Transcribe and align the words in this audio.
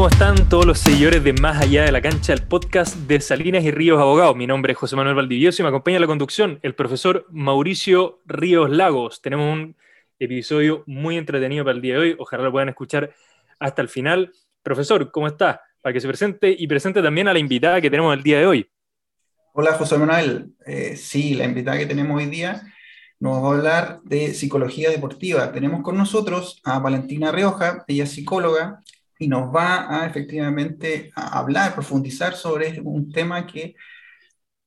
¿cómo 0.00 0.08
están 0.08 0.48
todos 0.48 0.64
los 0.64 0.78
seguidores 0.78 1.22
de 1.22 1.34
Más 1.34 1.60
Allá 1.60 1.84
de 1.84 1.92
la 1.92 2.00
Cancha, 2.00 2.32
el 2.32 2.42
podcast 2.42 2.96
de 3.00 3.20
Salinas 3.20 3.62
y 3.64 3.70
Ríos 3.70 4.00
Abogados? 4.00 4.34
Mi 4.34 4.46
nombre 4.46 4.72
es 4.72 4.78
José 4.78 4.96
Manuel 4.96 5.14
Valdivieso 5.14 5.60
y 5.60 5.62
me 5.62 5.68
acompaña 5.68 5.98
en 5.98 6.00
la 6.00 6.06
conducción 6.06 6.58
el 6.62 6.74
profesor 6.74 7.26
Mauricio 7.28 8.22
Ríos 8.24 8.70
Lagos. 8.70 9.20
Tenemos 9.20 9.52
un 9.52 9.76
episodio 10.18 10.84
muy 10.86 11.18
entretenido 11.18 11.66
para 11.66 11.76
el 11.76 11.82
día 11.82 11.96
de 11.96 12.00
hoy, 12.00 12.16
ojalá 12.18 12.44
lo 12.44 12.50
puedan 12.50 12.70
escuchar 12.70 13.12
hasta 13.58 13.82
el 13.82 13.90
final. 13.90 14.32
Profesor, 14.62 15.10
¿cómo 15.10 15.26
está? 15.26 15.60
Para 15.82 15.92
que 15.92 16.00
se 16.00 16.08
presente 16.08 16.56
y 16.58 16.66
presente 16.66 17.02
también 17.02 17.28
a 17.28 17.34
la 17.34 17.38
invitada 17.38 17.78
que 17.82 17.90
tenemos 17.90 18.16
el 18.16 18.22
día 18.22 18.38
de 18.38 18.46
hoy. 18.46 18.70
Hola 19.52 19.74
José 19.74 19.98
Manuel, 19.98 20.54
eh, 20.64 20.96
sí, 20.96 21.34
la 21.34 21.44
invitada 21.44 21.76
que 21.76 21.84
tenemos 21.84 22.16
hoy 22.16 22.24
día 22.24 22.62
nos 23.18 23.44
va 23.44 23.48
a 23.48 23.50
hablar 23.50 24.00
de 24.04 24.32
psicología 24.32 24.88
deportiva. 24.88 25.52
Tenemos 25.52 25.82
con 25.82 25.98
nosotros 25.98 26.62
a 26.64 26.78
Valentina 26.78 27.30
Rioja, 27.32 27.84
ella 27.86 28.04
es 28.04 28.12
psicóloga, 28.12 28.80
y 29.20 29.28
nos 29.28 29.54
va 29.54 30.00
a 30.00 30.06
efectivamente 30.06 31.12
a 31.14 31.38
hablar, 31.38 31.74
profundizar 31.74 32.32
sobre 32.32 32.80
un 32.80 33.12
tema 33.12 33.46
que 33.46 33.76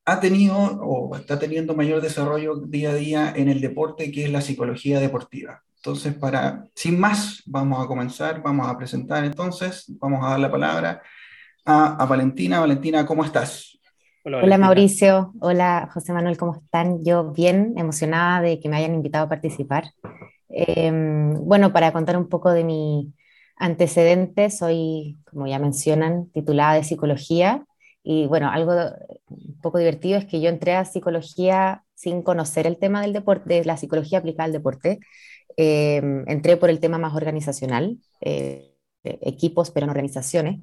ha 0.05 0.19
tenido 0.19 0.55
o 0.55 1.15
está 1.15 1.39
teniendo 1.39 1.75
mayor 1.75 2.01
desarrollo 2.01 2.57
día 2.57 2.91
a 2.91 2.93
día 2.93 3.33
en 3.35 3.49
el 3.49 3.59
deporte, 3.59 4.11
que 4.11 4.25
es 4.25 4.31
la 4.31 4.41
psicología 4.41 4.99
deportiva. 4.99 5.63
Entonces, 5.77 6.13
para, 6.13 6.65
sin 6.75 6.99
más, 6.99 7.41
vamos 7.47 7.83
a 7.83 7.87
comenzar, 7.87 8.43
vamos 8.43 8.69
a 8.69 8.77
presentar 8.77 9.25
entonces, 9.25 9.85
vamos 9.99 10.23
a 10.23 10.29
dar 10.29 10.39
la 10.39 10.51
palabra 10.51 11.01
a, 11.65 11.95
a 11.95 12.05
Valentina. 12.05 12.59
Valentina, 12.59 13.07
¿cómo 13.07 13.25
estás? 13.25 13.79
Hola, 14.23 14.57
Mauricio, 14.59 15.33
hola 15.41 15.89
José 15.91 16.13
Manuel, 16.13 16.37
¿cómo 16.37 16.55
están? 16.55 17.03
Yo 17.03 17.31
bien 17.31 17.73
emocionada 17.75 18.39
de 18.41 18.59
que 18.59 18.69
me 18.69 18.77
hayan 18.77 18.93
invitado 18.93 19.25
a 19.25 19.29
participar. 19.29 19.85
Em, 20.47 21.33
bueno, 21.43 21.73
para 21.73 21.91
contar 21.91 22.15
un 22.17 22.29
poco 22.29 22.51
de 22.51 22.63
mi, 22.63 23.13
antecedentes, 23.55 24.57
soy, 24.57 25.17
como 25.29 25.47
ya 25.47 25.59
mencionan, 25.59 26.29
titulada 26.31 26.75
de 26.75 26.83
psicología. 26.83 27.65
Y 28.03 28.27
bueno, 28.27 28.49
algo 28.51 28.73
un 29.29 29.59
poco 29.61 29.77
divertido 29.79 30.17
es 30.17 30.25
que 30.25 30.41
yo 30.41 30.49
entré 30.49 30.73
a 30.75 30.85
psicología 30.85 31.83
sin 31.95 32.21
conocer 32.21 32.67
el 32.67 32.77
tema 32.77 33.01
del 33.01 33.13
deporte, 33.13 33.55
de 33.55 33.65
la 33.65 33.77
psicología 33.77 34.19
aplicada 34.19 34.45
al 34.45 34.53
deporte. 34.53 34.99
Em, 35.55 36.25
entré 36.27 36.57
por 36.57 36.69
el 36.69 36.79
tema 36.79 36.97
más 36.97 37.15
organizacional, 37.15 37.99
eh, 38.21 38.75
equipos, 39.03 39.71
pero 39.71 39.85
en 39.85 39.91
organizaciones. 39.91 40.59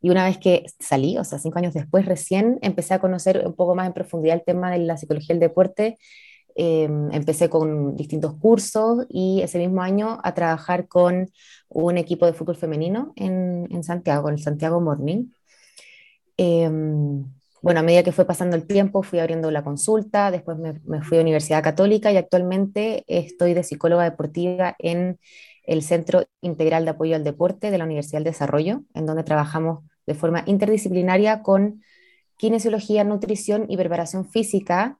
Y 0.00 0.10
una 0.10 0.24
vez 0.24 0.38
que 0.38 0.66
salí, 0.80 1.16
o 1.18 1.24
sea, 1.24 1.38
cinco 1.38 1.58
años 1.58 1.74
después, 1.74 2.06
recién 2.06 2.58
empecé 2.62 2.94
a 2.94 2.98
conocer 2.98 3.44
un 3.46 3.54
poco 3.54 3.74
más 3.76 3.86
en 3.86 3.92
profundidad 3.92 4.36
el 4.36 4.44
tema 4.44 4.70
de 4.72 4.78
la 4.78 4.96
psicología 4.96 5.34
del 5.34 5.40
deporte. 5.40 5.96
Em, 6.54 7.10
empecé 7.12 7.48
con 7.48 7.96
distintos 7.96 8.34
cursos 8.34 9.06
y 9.08 9.40
ese 9.40 9.58
mismo 9.58 9.82
año 9.82 10.18
a 10.22 10.34
trabajar 10.34 10.86
con 10.86 11.30
un 11.68 11.98
equipo 11.98 12.26
de 12.26 12.34
fútbol 12.34 12.56
femenino 12.56 13.12
en, 13.16 13.82
Santiago, 13.82 14.28
en 14.28 14.34
el 14.34 14.42
Santiago 14.42 14.80
Morning. 14.80 15.26
Em, 16.36 17.24
bueno, 17.62 17.80
a 17.80 17.82
medida 17.82 18.02
que 18.02 18.12
fue 18.12 18.24
pasando 18.24 18.56
el 18.56 18.66
tiempo, 18.66 19.02
fui 19.02 19.18
abriendo 19.20 19.50
la 19.50 19.62
consulta, 19.62 20.30
después 20.30 20.58
me, 20.58 20.80
me, 20.84 21.02
fui 21.02 21.18
a 21.18 21.20
Universidad 21.22 21.62
Católica 21.62 22.12
y 22.12 22.16
actualmente 22.16 23.04
estoy 23.06 23.54
de 23.54 23.62
psicóloga 23.62 24.04
deportiva 24.04 24.74
en 24.78 25.18
el 25.64 25.82
Centro 25.82 26.24
Integral 26.40 26.84
de 26.84 26.90
Apoyo 26.90 27.14
al 27.16 27.24
Deporte 27.24 27.70
de 27.70 27.78
la 27.78 27.84
Universidad 27.84 28.18
del 28.18 28.24
Desarrollo, 28.24 28.82
en 28.94 29.06
donde 29.06 29.22
trabajamos 29.22 29.84
de 30.06 30.14
forma 30.14 30.42
interdisciplinaria 30.46 31.42
con 31.42 31.82
kinesiología, 32.36 33.04
nutrición 33.04 33.66
y 33.68 33.76
preparación 33.76 34.28
física, 34.28 34.98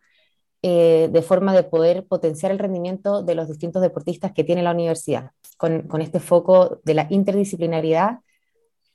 eh, 0.65 1.09
de 1.11 1.23
forma 1.23 1.55
de 1.55 1.65
poder 1.65 2.07
potenciar 2.07 2.53
el 2.53 2.61
rendimiento 2.61 3.25
de 3.25 3.35
los 3.35 3.49
distintos 3.49 3.83
deportistas 3.83 4.31
que 4.31 4.45
tiene 4.45 4.63
la 4.63 4.71
universidad, 4.71 5.33
con, 5.57 6.01
este 6.01 6.21
foco 6.21 6.81
de 6.85 6.95
la 6.95 7.09
interdisciplinaridad, 7.11 8.21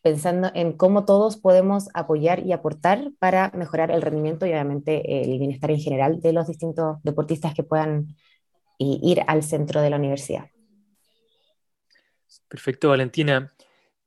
pensando 0.02 0.50
en 0.54 0.72
cómo 0.72 1.04
todos 1.04 1.36
podemos 1.36 1.90
apoyar 1.94 2.46
y 2.46 2.54
aportar 2.54 3.12
para 3.20 3.52
mejorar 3.54 3.92
el 3.92 4.02
rendimiento 4.02 4.46
y 4.46 4.52
obviamente 4.52 5.24
el 5.24 5.38
bienestar 5.40 5.72
en 5.72 5.82
general 5.82 6.22
de 6.22 6.32
los 6.32 6.48
distintos 6.48 7.04
deportistas 7.04 7.54
que 7.54 7.64
puedan 7.64 8.16
ir 8.80 9.24
al 9.28 9.44
centro 9.44 9.82
de 9.82 9.90
la 9.90 9.98
universidad. 9.98 10.46
Perfecto, 12.48 12.90
Valentina. 12.90 13.52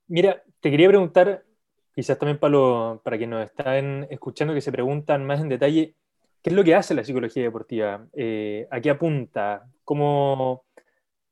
Mira, 0.07 0.41
te 0.61 0.71
quería 0.71 0.87
preguntar, 0.87 1.45
quizás 1.93 2.17
también 2.17 2.39
para, 2.39 2.51
lo, 2.51 3.01
para 3.03 3.17
quienes 3.17 3.37
nos 3.37 3.45
están 3.45 4.07
escuchando, 4.09 4.55
que 4.55 4.61
se 4.61 4.71
preguntan 4.71 5.25
más 5.25 5.41
en 5.41 5.49
detalle, 5.49 5.95
¿Qué 6.41 6.49
es 6.49 6.55
lo 6.55 6.63
que 6.63 6.73
hace 6.73 6.95
la 6.95 7.03
psicología 7.03 7.43
deportiva? 7.43 8.07
Eh, 8.13 8.67
¿A 8.71 8.81
qué 8.81 8.89
apunta? 8.89 9.67
¿Cómo, 9.83 10.63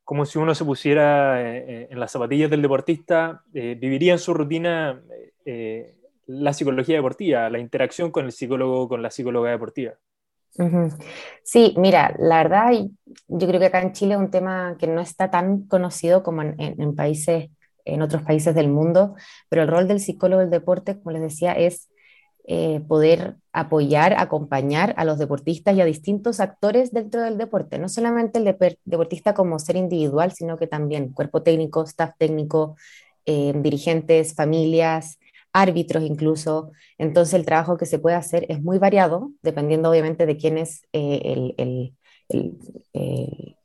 como 0.04 0.26
si 0.26 0.38
uno 0.38 0.54
se 0.54 0.66
pusiera 0.66 1.42
eh, 1.42 1.66
eh, 1.68 1.88
en 1.90 2.00
las 2.00 2.12
zapatillas 2.12 2.50
del 2.50 2.62
deportista, 2.62 3.44
viviría 3.52 4.14
en 4.14 4.20
su 4.20 4.34
rutina 4.34 5.02
la 6.28 6.54
psicología 6.54 6.98
deportiva, 6.98 7.50
la 7.50 7.58
interacción 7.58 8.12
con 8.12 8.26
el 8.26 8.32
psicólogo, 8.32 8.88
con 8.88 9.02
la 9.02 9.10
psicóloga 9.10 9.50
deportiva? 9.50 9.94
Sí, 11.44 11.74
mira, 11.78 12.14
la 12.20 12.44
verdad, 12.44 12.72
yo 13.28 13.48
creo 13.48 13.60
que 13.60 13.68
acá 13.68 13.82
en 13.82 13.94
Chile 13.94 14.14
es 14.14 14.20
un 14.20 14.30
tema 14.30 14.76
que 14.78 14.86
no 14.86 15.02
está 15.02 15.32
tan 15.32 15.64
conocido 15.64 16.22
como 16.22 16.44
en, 16.44 16.56
en 16.60 16.96
países, 16.96 17.50
en 17.84 18.02
otros 18.04 18.22
países 18.22 18.54
del 18.54 18.68
mundo, 18.68 19.16
pero 19.48 19.64
el 19.64 19.70
rol 19.70 19.88
del 19.88 20.00
psicólogo 20.00 20.42
del 20.42 20.52
deporte, 20.52 21.00
como 21.00 21.12
les 21.12 21.22
decía, 21.22 21.54
es 21.54 21.89
eh, 22.52 22.82
poder 22.88 23.36
apoyar, 23.54 24.16
acompañar 24.18 24.96
a 24.98 25.06
los 25.06 25.20
deportistas 25.20 25.76
y 25.76 25.82
a 25.82 25.86
distintos 25.86 26.40
actores 26.40 26.92
dentro 26.92 27.22
del 27.22 27.38
deporte, 27.38 27.78
no 27.78 27.88
solamente 27.90 28.40
el 28.40 28.76
deportista 28.86 29.36
como 29.36 29.60
ser 29.60 29.76
individual, 29.76 30.32
sino 30.32 30.58
que 30.58 30.66
también 30.66 31.14
cuerpo 31.14 31.44
técnico, 31.44 31.84
staff 31.84 32.16
técnico, 32.18 32.76
eh, 33.28 33.54
dirigentes, 33.56 34.34
familias, 34.34 35.20
árbitros 35.54 36.04
incluso. 36.04 36.72
Entonces 36.98 37.36
el 37.36 37.46
trabajo 37.46 37.78
que 37.78 37.86
se 37.86 38.00
puede 38.00 38.16
hacer 38.16 38.48
es 38.50 38.64
muy 38.64 38.80
variado, 38.80 39.30
dependiendo 39.44 39.92
obviamente 39.92 40.26
de 40.26 40.36
quién 40.36 40.58
es 40.58 40.82
eh, 40.92 41.54
el, 41.56 41.94
el, 42.34 43.56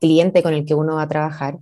cliente 0.00 0.42
con 0.42 0.52
el 0.52 0.66
que 0.66 0.74
uno 0.74 0.96
va 0.96 1.02
a 1.02 1.08
trabajar. 1.08 1.58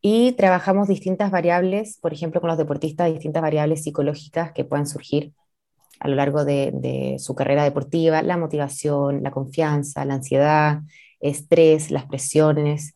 Y 0.00 0.30
trabajamos 0.34 0.86
distintas 0.86 1.32
variables, 1.32 1.98
por 2.00 2.12
ejemplo, 2.12 2.40
con 2.40 2.46
los 2.46 2.58
deportistas, 2.58 3.12
distintas 3.12 3.42
variables 3.42 3.82
psicológicas 3.82 4.52
que 4.52 4.64
puedan 4.64 4.86
surgir 4.86 5.32
a 6.00 6.08
lo 6.08 6.16
largo 6.16 6.44
de, 6.44 7.16
su 7.18 7.34
carrera 7.34 7.64
deportiva, 7.64 8.22
la 8.22 8.36
motivación, 8.36 9.22
la 9.22 9.30
confianza, 9.30 10.04
la 10.04 10.14
ansiedad, 10.14 10.80
estrés, 11.20 11.90
las 11.90 12.06
presiones. 12.06 12.94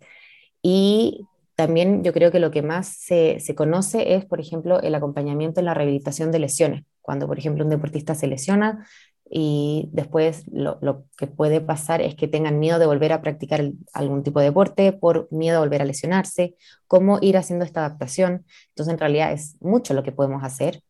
Y 0.62 1.26
también 1.56 2.04
yo 2.04 2.12
creo 2.12 2.30
que 2.30 2.40
lo 2.40 2.50
que 2.50 2.62
más 2.62 2.88
se, 2.88 3.38
conoce 3.56 4.14
es, 4.14 4.24
por 4.24 4.40
ejemplo, 4.40 4.80
el 4.80 4.94
acompañamiento 4.94 5.60
en 5.60 5.66
la 5.66 5.74
rehabilitación 5.74 6.30
de 6.32 6.38
lesiones. 6.38 6.84
Cuando, 7.00 7.26
por 7.26 7.38
ejemplo, 7.38 7.64
un 7.64 7.70
deportista 7.70 8.14
se 8.14 8.28
lesiona 8.28 8.86
y 9.28 9.88
después 9.92 10.44
lo, 10.52 10.78
que 11.16 11.26
puede 11.26 11.60
pasar 11.60 12.02
es 12.02 12.14
que 12.14 12.28
tengan 12.28 12.58
miedo 12.58 12.78
de 12.78 12.86
volver 12.86 13.12
a 13.12 13.22
practicar 13.22 13.72
algún 13.92 14.22
tipo 14.22 14.40
de 14.40 14.46
deporte 14.46 14.92
por 14.92 15.26
miedo 15.30 15.56
a 15.56 15.60
volver 15.60 15.82
a 15.82 15.86
lesionarse, 15.86 16.54
cómo 16.86 17.18
ir 17.20 17.36
haciendo 17.36 17.64
esta 17.64 17.80
adaptación. 17.80 18.44
Entonces, 18.68 18.92
en 18.92 19.00
realidad 19.00 19.32
es 19.32 19.56
mucho 19.60 19.94
lo 19.94 20.02
que 20.02 20.12
podemos 20.12 20.44
hacer 20.44 20.82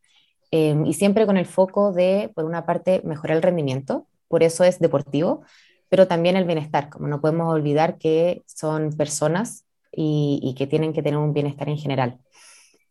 Em, 0.55 0.85
y 0.85 0.93
siempre 0.93 1.25
con 1.25 1.37
el 1.37 1.47
foco 1.47 1.91
de, 1.91 2.29
por 2.35 2.45
una 2.45 2.63
parte, 2.63 3.01
mejorar 3.03 3.37
el 3.37 3.41
rendimiento, 3.41 4.05
por 4.27 4.43
eso 4.43 4.63
es 4.63 4.77
deportivo, 4.77 5.41
pero 5.89 6.07
también 6.07 6.35
el 6.35 6.45
bienestar, 6.45 6.91
como 6.91 7.07
no 7.07 7.21
podemos 7.21 7.51
olvidar 7.51 7.97
que 7.97 8.43
son 8.45 8.95
personas 8.95 9.65
y, 9.91 10.53
que 10.55 10.67
tienen 10.67 10.93
que 10.93 11.01
tener 11.01 11.17
un 11.17 11.33
bienestar 11.33 11.69
en 11.69 11.77
general, 11.79 12.19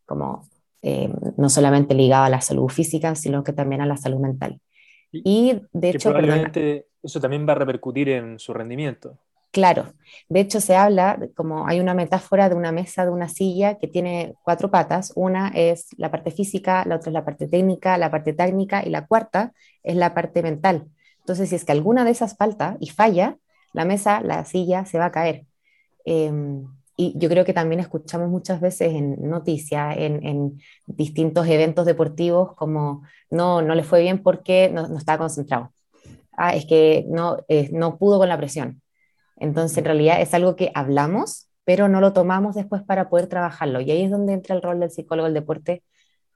como 0.06 0.49
em, 0.83 1.12
no 1.37 1.49
solamente 1.49 1.95
ligado 1.95 2.25
a 2.25 2.31
la 2.31 2.41
salud 2.41 2.69
física, 2.69 3.15
sino 3.15 3.45
que 3.45 3.53
también 3.53 3.81
a 3.81 3.87
la 3.87 3.97
salud 3.97 4.19
mental. 4.19 4.61
Y 5.12 5.61
de 5.73 5.91
hecho, 5.91 6.11
probablemente 6.11 6.88
eso 7.00 7.20
también 7.20 7.47
va 7.49 7.53
a 7.53 7.56
repercutir 7.56 8.09
en 8.09 8.41
su 8.41 8.53
rendimiento. 8.53 9.20
Claro, 9.52 9.93
de 10.31 10.40
hecho 10.40 10.62
se 10.62 10.76
habla, 10.76 11.19
como 11.37 11.66
hay 11.69 11.78
una 11.78 11.93
metáfora 11.93 12.49
de 12.49 12.54
una 12.54 12.72
mesa, 12.72 13.04
de 13.04 13.10
una 13.10 13.28
silla 13.28 13.78
que 13.78 13.87
tiene 13.87 14.34
cuatro 14.44 14.70
patas, 14.70 15.12
una 15.14 15.49
es 15.49 15.88
la 15.99 16.10
parte 16.10 16.31
física, 16.31 16.84
la 16.87 16.96
otra 16.96 17.10
es 17.10 17.14
la 17.14 17.25
parte 17.26 17.49
técnica, 17.49 17.99
la 17.99 18.10
parte 18.10 18.32
técnica 18.32 18.82
y 18.84 18.88
la 18.88 19.06
cuarta 19.06 19.52
es 19.82 19.94
la 19.96 20.14
parte 20.14 20.43
mental. 20.43 20.88
Entonces, 21.19 21.50
si 21.50 21.56
es 21.56 21.66
que 21.66 21.72
alguna 21.72 22.04
de 22.04 22.12
esas 22.12 22.37
falta 22.37 22.78
y 22.81 22.88
falla, 22.88 23.37
la 23.75 23.84
mesa, 23.84 24.22
la 24.22 24.44
silla 24.46 24.87
se 24.87 24.99
va 24.99 25.06
a 25.06 25.12
caer. 25.12 25.44
Em, 26.06 26.66
y 26.96 27.19
yo 27.19 27.28
creo 27.28 27.44
que 27.44 27.52
también 27.52 27.81
escuchamos 27.81 28.31
muchas 28.31 28.60
veces 28.60 28.93
en 28.94 29.16
noticias, 29.28 29.96
en, 29.99 30.60
distintos 30.87 31.46
eventos 31.49 31.87
deportivos, 31.87 32.54
como 32.56 33.02
no, 33.31 33.62
no 33.62 33.75
le 33.75 33.84
fue 33.84 34.00
bien 34.02 34.22
porque 34.22 34.70
no, 34.70 34.88
no 34.88 34.99
estaba 34.99 35.19
concentrado. 35.19 35.72
Ah, 36.37 36.54
es 36.56 36.66
que 36.66 37.04
no, 37.08 37.38
eh, 37.49 37.70
no 37.72 37.99
pudo 37.99 38.19
con 38.19 38.28
la 38.28 38.38
presión 38.38 38.81
entonces, 39.43 39.77
en 39.79 39.87
realidad 39.87 40.21
es 40.21 40.35
algo 40.35 40.55
que 40.55 40.71
hablamos, 40.73 41.49
pero 41.65 41.89
no 41.89 42.00
lo 42.00 42.12
tomamos 42.12 42.55
después 42.55 42.83
para 42.83 43.09
poder 43.09 43.27
trabajarlo. 43.27 43.81
Y 43.81 43.91
ahí 43.91 44.05
es 44.05 44.11
donde 44.11 44.35
entra 44.35 44.55
el 44.55 44.62
rol 44.62 44.79
del 44.79 44.91
psicólogo 44.91 45.25
del 45.27 45.35
deporte, 45.35 45.83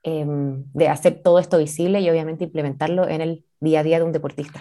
em, 0.03 0.64
de 0.75 0.88
hacer 0.88 1.23
todo 1.23 1.38
esto 1.38 1.56
visible 1.56 2.00
y 2.00 2.11
obviamente 2.11 2.44
implementarlo 2.44 3.08
en 3.08 3.20
el 3.20 3.44
día 3.61 3.81
a 3.81 3.82
día 3.85 3.99
de 3.99 4.05
un 4.05 4.11
deportista. 4.11 4.61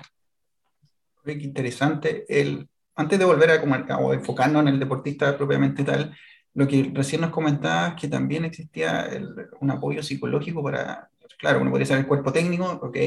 Qué 1.24 1.31
interesante. 1.31 2.25
El, 2.30 2.69
antes 2.95 3.18
de 3.18 3.25
volver 3.25 3.50
a, 3.50 3.97
o 3.97 4.13
enfocarnos 4.13 4.62
en 4.62 4.68
el 4.68 4.80
deportista 4.80 5.36
propiamente 5.36 5.83
tal, 5.83 6.15
lo 6.53 6.68
que 6.68 6.91
recién 6.94 7.21
nos 7.21 7.31
comentabas, 7.31 8.00
que 8.00 8.07
también 8.07 8.45
existía 8.45 9.09
un 9.59 9.71
apoyo 9.71 10.03
psicológico 10.03 10.63
para, 10.63 11.09
claro, 11.39 11.62
uno 11.62 11.71
podría 11.71 11.88
ser 11.88 11.98
el 11.98 12.07
cuerpo 12.07 12.31
técnico, 12.31 12.80
ok, 12.81 12.98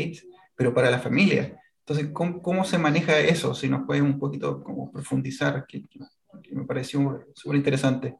pero 0.56 0.74
para 0.74 0.90
la 0.90 0.98
familia. 0.98 1.60
Entonces, 1.88 2.12
¿cómo, 2.12 2.64
se 2.64 2.76
maneja 2.76 3.18
eso? 3.18 3.54
Si 3.54 3.66
nos 3.66 3.86
puede 3.86 4.02
un 4.02 4.18
poquito 4.18 4.62
como 4.62 4.92
profundizar, 4.92 5.64
que, 5.66 5.84
me 6.52 6.64
pareció 6.66 7.24
súper 7.34 7.56
interesante. 7.56 8.16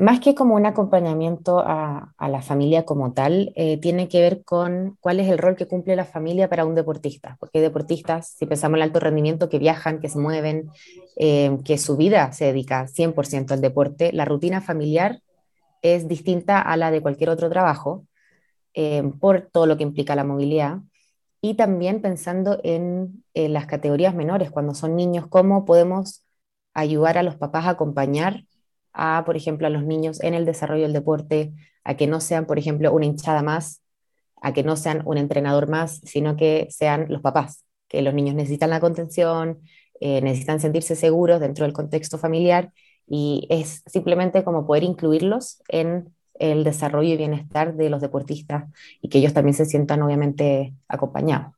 Más 0.00 0.18
que 0.18 0.34
como 0.34 0.56
un 0.56 0.66
acompañamiento 0.66 1.60
a, 1.60 2.12
la 2.18 2.42
familia 2.42 2.84
como 2.84 3.12
tal, 3.12 3.52
eh, 3.54 3.76
tiene 3.76 4.08
que 4.08 4.20
ver 4.20 4.42
con 4.42 4.96
cuál 5.00 5.20
es 5.20 5.28
el 5.28 5.38
rol 5.38 5.54
que 5.54 5.68
cumple 5.68 5.94
la 5.94 6.04
familia 6.04 6.48
para 6.48 6.64
un 6.64 6.74
deportista. 6.74 7.36
Porque 7.38 7.60
deportistas, 7.60 8.30
si 8.36 8.44
pensamos 8.44 8.74
en 8.74 8.82
el 8.82 8.88
alto 8.88 8.98
rendimiento, 8.98 9.48
que 9.48 9.60
viajan, 9.60 10.00
que 10.00 10.08
se 10.08 10.18
mueven, 10.18 10.68
eh, 11.16 11.58
que 11.64 11.78
su 11.78 11.96
vida 11.96 12.32
se 12.32 12.46
dedica 12.46 12.88
100% 12.88 13.52
al 13.52 13.60
deporte, 13.60 14.12
la 14.12 14.24
rutina 14.24 14.60
familiar 14.60 15.20
es 15.80 16.08
distinta 16.08 16.60
a 16.60 16.76
la 16.76 16.90
de 16.90 17.02
cualquier 17.02 17.30
otro 17.30 17.48
trabajo 17.48 18.04
eh, 18.74 19.04
por 19.20 19.48
todo 19.52 19.66
lo 19.66 19.76
que 19.76 19.84
implica 19.84 20.16
la 20.16 20.24
movilidad. 20.24 20.78
Y 21.40 21.54
también 21.54 22.02
pensando 22.02 22.60
en 22.64 23.24
las 23.34 23.66
categorías 23.66 24.14
menores, 24.14 24.50
cuando 24.50 24.74
son 24.74 24.96
niños, 24.96 25.26
cómo 25.28 25.64
podemos 25.64 26.24
ayudar 26.74 27.18
a 27.18 27.22
los 27.22 27.36
papás 27.36 27.66
a 27.66 27.70
acompañar 27.70 28.44
a, 28.92 29.22
por 29.24 29.36
ejemplo, 29.36 29.66
a 29.66 29.70
los 29.70 29.84
niños 29.84 30.20
en 30.22 30.34
el 30.34 30.44
desarrollo 30.44 30.82
del 30.82 30.92
deporte, 30.92 31.52
a 31.84 31.96
que 31.96 32.06
no 32.06 32.20
sean, 32.20 32.46
por 32.46 32.58
ejemplo, 32.58 32.92
una 32.92 33.06
hinchada 33.06 33.42
más, 33.42 33.82
a 34.40 34.52
que 34.52 34.62
no 34.62 34.76
sean 34.76 35.02
un 35.04 35.18
entrenador 35.18 35.68
más, 35.68 36.00
sino 36.04 36.36
que 36.36 36.66
sean 36.70 37.06
los 37.08 37.22
papás, 37.22 37.64
que 37.88 38.02
los 38.02 38.14
niños 38.14 38.34
necesitan 38.34 38.70
la 38.70 38.80
contención, 38.80 39.60
eh, 40.00 40.20
necesitan 40.20 40.60
sentirse 40.60 40.96
seguros 40.96 41.40
dentro 41.40 41.64
del 41.64 41.72
contexto 41.72 42.18
familiar 42.18 42.72
y 43.06 43.46
es 43.50 43.82
simplemente 43.86 44.44
como 44.44 44.66
poder 44.66 44.82
incluirlos 44.84 45.62
en 45.68 46.14
el 46.38 46.64
desarrollo 46.64 47.14
y 47.14 47.16
bienestar 47.16 47.74
de 47.74 47.90
los 47.90 48.00
deportistas 48.00 48.64
y 49.00 49.08
que 49.08 49.18
ellos 49.18 49.34
también 49.34 49.54
se 49.54 49.66
sientan 49.66 50.02
obviamente 50.02 50.74
acompañados. 50.88 51.54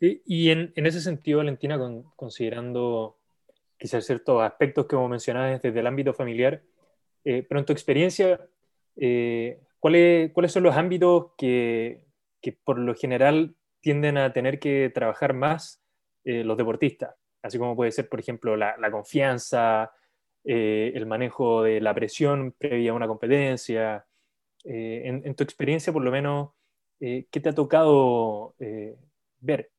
Y, 0.00 0.50
en, 0.50 0.72
en, 0.76 0.86
ese 0.86 1.00
sentido, 1.00 1.38
Valentina, 1.38 1.76
considerando 2.14 3.18
quizás 3.76 4.06
ciertos 4.06 4.42
aspectos 4.42 4.86
que 4.86 4.94
hemos 4.94 5.10
mencionado 5.10 5.58
desde 5.58 5.80
el 5.80 5.86
ámbito 5.86 6.14
familiar, 6.14 6.62
eh, 7.24 7.44
pero 7.48 7.60
en 7.60 7.66
tu 7.66 7.72
experiencia, 7.72 8.40
eh, 8.96 9.60
¿cuáles, 9.78 10.32
¿cuáles 10.32 10.52
son 10.52 10.62
los 10.62 10.76
ámbitos 10.76 11.32
que, 11.36 12.04
que, 12.40 12.52
por 12.52 12.78
lo 12.78 12.94
general 12.94 13.56
tienden 13.80 14.18
a 14.18 14.32
tener 14.32 14.58
que 14.58 14.90
trabajar 14.94 15.34
más 15.34 15.82
eh, 16.24 16.44
los 16.44 16.56
deportistas? 16.56 17.14
Así 17.42 17.58
como 17.58 17.76
puede 17.76 17.92
ser, 17.92 18.08
por 18.08 18.20
ejemplo, 18.20 18.56
la, 18.56 18.76
la 18.78 18.90
confianza, 18.90 19.92
el 20.48 21.06
manejo 21.06 21.62
de 21.62 21.80
la 21.80 21.94
presión 21.94 22.54
previa 22.56 22.92
a 22.92 22.94
una 22.94 23.08
competencia. 23.08 24.04
En, 24.64 25.22
en, 25.24 25.34
tu 25.34 25.44
experiencia, 25.44 25.92
por 25.92 26.02
lo 26.02 26.10
menos, 26.10 26.50
¿qué 26.98 27.26
te 27.30 27.48
ha 27.48 27.54
tocado 27.54 28.54
ver? 29.40 29.70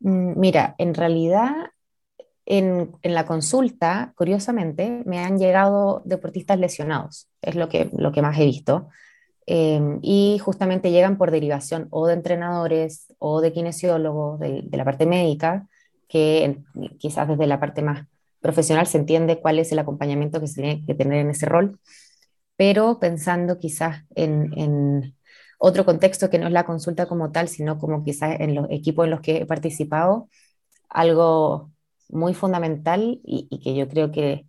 Mm, 0.00 0.38
mira, 0.38 0.74
en 0.78 0.94
realidad 0.94 1.70
en, 2.50 2.92
la 3.02 3.26
consulta, 3.26 4.14
curiosamente, 4.16 5.02
me 5.04 5.18
han 5.18 5.38
llegado 5.38 6.02
deportistas 6.06 6.58
lesionados, 6.58 7.28
es 7.42 7.56
lo 7.56 7.68
que, 7.68 7.90
lo 7.92 8.10
que 8.10 8.22
más 8.22 8.38
he 8.38 8.46
visto. 8.46 8.88
Em, 9.46 9.98
y 10.02 10.38
justamente 10.38 10.90
llegan 10.90 11.18
por 11.18 11.30
derivación 11.30 11.88
o 11.90 12.06
de 12.06 12.14
entrenadores 12.14 13.14
o 13.18 13.40
de 13.42 13.52
kinesiólogos, 13.52 14.40
de, 14.40 14.66
la 14.72 14.84
parte 14.84 15.06
médica, 15.06 15.68
que 16.08 16.58
quizás 16.98 17.28
desde 17.28 17.46
la 17.46 17.60
parte 17.60 17.82
más 17.82 18.06
profesional 18.48 18.86
se 18.86 18.96
entiende 18.96 19.40
cuál 19.42 19.58
es 19.58 19.72
el 19.72 19.78
acompañamiento 19.78 20.40
que 20.40 20.46
se 20.46 20.62
tiene 20.62 20.82
que 20.86 20.94
tener 20.94 21.18
en 21.18 21.28
ese 21.28 21.44
rol, 21.44 21.78
pero 22.56 22.98
pensando 22.98 23.58
quizás 23.58 24.04
en, 24.14 25.14
otro 25.60 25.84
contexto 25.84 26.30
que 26.30 26.38
no 26.38 26.46
es 26.46 26.52
la 26.52 26.64
consulta 26.64 27.06
como 27.06 27.30
tal, 27.30 27.48
sino 27.48 27.78
como 27.78 28.04
quizás 28.04 28.40
en 28.40 28.54
los 28.54 28.66
equipos 28.70 29.04
en 29.04 29.10
los 29.10 29.20
que 29.20 29.38
he 29.38 29.46
participado, 29.46 30.28
algo 30.88 31.72
muy 32.08 32.32
fundamental 32.32 33.20
y, 33.24 33.48
que 33.62 33.74
yo 33.74 33.88
creo 33.88 34.12
que, 34.12 34.46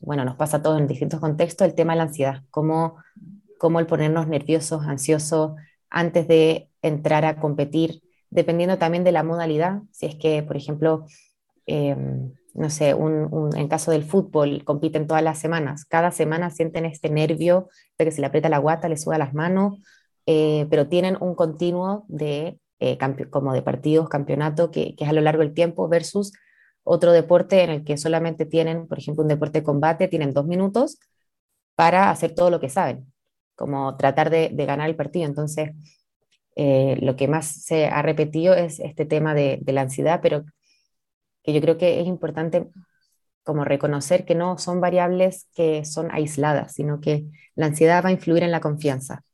bueno, 0.00 0.24
nos 0.24 0.36
pasa 0.36 0.58
a 0.58 0.62
todos 0.62 0.78
en 0.78 0.88
distintos 0.88 1.20
contextos, 1.20 1.66
el 1.66 1.74
tema 1.74 1.92
de 1.94 1.98
la 1.98 2.02
ansiedad, 2.02 2.42
cómo, 2.50 2.96
cómo 3.56 3.78
el 3.78 3.86
ponernos 3.86 4.26
nerviosos, 4.26 4.82
ansiosos 4.84 5.52
antes 5.88 6.26
de 6.28 6.68
entrar 6.82 7.24
a 7.24 7.40
competir, 7.40 8.02
dependiendo 8.28 8.78
también 8.78 9.04
de 9.04 9.12
la 9.12 9.22
modalidad, 9.22 9.82
si 9.92 10.06
es 10.06 10.16
que, 10.16 10.42
por 10.42 10.56
ejemplo, 10.56 11.06
em, 11.66 12.32
no 12.54 12.70
sé, 12.70 12.94
un, 12.94 13.50
en 13.56 13.68
caso 13.68 13.90
del 13.90 14.04
fútbol, 14.04 14.64
compiten 14.64 15.06
todas 15.06 15.22
las 15.22 15.38
semanas, 15.38 15.84
cada 15.84 16.10
semana 16.10 16.50
sienten 16.50 16.84
este 16.84 17.10
nervio 17.10 17.68
de 17.98 18.04
que 18.04 18.10
se 18.10 18.20
le 18.20 18.26
aprieta 18.26 18.48
la 18.48 18.58
guata, 18.58 18.88
le 18.88 18.96
suda 18.96 19.18
las 19.18 19.34
manos, 19.34 19.78
eh, 20.26 20.66
pero 20.70 20.88
tienen 20.88 21.16
un 21.20 21.34
continuo 21.34 22.04
de, 22.08 22.58
eh, 22.80 22.98
como 23.30 23.52
de 23.52 23.62
partidos, 23.62 24.08
campeonato, 24.08 24.70
que, 24.70 24.94
que 24.96 25.04
es 25.04 25.10
a 25.10 25.12
lo 25.12 25.20
largo 25.20 25.42
del 25.42 25.54
tiempo 25.54 25.88
versus 25.88 26.32
otro 26.88 27.12
deporte 27.12 27.62
en 27.62 27.70
el 27.70 27.84
que 27.84 27.98
solamente 27.98 28.46
tienen, 28.46 28.88
por 28.88 28.98
ejemplo, 28.98 29.22
un 29.22 29.28
deporte 29.28 29.60
de 29.60 29.64
combate, 29.64 30.08
tienen 30.08 30.32
dos 30.32 30.46
minutos 30.46 30.98
para 31.74 32.10
hacer 32.10 32.34
todo 32.34 32.50
lo 32.50 32.60
que 32.60 32.70
saben, 32.70 33.12
como 33.54 33.96
tratar 33.96 34.30
de, 34.30 34.48
ganar 34.50 34.88
el 34.88 34.96
partido. 34.96 35.26
Entonces, 35.26 35.70
eh, 36.56 36.96
lo 37.00 37.14
que 37.14 37.28
más 37.28 37.46
se 37.46 37.86
ha 37.86 38.02
repetido 38.02 38.54
es 38.54 38.80
este 38.80 39.04
tema 39.04 39.34
de, 39.34 39.60
la 39.66 39.82
ansiedad, 39.82 40.20
pero 40.22 40.44
que 41.48 41.54
yo 41.54 41.62
creo 41.62 41.78
que 41.78 41.98
es 41.98 42.06
importante 42.06 42.68
como 43.42 43.64
reconocer 43.64 44.26
que 44.26 44.34
no 44.34 44.58
son 44.58 44.82
variables 44.82 45.48
que 45.54 45.86
son 45.86 46.10
aisladas, 46.10 46.74
sino 46.74 47.00
que 47.00 47.24
la 47.54 47.64
ansiedad 47.64 48.04
va 48.04 48.10
a 48.10 48.12
influir 48.12 48.42
en 48.42 48.50
la 48.50 48.60
confianza, 48.60 49.24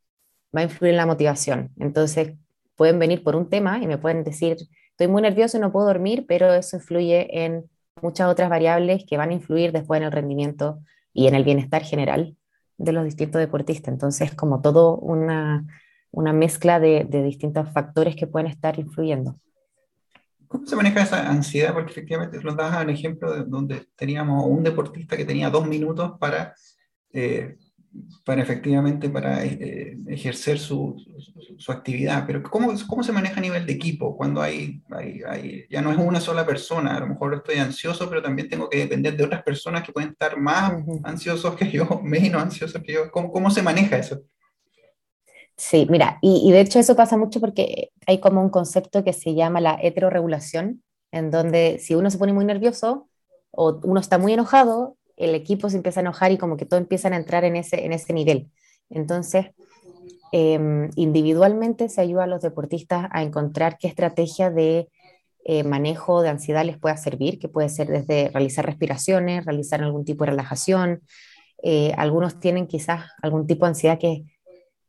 va 0.57 0.61
a 0.61 0.63
influir 0.63 0.93
en 0.93 0.99
la 0.99 1.07
motivación. 1.07 1.73
Entonces, 1.77 2.35
pueden 2.77 3.01
venir 3.01 3.25
por 3.25 3.35
un 3.35 3.51
tema 3.51 3.81
y 3.83 3.89
me 3.89 3.99
pueden 3.99 4.23
decir, 4.23 4.59
estoy 4.91 5.09
muy 5.09 5.23
nervioso 5.23 5.57
y 5.57 5.61
no 5.61 5.73
puedo 5.73 5.87
dormir, 5.87 6.25
pero 6.29 6.55
eso 6.55 6.77
influye 6.77 7.45
en 7.45 7.69
muchas 8.01 8.29
otras 8.29 8.49
variables 8.49 9.05
que 9.05 9.17
van 9.17 9.31
a 9.31 9.35
influir 9.35 9.73
después 9.73 9.99
en 9.99 10.07
el 10.07 10.13
rendimiento 10.13 10.79
y 11.13 11.27
en 11.27 11.35
el 11.35 11.43
bienestar 11.43 11.83
general 11.83 12.37
de 12.79 12.93
los 12.93 13.05
distintos 13.05 13.41
deportistas. 13.41 13.93
Entonces, 13.93 14.37
como 14.37 14.61
todo 14.61 14.99
una, 14.99 15.67
una 16.13 16.33
mezcla 16.33 16.79
de, 16.79 17.07
de, 17.11 17.25
distintos 17.25 17.73
factores 17.73 18.15
que 18.15 18.29
pueden 18.29 18.47
estar 18.47 18.79
influyendo. 18.79 19.41
¿Cómo 20.55 20.67
se 20.67 20.77
maneja 20.77 21.03
esa 21.03 21.29
ansiedad? 21.29 21.75
Porque 21.75 21.91
efectivamente 21.91 22.39
nos 22.41 22.57
dabas 22.57 22.85
un 22.85 22.91
ejemplo 22.91 23.33
de 23.35 23.45
donde 23.45 23.89
teníamos 23.97 24.47
un 24.47 24.63
deportista 24.63 25.17
que 25.17 25.25
tenía 25.25 25.51
dos 25.51 25.67
minutos 25.67 26.13
para 26.21 26.55
eh, 27.13 27.57
para 28.25 28.41
efectivamente 28.41 29.11
para 29.11 29.45
eh, 29.45 29.99
ejercer 30.07 30.61
su, 30.61 30.95
su, 31.59 31.73
actividad. 31.73 32.25
Pero 32.25 32.41
¿cómo, 32.45 32.73
¿cómo, 32.87 33.03
se 33.03 33.11
maneja 33.11 33.39
a 33.39 33.43
nivel 33.43 33.67
de 33.67 33.73
equipo? 33.73 34.17
Cuando 34.17 34.41
hay, 34.41 34.81
hay, 34.91 35.65
ya 35.69 35.83
no 35.83 35.91
es 35.91 35.99
una 35.99 36.21
sola 36.21 36.47
persona, 36.47 36.97
a 36.97 37.01
lo 37.01 37.09
mejor 37.09 37.35
estoy 37.35 37.57
ansioso, 37.57 38.09
pero 38.09 38.23
también 38.23 38.49
tengo 38.49 38.71
que 38.71 38.79
depender 38.79 39.17
de 39.17 39.25
otras 39.25 39.43
personas 39.43 39.83
que 39.83 39.93
pueden 39.93 40.11
estar 40.11 40.39
más 40.39 40.73
ansiosos 41.03 41.57
que 41.57 41.69
yo, 41.69 42.01
menos 42.05 42.41
ansiosos 42.41 42.81
que 42.81 42.93
yo. 42.93 43.11
¿Cómo, 43.11 43.33
cómo 43.33 43.51
se 43.51 43.63
maneja 43.63 43.99
eso? 43.99 44.23
Sí, 45.57 45.87
mira, 45.89 46.19
y, 46.21 46.51
de 46.51 46.61
hecho 46.61 46.81
eso 46.81 46.97
pasa 46.97 47.17
mucho 47.17 47.41
porque 47.41 47.91
hay 48.07 48.19
como 48.19 48.43
un 48.43 48.51
concepto 48.51 49.05
que 49.05 49.13
se 49.13 49.35
llama 49.35 49.61
la 49.61 49.79
heteroregulación, 49.81 50.83
en 51.13 51.31
donde 51.31 51.79
si 51.79 51.95
uno 51.95 52.11
se 52.11 52.19
pone 52.19 52.33
muy 52.33 52.45
nervioso 52.45 53.09
o 53.53 53.81
uno 53.85 54.01
está 54.01 54.19
muy 54.19 54.33
enojado, 54.33 54.97
el 55.17 55.35
equipo 55.37 55.71
se 55.71 55.77
empieza 55.77 56.01
a 56.01 56.03
enojar 56.03 56.33
y 56.33 56.39
como 56.39 56.57
que 56.57 56.67
todo 56.67 56.81
empiezan 56.81 57.13
a 57.13 57.17
entrar 57.17 57.45
en 57.45 57.55
ese, 57.55 57.85
en 57.85 57.93
ese 57.93 58.13
nivel. 58.13 58.51
Entonces, 58.91 59.47
em, 60.33 60.91
individualmente 60.97 61.89
se 61.89 62.01
ayuda 62.01 62.25
a 62.25 62.27
los 62.27 62.43
deportistas 62.43 63.07
a 63.13 63.23
encontrar 63.23 63.79
qué 63.79 63.87
estrategia 63.87 64.51
de 64.51 64.89
eh, 65.45 65.63
manejo 65.63 66.23
de 66.23 66.31
ansiedad 66.31 66.65
les 66.65 66.79
pueda 66.79 66.97
servir, 66.97 67.39
que 67.39 67.49
puede 67.49 67.69
ser 67.69 67.89
desde 67.89 68.31
realizar 68.31 68.67
respiraciones, 68.67 69.45
realizar 69.45 69.83
algún 69.83 70.05
tipo 70.05 70.25
de 70.25 70.31
relajación. 70.31 71.03
Eh, 71.63 71.93
algunos 71.97 72.41
tienen 72.41 72.67
quizás 72.67 73.05
algún 73.23 73.47
tipo 73.47 73.67
de 73.67 73.71
ansiedad 73.71 73.99
que 73.99 74.25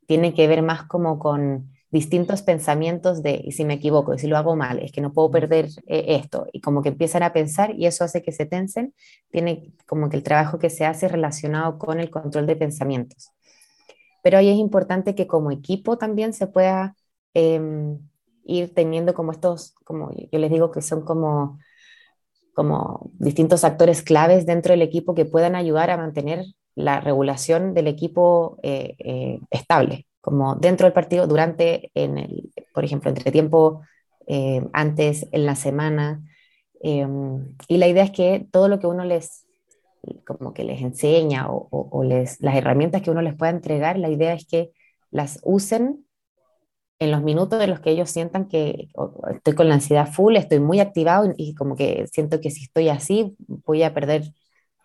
tiene 0.08 0.34
que 0.34 0.48
ver 0.48 0.62
más 0.62 0.84
como 0.84 1.20
con 1.20 1.72
distintos 1.92 2.42
pensamientos 2.42 3.24
de, 3.24 3.42
y 3.44 3.54
si 3.54 3.64
me 3.64 3.76
equivoco, 3.76 4.14
y 4.14 4.20
si 4.20 4.28
lo 4.28 4.38
hago 4.38 4.56
mal, 4.56 4.80
es 4.80 4.92
que 4.92 5.00
no 5.02 5.14
puedo 5.14 5.32
perder 5.32 5.70
eh, 5.88 6.18
esto, 6.22 6.46
y 6.52 6.60
como 6.60 6.82
que 6.82 6.90
empiezan 6.90 7.24
a 7.24 7.32
pensar 7.32 7.74
y 7.74 7.86
eso 7.86 8.04
hace 8.04 8.22
que 8.22 8.34
se 8.34 8.46
tensen, 8.46 8.94
tiene 9.32 9.72
como 9.86 10.10
que 10.10 10.18
el 10.18 10.24
trabajo 10.24 10.60
que 10.60 10.70
se 10.70 10.86
hace 10.86 11.08
relacionado 11.08 11.78
con 11.78 12.00
el 12.00 12.10
control 12.10 12.48
de 12.48 12.58
pensamientos. 12.58 13.32
Pero 14.24 14.38
ahí 14.38 14.50
es 14.50 14.58
importante 14.58 15.16
que 15.16 15.28
como 15.28 15.52
equipo 15.52 15.98
también 15.98 16.34
se 16.34 16.48
pueda 16.48 16.96
em, 17.34 18.00
ir 18.44 18.74
teniendo 18.74 19.14
como 19.14 19.32
estos, 19.32 19.74
como 19.86 20.12
yo 20.12 20.40
les 20.40 20.52
digo 20.52 20.72
que 20.72 20.82
son 20.82 21.04
como, 21.04 21.60
como 22.54 23.10
distintos 23.14 23.64
actores 23.64 24.02
claves 24.02 24.46
dentro 24.46 24.74
del 24.74 24.82
equipo 24.82 25.16
que 25.16 25.26
puedan 25.26 25.56
ayudar 25.56 25.92
a 25.92 25.98
mantener 25.98 26.46
la 26.76 27.00
regulación 27.00 27.74
del 27.74 27.88
equipo 27.88 28.60
eh, 28.64 28.96
eh, 29.00 29.40
estable 29.50 30.06
como 30.26 30.56
dentro 30.56 30.86
del 30.86 30.94
partido, 30.94 31.28
durante, 31.28 31.92
en 31.94 32.18
el, 32.18 32.52
por 32.74 32.84
ejemplo, 32.84 33.10
entre 33.12 33.32
tiempo, 33.32 33.82
eh, 34.26 34.68
antes, 34.74 35.28
en 35.32 35.46
la 35.46 35.54
semana. 35.54 36.24
Em, 36.82 37.54
y 37.68 37.78
la 37.78 37.88
idea 37.88 38.04
es 38.04 38.10
que 38.10 38.48
todo 38.52 38.68
lo 38.68 38.80
que 38.80 38.88
uno 38.88 39.06
les, 39.06 39.46
como 40.26 40.52
que 40.52 40.64
les 40.64 40.82
enseña 40.82 41.46
o, 41.48 42.04
les, 42.04 42.42
las 42.42 42.56
herramientas 42.56 43.04
que 43.04 43.12
uno 43.12 43.22
les 43.22 43.36
pueda 43.36 43.52
entregar, 43.52 44.00
la 44.00 44.10
idea 44.10 44.34
es 44.34 44.48
que 44.48 44.72
las 45.12 45.40
usen 45.44 46.08
en 46.98 47.12
los 47.12 47.22
minutos 47.22 47.62
en 47.62 47.70
los 47.70 47.80
que 47.80 47.92
ellos 47.92 48.10
sientan 48.10 48.48
que 48.48 48.88
estoy 49.32 49.54
con 49.54 49.70
la 49.70 49.76
ansiedad 49.76 50.12
full, 50.12 50.38
estoy 50.38 50.60
muy 50.60 50.80
activado 50.80 51.32
y, 51.38 51.54
como 51.54 51.76
que 51.76 52.08
siento 52.08 52.42
que 52.42 52.50
si 52.50 52.64
estoy 52.64 52.90
así 52.90 53.36
voy 53.38 53.84
a 53.84 53.94
perder, 53.94 54.24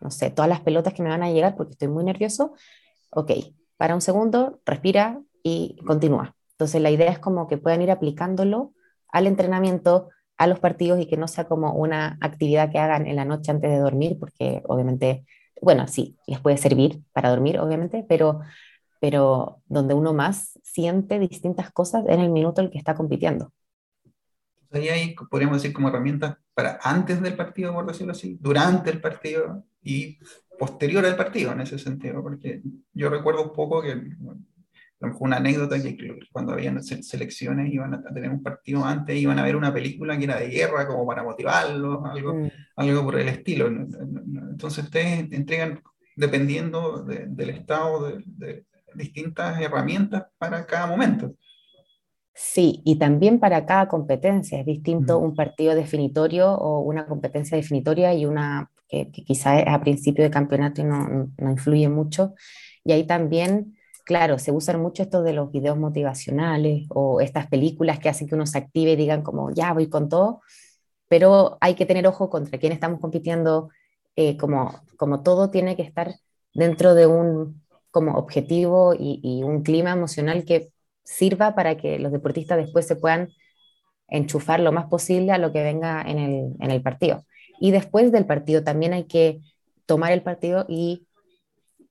no 0.01 0.11
sé, 0.11 0.31
todas 0.31 0.49
las 0.49 0.61
pelotas 0.61 0.95
que 0.95 1.03
me 1.03 1.11
van 1.11 1.23
a 1.23 1.31
llegar 1.31 1.57
porque 1.57 1.73
estoy 1.73 1.89
muy 1.89 2.05
nervioso. 2.05 2.55
Ok, 3.11 3.33
para 3.77 3.95
un 3.95 4.01
segundo, 4.01 4.61
respira 4.65 5.21
y 5.43 5.77
continúa. 5.87 6.35
Entonces 6.53 6.81
la 6.83 6.91
idea 6.91 7.11
es 7.11 7.19
como 7.19 7.49
que 7.49 7.59
puedan 7.59 7.83
ir 7.83 7.91
aplicándolo 7.91 8.75
al 9.09 9.27
entrenamiento, 9.27 10.11
a 10.37 10.47
los 10.47 10.59
partidos 10.59 11.01
y 11.01 11.07
que 11.07 11.17
no 11.17 11.29
sea 11.29 11.45
como 11.45 11.73
una 11.73 12.19
actividad 12.21 12.71
que 12.71 12.79
hagan 12.79 13.07
en 13.07 13.17
la 13.17 13.25
noche 13.25 13.51
antes 13.51 13.71
de 13.71 13.79
dormir, 13.79 14.19
porque 14.19 14.63
obviamente, 14.67 15.25
bueno, 15.61 15.87
sí, 15.87 16.19
les 16.27 16.41
puede 16.41 16.57
servir 16.57 17.03
para 17.13 17.31
dormir, 17.31 17.59
obviamente, 17.59 18.05
pero, 18.09 18.41
pero 19.01 19.63
donde 19.67 19.95
uno 19.95 20.13
más 20.15 20.59
siente 20.63 21.19
distintas 21.19 21.71
cosas 21.73 22.05
en 22.09 22.21
el 22.21 22.31
minuto 22.31 22.61
en 22.61 22.67
el 22.67 22.71
que 22.71 22.79
está 22.79 22.95
compitiendo. 22.95 23.53
Ahí 24.71 24.89
hay, 24.89 25.15
podríamos 25.31 25.61
decir, 25.61 25.75
como 25.75 25.89
herramientas 25.89 26.37
para 26.55 26.79
antes 26.83 27.21
del 27.21 27.37
partido, 27.37 27.73
por 27.73 27.87
decirlo 27.87 28.13
así, 28.13 28.39
durante 28.41 28.91
el 28.91 29.01
partido 29.01 29.65
y 29.83 30.19
posterior 30.59 31.05
al 31.07 31.17
partido 31.17 31.53
en 31.53 31.61
ese 31.63 31.79
sentido, 31.79 32.23
porque 32.23 32.61
yo 32.93 33.09
recuerdo 33.09 33.45
un 33.45 33.53
poco 33.53 33.81
que 33.83 33.93
a 33.93 35.07
lo 35.07 35.09
mejor 35.09 35.29
una 35.29 35.39
anécdota 35.39 35.83
que 35.83 36.19
cuando 36.31 36.53
habían 36.53 36.83
selecciones 36.83 37.73
iban 37.73 37.95
a 37.95 38.03
tener 38.13 38.31
un 38.31 38.43
partido 38.43 38.85
antes, 38.85 39.17
iban 39.17 39.39
a 39.39 39.43
ver 39.43 39.57
una 39.57 39.73
película 39.73 40.19
que 40.19 40.25
era 40.25 40.39
de 40.39 40.49
guerra 40.49 40.87
como 40.87 41.07
para 41.07 41.23
motivarlos, 41.23 42.01
algo, 42.05 42.35
mm. 42.35 42.51
algo 42.77 43.05
por 43.05 43.19
el 43.19 43.29
estilo. 43.29 43.69
Entonces 43.69 44.85
ustedes 44.85 45.33
entregan, 45.33 45.81
dependiendo 46.17 47.03
del 47.03 47.51
estado, 47.51 48.11
de, 48.23 48.67
distintas 48.95 49.59
herramientas 49.61 50.27
para 50.37 50.67
cada 50.67 50.87
momento. 50.87 51.33
Sí, 52.35 52.83
y 52.85 52.99
también 52.99 53.39
para 53.39 53.65
cada 53.65 53.89
competencia. 53.89 54.61
Es 54.61 54.67
distinto 54.67 55.19
mm. 55.19 55.25
un 55.25 55.35
partido 55.35 55.75
definitorio 55.75 56.53
o 56.53 56.81
una 56.81 57.07
competencia 57.07 57.57
definitoria 57.57 58.13
y 58.13 58.27
una 58.27 58.71
que, 58.91 59.11
que 59.11 59.25
quizá 59.25 59.59
a 59.61 59.81
principio 59.81 60.25
de 60.25 60.31
campeonato 60.31 60.85
no, 60.85 61.31
no 61.39 61.51
influye 61.51 61.89
mucho. 61.89 62.35
Y 62.85 62.93
ahí 62.93 63.07
también 63.07 63.75
claro, 64.11 64.41
se 64.41 64.51
usan 64.51 64.81
mucho 64.83 65.05
esto 65.05 65.23
de 65.23 65.33
los 65.33 65.53
videos 65.53 65.79
motivacionales 65.79 66.87
o 66.91 67.21
estas 67.21 67.47
películas 67.47 68.01
que 68.01 68.09
hacen 68.09 68.27
que 68.27 68.35
uno 68.35 68.45
se 68.45 68.59
active 68.59 68.93
y 68.93 68.97
digan 68.97 69.23
como, 69.23 69.53
ya 69.53 69.73
voy 69.73 69.89
con 69.89 70.09
todo, 70.09 70.41
pero 71.07 71.59
hay 71.61 71.77
que 71.77 71.87
tener 71.87 72.09
ojo 72.09 72.29
contra 72.29 72.59
quién 72.59 72.73
estamos 72.73 72.99
compitiendo, 73.01 73.71
eh, 74.17 74.37
como, 74.37 74.83
como 74.97 75.23
todo 75.23 75.51
tiene 75.51 75.77
que 75.77 75.83
estar 75.83 76.17
dentro 76.53 76.95
de 76.95 77.07
un 77.07 77.63
como 77.93 78.17
objetivo 78.17 78.95
y, 78.99 79.43
un 79.45 79.63
clima 79.63 79.93
emocional 79.93 80.45
que 80.45 80.73
sirva 81.05 81.55
para 81.55 81.77
que 81.77 82.01
los 82.01 82.11
deportistas 82.11 82.59
después 82.59 82.89
se 82.89 82.97
puedan 82.97 83.29
enchufar 84.09 84.59
lo 84.59 84.73
más 84.73 84.87
posible 84.87 85.31
a 85.31 85.39
lo 85.39 85.53
que 85.53 85.63
venga 85.63 86.03
en 86.03 86.19
el, 86.19 86.55
en 86.59 86.71
el 86.73 86.83
partido. 86.83 87.25
Y 87.61 87.71
después 87.71 88.11
del 88.11 88.27
partido 88.27 88.65
también 88.65 88.95
hay 88.95 89.05
que 89.05 89.41
tomar 89.87 90.13
el 90.13 90.23
partido 90.23 90.65
y 90.69 91.07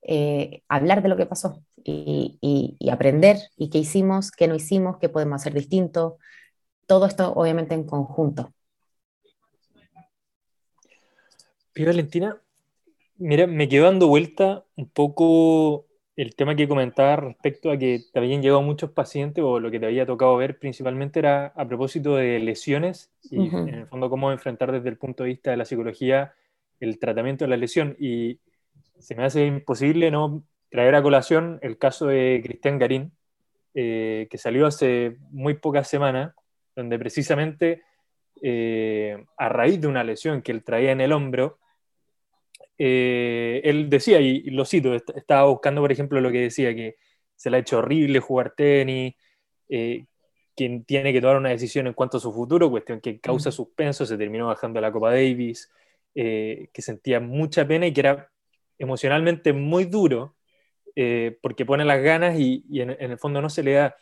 eh, 0.02 0.62
hablar 0.68 1.02
de 1.02 1.08
lo 1.08 1.16
que 1.16 1.26
pasó 1.26 1.62
y, 1.84 2.76
aprender 2.90 3.38
y 3.56 3.70
qué 3.70 3.78
hicimos, 3.78 4.30
qué 4.30 4.48
no 4.48 4.54
hicimos, 4.54 4.98
qué 4.98 5.08
podemos 5.08 5.40
hacer 5.40 5.54
distinto. 5.54 6.18
Todo 6.86 7.06
esto 7.06 7.32
obviamente 7.32 7.74
en 7.74 7.84
conjunto. 7.84 8.52
Y 11.74 11.84
Valentina, 11.84 12.36
mira, 13.16 13.46
me 13.46 13.68
quedo 13.68 13.84
dando 13.84 14.08
vuelta 14.08 14.64
un 14.76 14.88
poco 14.88 15.86
el 16.22 16.34
tema 16.34 16.54
que 16.54 16.68
comentaba 16.68 17.16
respecto 17.16 17.70
a 17.70 17.78
que 17.78 18.02
te 18.12 18.18
habían 18.18 18.42
llegado 18.42 18.60
muchos 18.60 18.90
pacientes 18.90 19.42
o 19.42 19.58
lo 19.58 19.70
que 19.70 19.80
te 19.80 19.86
había 19.86 20.04
tocado 20.04 20.36
ver 20.36 20.58
principalmente 20.58 21.18
era 21.18 21.46
a 21.56 21.66
propósito 21.66 22.16
de 22.16 22.38
lesiones 22.40 23.10
y 23.30 23.48
en 23.48 23.68
el 23.70 23.86
fondo 23.86 24.10
cómo 24.10 24.30
enfrentar 24.30 24.70
desde 24.70 24.90
el 24.90 24.98
punto 24.98 25.22
de 25.22 25.30
vista 25.30 25.50
de 25.50 25.56
la 25.56 25.64
psicología 25.64 26.34
el 26.78 26.98
tratamiento 26.98 27.44
de 27.44 27.48
la 27.48 27.56
lesión. 27.56 27.96
Y 27.98 28.38
se 28.98 29.14
me 29.14 29.24
hace 29.24 29.46
imposible 29.46 30.10
no 30.10 30.42
traer 30.68 30.94
a 30.94 31.02
colación 31.02 31.58
el 31.62 31.78
caso 31.78 32.08
de 32.08 32.42
Cristian 32.44 32.78
Garín, 32.78 33.12
eh, 33.72 34.28
que 34.30 34.36
salió 34.36 34.66
hace 34.66 35.16
muy 35.30 35.54
pocas 35.54 35.88
semanas, 35.88 36.34
donde 36.76 36.98
precisamente 36.98 37.82
eh, 38.42 39.24
a 39.38 39.48
raíz 39.48 39.80
de 39.80 39.86
una 39.86 40.04
lesión 40.04 40.42
que 40.42 40.52
él 40.52 40.64
traía 40.64 40.92
en 40.92 41.00
el 41.00 41.12
hombro, 41.12 41.58
eh, 42.82 43.60
él 43.64 43.90
decía, 43.90 44.20
y, 44.20 44.42
lo 44.50 44.64
cito, 44.64 44.94
estaba 44.94 45.44
buscando, 45.44 45.82
por 45.82 45.92
ejemplo, 45.92 46.20
lo 46.20 46.32
que 46.32 46.40
decía, 46.40 46.74
que 46.74 46.96
se 47.36 47.50
le 47.50 47.58
ha 47.58 47.60
hecho 47.60 47.78
horrible 47.78 48.20
jugar 48.20 48.54
tenis, 48.56 49.14
quien 50.56 50.84
tiene 50.84 51.12
que 51.12 51.20
tomar 51.20 51.36
una 51.36 51.50
decisión 51.50 51.86
en 51.86 51.92
cuanto 51.94 52.16
a 52.16 52.20
su 52.20 52.32
futuro, 52.32 52.70
cuestión 52.70 53.00
que 53.00 53.20
causa 53.20 53.52
suspenso, 53.52 54.06
se 54.06 54.18
terminó 54.18 54.46
bajando 54.48 54.78
a 54.78 54.82
la 54.82 54.92
Copa 54.92 55.10
Davis, 55.10 55.70
que 56.14 56.70
sentía 56.78 57.20
mucha 57.20 57.66
pena 57.66 57.86
y 57.86 57.92
que 57.92 58.00
era 58.00 58.30
emocionalmente 58.78 59.52
muy 59.52 59.84
duro, 59.84 60.34
eh, 60.96 61.38
porque 61.42 61.64
pone 61.64 61.84
las 61.84 62.02
ganas 62.02 62.38
y, 62.38 62.64
en, 62.80 62.90
el 62.90 63.18
fondo 63.18 63.40
no 63.40 63.50
se 63.50 63.62
le 63.62 63.72
da. 63.74 63.96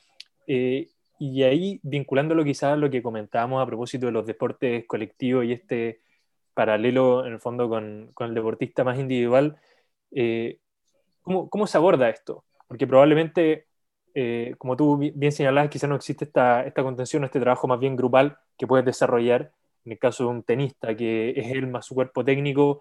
Eh, 0.47 0.89
y 1.19 1.43
ahí, 1.43 1.81
vinculándolo 1.83 2.45
quizás 2.45 2.73
a 2.75 2.77
lo 2.77 2.89
que 2.89 3.03
comentábamos 3.03 3.63
a 3.63 3.67
propósito 3.67 4.07
de 4.07 4.13
los 4.13 4.27
deportes 4.27 4.87
colectivos 4.87 5.45
y 5.45 5.53
este 5.53 6.01
paralelo 6.59 7.25
en 7.25 7.35
el 7.35 7.39
fondo 7.39 7.69
con, 7.69 8.11
con 8.15 8.27
el 8.27 8.35
deportista 8.35 8.83
más 8.83 8.99
individual, 8.99 9.57
eh, 10.11 10.59
¿cómo, 11.23 11.49
¿cómo, 11.49 11.69
se 11.69 11.79
aborda 11.79 12.09
esto? 12.09 12.45
Porque 12.67 12.87
probablemente, 12.87 13.67
como 14.59 14.77
tú 14.77 14.99
bien 14.99 15.31
señalabas, 15.31 15.71
quizás 15.71 15.89
no 15.89 15.95
existe 15.95 16.25
esta, 16.25 16.65
esta 16.65 16.83
contención, 16.83 17.23
este 17.23 17.39
trabajo 17.39 17.69
más 17.69 17.79
bien 17.79 17.95
grupal 17.95 18.37
que 18.59 18.67
puedes 18.67 18.85
desarrollar 18.85 19.53
en 19.85 19.93
el 19.93 19.99
caso 20.01 20.25
de 20.25 20.31
un 20.31 20.43
tenista, 20.43 20.97
que 20.97 21.31
es 21.37 21.53
él 21.53 21.69
más 21.69 21.87
su 21.87 21.95
cuerpo 21.95 22.25
técnico, 22.25 22.81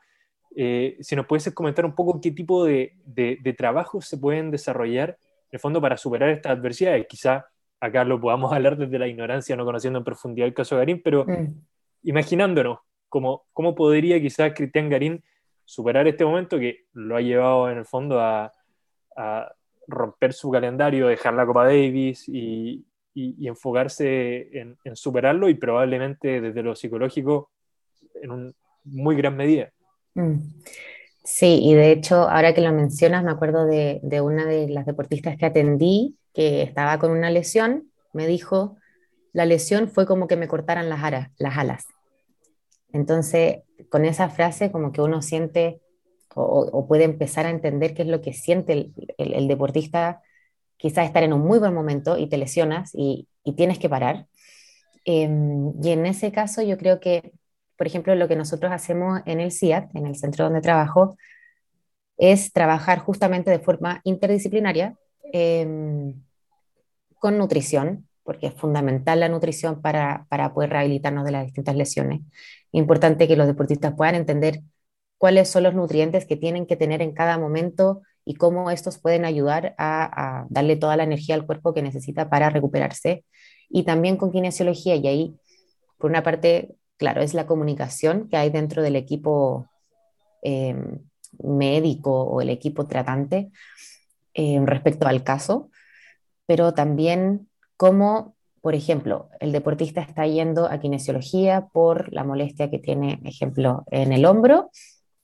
eh, 0.56 0.98
si 1.02 1.16
nos 1.16 1.28
puedes 1.28 1.54
comentar 1.54 1.86
un 1.86 1.94
poco 1.94 2.20
qué 2.20 2.32
tipo 2.32 2.66
de, 2.66 2.94
de, 3.06 3.54
trabajos 3.54 4.08
se 4.08 4.18
pueden 4.18 4.50
desarrollar 4.50 5.12
en 5.12 5.52
el 5.52 5.60
fondo 5.60 5.80
para 5.80 5.98
superar 5.98 6.30
estas 6.30 6.54
adversidades. 6.54 7.06
Quizá 7.08 7.46
acá 7.80 8.04
lo 8.04 8.20
podamos 8.20 8.52
hablar 8.54 8.76
desde 8.76 8.98
la 8.98 9.08
ignorancia, 9.08 9.56
no 9.56 9.66
conociendo 9.66 10.00
en 10.00 10.06
profundidad 10.06 10.48
el 10.48 10.56
caso 10.56 10.76
de 10.76 10.82
Garín, 10.82 11.02
pero 11.04 11.26
mm. 11.26 11.54
imaginándonos 12.04 12.80
cómo, 13.10 13.46
cómo 13.54 13.76
podría 13.76 14.22
quizás 14.22 14.54
Cristian 14.54 14.90
Garín 14.90 15.24
superar 15.68 16.08
este 16.08 16.26
momento 16.26 16.58
que 16.58 16.86
lo 16.94 17.18
ha 17.18 17.22
llevado 17.22 17.70
en 17.70 17.78
el 17.78 17.86
fondo 17.86 18.20
a, 18.20 18.52
romper 19.88 20.34
su 20.34 20.52
calendario, 20.52 21.08
dejar 21.08 21.34
la 21.34 21.46
Copa 21.46 21.66
Davis 21.66 22.28
y, 22.28 22.86
enfocarse 23.16 24.50
en, 24.52 24.78
superarlo 24.96 25.50
y 25.50 25.56
probablemente 25.56 26.40
desde 26.40 26.62
lo 26.62 26.76
psicológico 26.76 27.50
en 28.22 28.32
un 28.32 28.56
muy 28.84 29.16
gran 29.16 29.36
medida. 29.36 29.72
Mm. 30.14 30.36
Sí, 31.24 31.60
y 31.64 31.74
de 31.74 31.92
hecho, 31.92 32.30
ahora 32.30 32.54
que 32.54 32.62
lo 32.62 32.72
mencionas, 32.72 33.24
me 33.24 33.32
acuerdo 33.32 33.66
de, 33.66 34.22
una 34.22 34.46
de 34.46 34.70
las 34.70 34.86
deportistas 34.86 35.36
que 35.36 35.46
atendí, 35.46 36.16
que 36.34 36.62
estaba 36.62 37.00
con 37.00 37.12
una 37.12 37.32
lesión, 37.32 37.92
me 38.14 38.28
dijo, 38.28 38.78
la 39.34 39.46
lesión 39.46 39.90
fue 39.90 40.06
como 40.06 40.28
que 40.28 40.38
me 40.38 40.48
cortaran 40.48 40.90
las, 40.90 41.02
las 41.38 41.58
alas. 41.58 41.88
Entonces, 42.98 43.60
con 43.90 44.06
esa 44.06 44.30
frase, 44.30 44.72
como 44.72 44.92
que 44.92 45.02
uno 45.02 45.22
siente 45.22 45.80
o, 46.36 46.86
puede 46.88 47.04
empezar 47.04 47.48
a 47.48 47.50
entender 47.50 47.94
qué 47.96 48.04
es 48.04 48.08
lo 48.08 48.22
que 48.22 48.34
siente 48.34 48.92
el, 49.18 49.48
deportista, 49.48 50.22
quizás 50.78 51.06
estar 51.08 51.24
en 51.24 51.34
un 51.34 51.42
muy 51.42 51.58
buen 51.58 51.74
momento 51.74 52.18
y 52.18 52.28
te 52.28 52.38
lesionas 52.38 52.92
y, 52.94 53.28
tienes 53.56 53.80
que 53.80 53.90
parar. 53.90 54.28
Em, 55.06 55.74
y 55.82 55.92
en 55.92 56.06
ese 56.06 56.32
caso, 56.32 56.62
yo 56.62 56.78
creo 56.78 57.00
que 57.00 57.32
por 57.78 57.88
ejemplo, 57.88 58.16
lo 58.16 58.28
que 58.28 58.36
nosotros 58.36 58.72
hacemos 58.72 59.22
en 59.26 59.40
el 59.40 59.52
CIAT, 59.52 59.96
en 59.96 60.08
el 60.08 60.16
centro 60.16 60.46
donde 60.46 60.62
trabajo, 60.62 61.16
es 62.18 62.52
trabajar 62.52 62.98
justamente 62.98 63.52
de 63.52 63.60
forma 63.60 64.02
interdisciplinaria 64.04 64.96
em, 65.32 66.16
con 67.20 67.38
nutrición, 67.38 68.07
porque 68.28 68.48
es 68.48 68.54
fundamental 68.56 69.22
la 69.22 69.30
nutrición 69.30 69.82
para, 69.82 70.26
para 70.28 70.54
poder 70.54 70.72
rehabilitarnos 70.72 71.24
de 71.24 71.32
las 71.32 71.46
distintas 71.46 71.78
lesiones. 71.78 72.20
Importante 72.74 73.26
que 73.26 73.38
los 73.38 73.48
deportistas 73.48 73.94
puedan 73.96 74.16
entender 74.16 74.64
cuáles 75.18 75.50
son 75.50 75.64
los 75.64 75.74
nutrientes 75.74 76.26
que 76.26 76.36
tienen 76.36 76.66
que 76.66 76.76
tener 76.76 77.02
en 77.02 77.14
cada 77.14 77.38
momento 77.38 78.02
y 78.26 78.34
cómo 78.34 78.70
estos 78.70 79.00
pueden 79.00 79.24
ayudar 79.24 79.76
a, 79.78 80.42
a, 80.42 80.46
darle 80.50 80.76
toda 80.76 80.98
la 80.98 81.04
energía 81.04 81.36
al 81.36 81.46
cuerpo 81.46 81.74
que 81.74 81.82
necesita 81.82 82.30
para 82.30 82.50
recuperarse. 82.50 83.24
Y 83.70 83.84
también 83.84 84.18
con 84.18 84.34
kinesiología, 84.34 84.98
y 84.98 85.08
ahí, 85.08 85.36
por 85.98 86.10
una 86.10 86.22
parte, 86.22 86.76
claro, 86.98 87.22
es 87.22 87.34
la 87.34 87.48
comunicación 87.48 88.28
que 88.28 88.36
hay 88.36 88.50
dentro 88.50 88.84
del 88.84 88.98
equipo 88.98 89.70
em, 90.42 91.00
médico 91.42 92.24
o 92.24 92.42
el 92.42 92.50
equipo 92.50 92.88
tratante 92.88 93.52
em, 94.34 94.66
respecto 94.66 95.08
al 95.08 95.24
caso, 95.24 95.72
pero 96.46 96.74
también 96.74 97.48
cómo, 97.78 98.36
por 98.62 98.76
ejemplo, 98.76 99.30
el 99.40 99.52
deportista 99.52 100.02
está 100.02 100.26
yendo 100.28 100.66
a 100.70 100.80
kinesiología 100.80 101.68
por 101.72 102.12
la 102.12 102.24
molestia 102.24 102.70
que 102.70 102.80
tiene, 102.80 103.22
ejemplo, 103.24 103.86
en 103.92 104.12
el 104.12 104.26
hombro. 104.26 104.72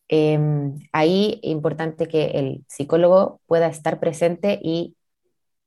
Em, 0.08 0.80
ahí 0.92 1.40
es 1.44 1.50
importante 1.52 2.08
que 2.08 2.26
el 2.26 2.64
psicólogo 2.68 3.42
pueda 3.48 3.68
estar 3.68 4.00
presente 4.00 4.60
y 4.62 4.96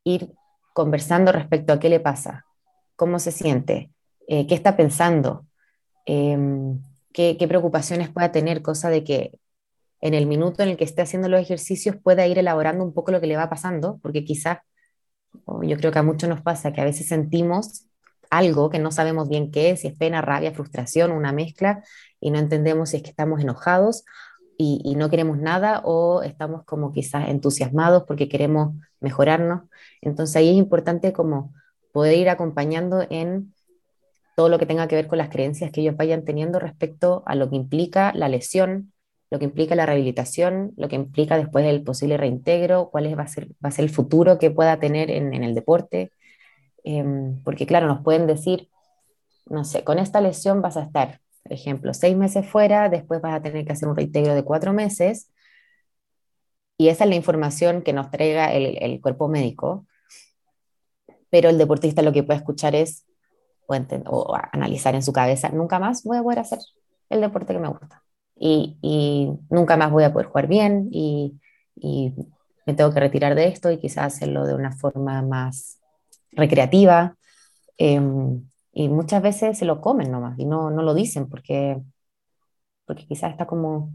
ir 0.04 0.32
conversando 0.72 1.32
respecto 1.32 1.72
a 1.72 1.80
qué 1.80 1.88
le 1.88 2.00
pasa, 2.00 2.46
cómo 2.94 3.18
se 3.18 3.32
siente, 3.32 3.90
eh, 4.28 4.46
qué 4.46 4.54
está 4.54 4.76
pensando, 4.76 5.46
em, 6.04 6.80
qué, 7.12 7.36
qué, 7.38 7.48
preocupaciones 7.48 8.10
pueda 8.10 8.30
tener, 8.30 8.62
cosa 8.62 8.90
de 8.90 9.02
que 9.02 9.38
en 10.00 10.14
el 10.14 10.26
minuto 10.26 10.62
en 10.62 10.68
el 10.68 10.76
que 10.76 10.84
esté 10.84 11.02
haciendo 11.02 11.28
los 11.28 11.40
ejercicios 11.40 11.96
pueda 11.96 12.26
ir 12.26 12.38
elaborando 12.38 12.84
un 12.84 12.92
poco 12.92 13.10
lo 13.10 13.20
que 13.20 13.26
le 13.26 13.36
va 13.36 13.48
pasando, 13.48 13.98
porque 14.02 14.24
quizás, 14.24 14.58
yo 15.62 15.76
creo 15.76 15.92
que 15.92 15.98
a 15.98 16.02
muchos 16.02 16.28
nos 16.28 16.42
pasa 16.42 16.72
que 16.72 16.80
a 16.80 16.84
veces 16.84 17.08
sentimos 17.08 17.86
algo 18.30 18.70
que 18.70 18.78
no 18.78 18.90
sabemos 18.90 19.28
bien 19.28 19.50
qué 19.50 19.70
es, 19.70 19.80
si 19.80 19.88
es 19.88 19.94
pena, 19.96 20.20
rabia, 20.20 20.52
frustración, 20.52 21.12
una 21.12 21.32
mezcla, 21.32 21.82
y 22.20 22.30
no 22.30 22.38
entendemos 22.38 22.90
si 22.90 22.98
es 22.98 23.02
que 23.02 23.10
estamos 23.10 23.40
enojados 23.40 24.04
y, 24.58 24.94
no 24.96 25.10
queremos 25.10 25.38
nada 25.38 25.82
o 25.84 26.22
estamos 26.22 26.64
como 26.64 26.92
quizás 26.92 27.28
entusiasmados 27.28 28.04
porque 28.04 28.28
queremos 28.28 28.74
mejorarnos. 29.00 29.62
Entonces 30.00 30.34
ahí 30.36 30.48
es 30.48 30.56
importante 30.56 31.12
como 31.12 31.52
poder 31.92 32.16
ir 32.16 32.30
acompañando 32.30 33.04
en 33.10 33.54
todo 34.34 34.48
lo 34.48 34.58
que 34.58 34.66
tenga 34.66 34.88
que 34.88 34.96
ver 34.96 35.08
con 35.08 35.18
las 35.18 35.28
creencias 35.28 35.70
que 35.70 35.82
ellos 35.82 35.96
vayan 35.96 36.24
teniendo 36.24 36.58
respecto 36.58 37.22
a 37.26 37.34
lo 37.34 37.50
que 37.50 37.56
implica 37.56 38.12
la 38.14 38.28
lesión, 38.28 38.92
lo 39.30 39.38
que 39.38 39.44
implica 39.44 39.74
la 39.74 39.86
rehabilitación, 39.86 40.72
lo 40.76 40.88
que 40.88 40.96
implica 40.96 41.36
después 41.36 41.66
el 41.66 41.82
posible 41.82 42.16
reintegro, 42.16 42.90
cuál 42.90 43.06
es, 43.06 43.18
va, 43.18 43.22
a 43.24 43.28
ser, 43.70 43.84
el 43.84 43.90
futuro 43.90 44.38
que 44.38 44.50
pueda 44.50 44.78
tener 44.78 45.10
en, 45.10 45.34
el 45.34 45.54
deporte. 45.54 46.12
Em, 46.84 47.42
porque 47.42 47.66
claro, 47.66 47.86
nos 47.88 48.02
pueden 48.02 48.26
decir, 48.26 48.68
no 49.46 49.64
sé, 49.64 49.84
con 49.84 49.98
esta 49.98 50.20
lesión 50.20 50.62
vas 50.62 50.76
a 50.76 50.82
estar 50.82 51.20
por 51.46 51.52
ejemplo, 51.52 51.94
seis 51.94 52.16
meses 52.16 52.44
fuera, 52.44 52.88
después 52.88 53.20
vas 53.20 53.34
a 53.34 53.40
tener 53.40 53.64
que 53.64 53.72
hacer 53.72 53.88
un 53.88 53.94
reintegro 53.94 54.34
de 54.34 54.42
cuatro 54.42 54.72
meses. 54.72 55.30
Y 56.76 56.88
esa 56.88 57.04
es 57.04 57.10
la 57.10 57.14
información 57.14 57.82
que 57.82 57.92
nos 57.92 58.10
traiga 58.10 58.52
el, 58.52 58.76
el 58.82 59.00
cuerpo 59.00 59.28
médico. 59.28 59.86
Pero 61.30 61.48
el 61.48 61.56
deportista 61.56 62.02
lo 62.02 62.12
que 62.12 62.24
puede 62.24 62.40
escuchar 62.40 62.74
es, 62.74 63.06
o, 63.66 63.76
o, 63.76 64.36
analizar 64.52 64.96
en 64.96 65.04
su 65.04 65.12
cabeza, 65.12 65.50
nunca 65.50 65.78
más 65.78 66.02
voy 66.02 66.18
a 66.18 66.22
poder 66.24 66.40
hacer 66.40 66.58
el 67.10 67.20
deporte 67.20 67.52
que 67.52 67.60
me 67.60 67.68
gusta. 67.68 68.02
Y, 68.38 68.76
y 68.82 69.30
nunca 69.50 69.76
más 69.76 69.90
voy 69.90 70.04
a 70.04 70.12
poder 70.12 70.26
jugar 70.28 70.46
bien 70.48 70.88
y, 70.92 71.40
y 71.76 72.12
me 72.66 72.74
tengo 72.74 72.92
que 72.92 73.00
retirar 73.00 73.34
de 73.34 73.48
esto 73.48 73.70
y 73.70 73.78
quizás 73.78 74.14
hacerlo 74.14 74.46
de 74.46 74.54
una 74.54 74.72
forma 74.72 75.22
más 75.22 75.80
recreativa. 76.32 77.16
Eh, 77.78 78.00
y 78.72 78.88
muchas 78.88 79.22
veces 79.22 79.58
se 79.58 79.64
lo 79.64 79.80
comen 79.80 80.10
nomás 80.12 80.38
y 80.38 80.44
no, 80.46 80.70
no 80.70 80.82
lo 80.82 80.94
dicen 80.94 81.28
porque, 81.28 81.78
porque 82.86 83.06
quizás 83.06 83.32
está 83.32 83.46
como, 83.46 83.92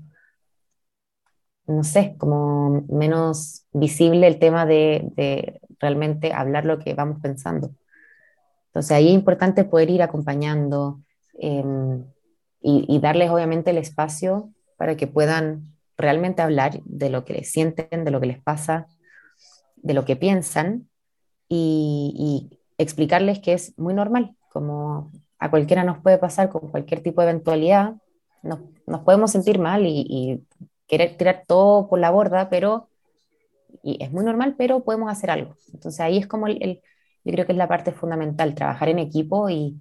no 1.68 1.84
sé, 1.84 2.16
como 2.18 2.86
menos 2.90 3.66
visible 3.72 4.28
el 4.28 4.40
tema 4.40 4.66
de, 4.66 5.10
de 5.16 5.62
realmente 5.80 6.34
hablar 6.34 6.66
lo 6.66 6.80
que 6.80 6.94
vamos 6.94 7.20
pensando. 7.22 7.72
Entonces 8.68 8.92
ahí 8.92 9.08
es 9.10 9.14
importante 9.14 9.66
poder 9.66 9.90
ir 9.90 10.02
acompañando 10.02 11.02
em, 11.40 12.06
y, 12.62 12.86
y, 12.88 13.00
darles 13.00 13.30
obviamente 13.30 13.72
el 13.72 13.78
espacio 13.78 14.52
para 14.78 14.96
que 14.96 15.08
puedan 15.08 15.74
realmente 15.98 16.42
hablar 16.42 16.80
de 16.84 17.10
lo 17.10 17.26
que 17.26 17.34
les 17.34 17.52
sienten, 17.52 18.04
de 18.04 18.12
lo 18.12 18.20
que 18.20 18.28
les 18.28 18.42
pasa, 18.42 18.88
de 19.76 19.94
lo 19.94 20.06
que 20.06 20.16
piensan 20.16 20.90
y, 21.48 22.50
y 22.52 22.60
explicarles 22.78 23.40
que 23.40 23.54
es 23.54 23.78
muy 23.78 23.94
normal, 23.94 24.36
como 24.50 25.12
a 25.40 25.50
cualquiera 25.50 25.84
nos 25.84 26.00
puede 26.00 26.18
pasar 26.18 26.50
con 26.50 26.70
cualquier 26.70 27.02
tipo 27.02 27.22
de 27.22 27.30
eventualidad, 27.30 27.96
nos, 28.44 28.60
nos 28.86 29.02
podemos 29.02 29.32
sentir 29.32 29.60
mal 29.60 29.86
y, 29.86 30.06
y, 30.08 30.44
querer 30.88 31.16
tirar 31.16 31.46
todo 31.48 31.88
por 31.88 32.00
la 32.00 32.12
borda, 32.12 32.50
pero, 32.50 32.90
y 33.82 34.04
es 34.04 34.12
muy 34.12 34.26
normal, 34.26 34.56
pero 34.58 34.84
podemos 34.84 35.10
hacer 35.10 35.32
algo. 35.32 35.56
Entonces 35.74 36.02
ahí 36.02 36.18
es 36.18 36.28
como 36.28 36.48
el, 36.48 36.62
el 36.62 36.82
yo 37.24 37.32
creo 37.32 37.46
que 37.46 37.54
es 37.54 37.58
la 37.58 37.70
parte 37.70 37.94
fundamental, 37.94 38.56
trabajar 38.56 38.90
en 38.90 39.00
equipo 39.00 39.50
y, 39.50 39.80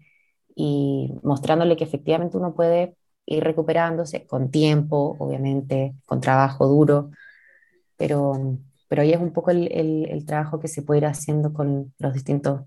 y 0.62 1.11
mostrándole 1.23 1.75
que 1.75 1.85
efectivamente 1.85 2.37
uno 2.37 2.55
puede 2.55 2.94
ir 3.25 3.42
recuperándose 3.42 4.27
con 4.27 4.51
tiempo, 4.51 5.16
obviamente, 5.18 5.94
con 6.05 6.20
trabajo 6.20 6.66
duro, 6.66 7.11
pero, 7.96 8.59
pero 8.87 9.01
ahí 9.01 9.12
es 9.12 9.20
un 9.20 9.33
poco 9.33 9.53
el, 9.53 9.73
el, 9.73 10.07
el 10.11 10.27
trabajo 10.27 10.61
que 10.61 10.68
se 10.68 10.83
puede 10.83 10.99
ir 10.99 11.07
haciendo 11.07 11.55
con 11.55 11.94
los 11.99 12.12
distintos 12.12 12.61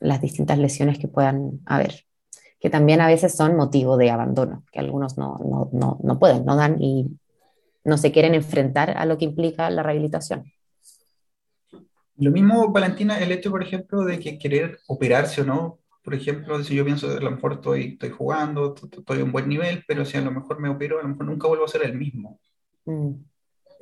las 0.00 0.20
distintas 0.20 0.58
lesiones 0.58 0.98
que 0.98 1.08
puedan 1.08 1.60
haber, 1.64 2.04
que 2.60 2.68
también 2.68 3.00
a 3.00 3.06
veces 3.06 3.34
son 3.34 3.56
motivo 3.56 3.96
de 3.96 4.10
abandono, 4.10 4.64
que 4.70 4.80
algunos 4.80 5.16
no, 5.16 5.38
no, 5.38 5.70
no, 5.72 5.98
no 6.02 6.18
pueden, 6.18 6.44
no 6.44 6.56
dan 6.56 6.76
y 6.78 7.18
no 7.84 7.96
se 7.96 8.12
quieren 8.12 8.34
enfrentar 8.34 8.90
a 8.90 9.06
lo 9.06 9.16
que 9.16 9.24
implica 9.24 9.70
la 9.70 9.82
rehabilitación. 9.82 10.52
Lo 12.16 12.30
mismo, 12.30 12.68
Valentina, 12.68 13.18
el 13.18 13.32
hecho, 13.32 13.50
por 13.50 13.62
ejemplo, 13.62 14.04
de 14.04 14.18
que 14.18 14.38
querer 14.38 14.78
operarse 14.88 15.40
o 15.40 15.44
no, 15.44 15.78
por 16.04 16.14
ejemplo, 16.14 16.62
si 16.62 16.74
yo 16.76 16.84
pienso, 16.84 17.10
a 17.10 17.20
lo 17.20 17.30
mejor 17.32 17.54
estoy, 17.54 17.94
estoy 17.94 18.10
jugando, 18.10 18.74
estoy 18.76 19.20
a 19.20 19.24
un 19.24 19.32
buen 19.32 19.48
nivel, 19.48 19.82
pero 19.88 20.04
si 20.04 20.16
a 20.18 20.20
lo 20.20 20.30
mejor 20.30 20.60
me 20.60 20.68
opero, 20.68 21.00
a 21.00 21.02
lo 21.02 21.08
mejor 21.08 21.26
nunca 21.26 21.48
vuelvo 21.48 21.64
a 21.64 21.68
ser 21.68 21.84
el 21.84 21.96
mismo. 21.96 22.38
Mm 22.84 23.14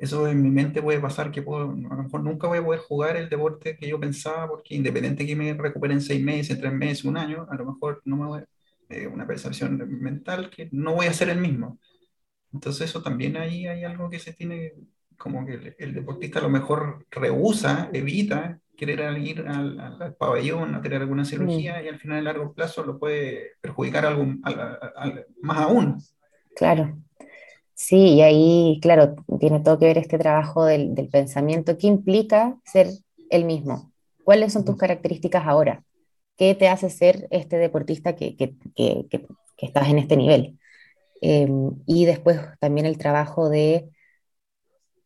eso 0.03 0.27
en 0.27 0.41
mi 0.41 0.51
mente 0.51 0.81
puede 0.81 0.99
pasar 0.99 1.31
que 1.31 1.41
puedo, 1.41 1.63
a 1.63 1.95
lo 1.95 2.03
mejor 2.03 2.23
nunca 2.23 2.47
voy 2.47 2.57
a 2.57 2.63
poder 2.65 2.81
jugar 2.81 3.15
el 3.15 3.29
deporte 3.29 3.77
que 3.77 3.87
yo 3.87 3.99
pensaba, 3.99 4.49
porque 4.49 4.75
independiente 4.75 5.25
que 5.25 5.35
me 5.35 5.53
recupere 5.53 5.93
en 5.93 6.01
seis 6.01 6.21
meses, 6.21 6.59
tres 6.59 6.73
meses, 6.73 7.05
un 7.05 7.15
año, 7.15 7.47
a 7.49 7.55
lo 7.55 7.65
mejor 7.65 8.01
no 8.03 8.17
me 8.17 8.25
voy, 8.25 8.43
eh, 8.89 9.07
una 9.07 9.25
percepción 9.25 9.77
mental 10.01 10.49
que 10.49 10.67
no 10.73 10.95
voy 10.95 11.05
a 11.07 11.13
ser 11.13 11.29
el 11.29 11.39
mismo. 11.39 11.79
Entonces 12.51 12.89
eso 12.89 13.01
también 13.01 13.37
ahí 13.37 13.65
hay 13.65 13.85
algo 13.85 14.09
que 14.09 14.19
se 14.19 14.33
tiene, 14.33 14.73
como 15.17 15.45
que 15.45 15.75
el, 15.79 15.93
deportista 15.93 16.39
a 16.39 16.43
lo 16.43 16.49
mejor 16.49 17.05
rehúsa, 17.09 17.89
evita 17.93 18.59
querer 18.75 19.17
ir 19.17 19.45
al, 19.47 19.79
al, 19.79 20.15
pabellón 20.15 20.75
a 20.75 20.81
tener 20.81 21.01
alguna 21.01 21.25
cirugía 21.25 21.81
y 21.81 21.87
al 21.87 21.99
final 21.99 22.19
a 22.19 22.21
largo 22.21 22.53
plazo 22.53 22.83
lo 22.83 22.99
puede 22.99 23.51
perjudicar 23.61 24.05
algo, 24.05 24.25
más 25.41 25.57
aún. 25.59 26.01
Claro. 26.55 26.97
Sí, 27.73 28.15
y 28.15 28.21
ahí, 28.21 28.79
claro, 28.81 29.15
tiene 29.39 29.59
todo 29.59 29.79
que 29.79 29.85
ver 29.85 29.97
este 29.97 30.17
trabajo 30.17 30.65
del, 30.65 30.95
del 30.95 31.09
pensamiento. 31.09 31.77
¿Qué 31.77 31.87
implica 31.87 32.57
ser 32.65 32.87
el 33.29 33.45
mismo? 33.45 33.91
¿Cuáles 34.23 34.53
son 34.53 34.63
tus 34.63 34.77
características 34.77 35.45
ahora? 35.45 35.83
¿Qué 36.37 36.55
te 36.55 36.67
hace 36.67 36.89
ser 36.89 37.27
este 37.31 37.57
deportista 37.57 38.15
que, 38.15 38.35
que, 38.35 38.55
que, 38.75 39.07
que 39.09 39.65
estás 39.65 39.89
en 39.89 39.99
este 39.99 40.17
nivel? 40.17 40.57
Eh, 41.21 41.47
y 41.85 42.05
después 42.05 42.39
también 42.59 42.85
el 42.85 42.97
trabajo 42.97 43.49
de 43.49 43.89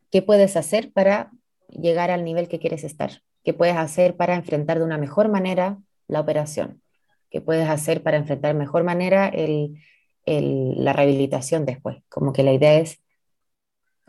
qué 0.10 0.22
puedes 0.22 0.58
hacer 0.58 0.92
para 0.92 1.32
llegar 1.70 2.12
al 2.12 2.24
nivel 2.24 2.48
que 2.48 2.60
quieres 2.60 2.84
estar, 2.84 3.22
qué 3.48 3.54
puedes 3.54 3.78
hacer 3.78 4.18
para 4.18 4.36
enfrentar 4.36 4.78
de 4.78 4.84
una 4.84 4.98
mejor 4.98 5.30
manera 5.30 5.80
la 6.10 6.20
operación, 6.20 6.82
qué 7.30 7.40
puedes 7.40 7.70
hacer 7.70 8.04
para 8.04 8.18
enfrentar 8.18 8.52
de 8.54 8.60
mejor 8.60 8.84
manera 8.84 9.30
el, 9.30 9.82
el, 10.26 10.84
la 10.84 10.92
rehabilitación 10.92 11.64
después. 11.66 12.04
Como 12.10 12.34
que 12.34 12.44
la 12.44 12.52
idea 12.52 12.78
es 12.78 13.02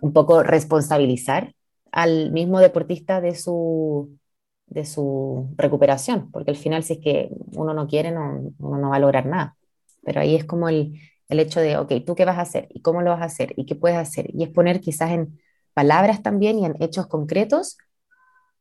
un 0.01 0.13
poco 0.13 0.43
responsabilizar 0.43 1.55
al 1.93 2.33
mismo 2.33 2.59
deportista 2.59 3.21
de 3.21 3.37
su, 3.37 4.19
de 4.67 4.85
su 4.85 5.55
recuperación, 5.57 6.33
porque 6.33 6.51
al 6.51 6.57
final 6.57 6.83
si 6.83 6.95
es 6.95 6.99
que 6.99 7.31
uno 7.55 7.73
no 7.75 7.87
quiere, 7.87 8.11
no, 8.11 8.53
uno 8.59 8.79
no 8.79 8.91
va 8.91 8.97
a 8.97 8.99
lograr 8.99 9.27
nada. 9.27 9.57
Pero 10.03 10.21
ahí 10.21 10.35
es 10.35 10.45
como 10.47 10.69
el, 10.69 10.99
el 11.29 11.39
hecho 11.39 11.61
de, 11.61 11.77
ok, 11.77 11.93
¿tú 12.05 12.17
qué 12.17 12.25
vas 12.25 12.39
a 12.39 12.43
hacer? 12.43 12.67
¿Y 12.71 12.83
cómo 12.83 13.03
lo 13.03 13.11
vas 13.11 13.23
a 13.23 13.27
hacer? 13.27 13.53
¿Y 13.57 13.67
qué 13.67 13.77
puedes 13.77 13.99
hacer? 13.99 14.35
Y 14.35 14.43
es 14.43 14.49
poner 14.49 14.81
quizás 14.81 15.13
en 15.13 15.39
palabras 15.75 16.25
también 16.25 16.59
y 16.59 16.65
en 16.65 16.75
hechos 16.83 17.07
concretos 17.07 17.79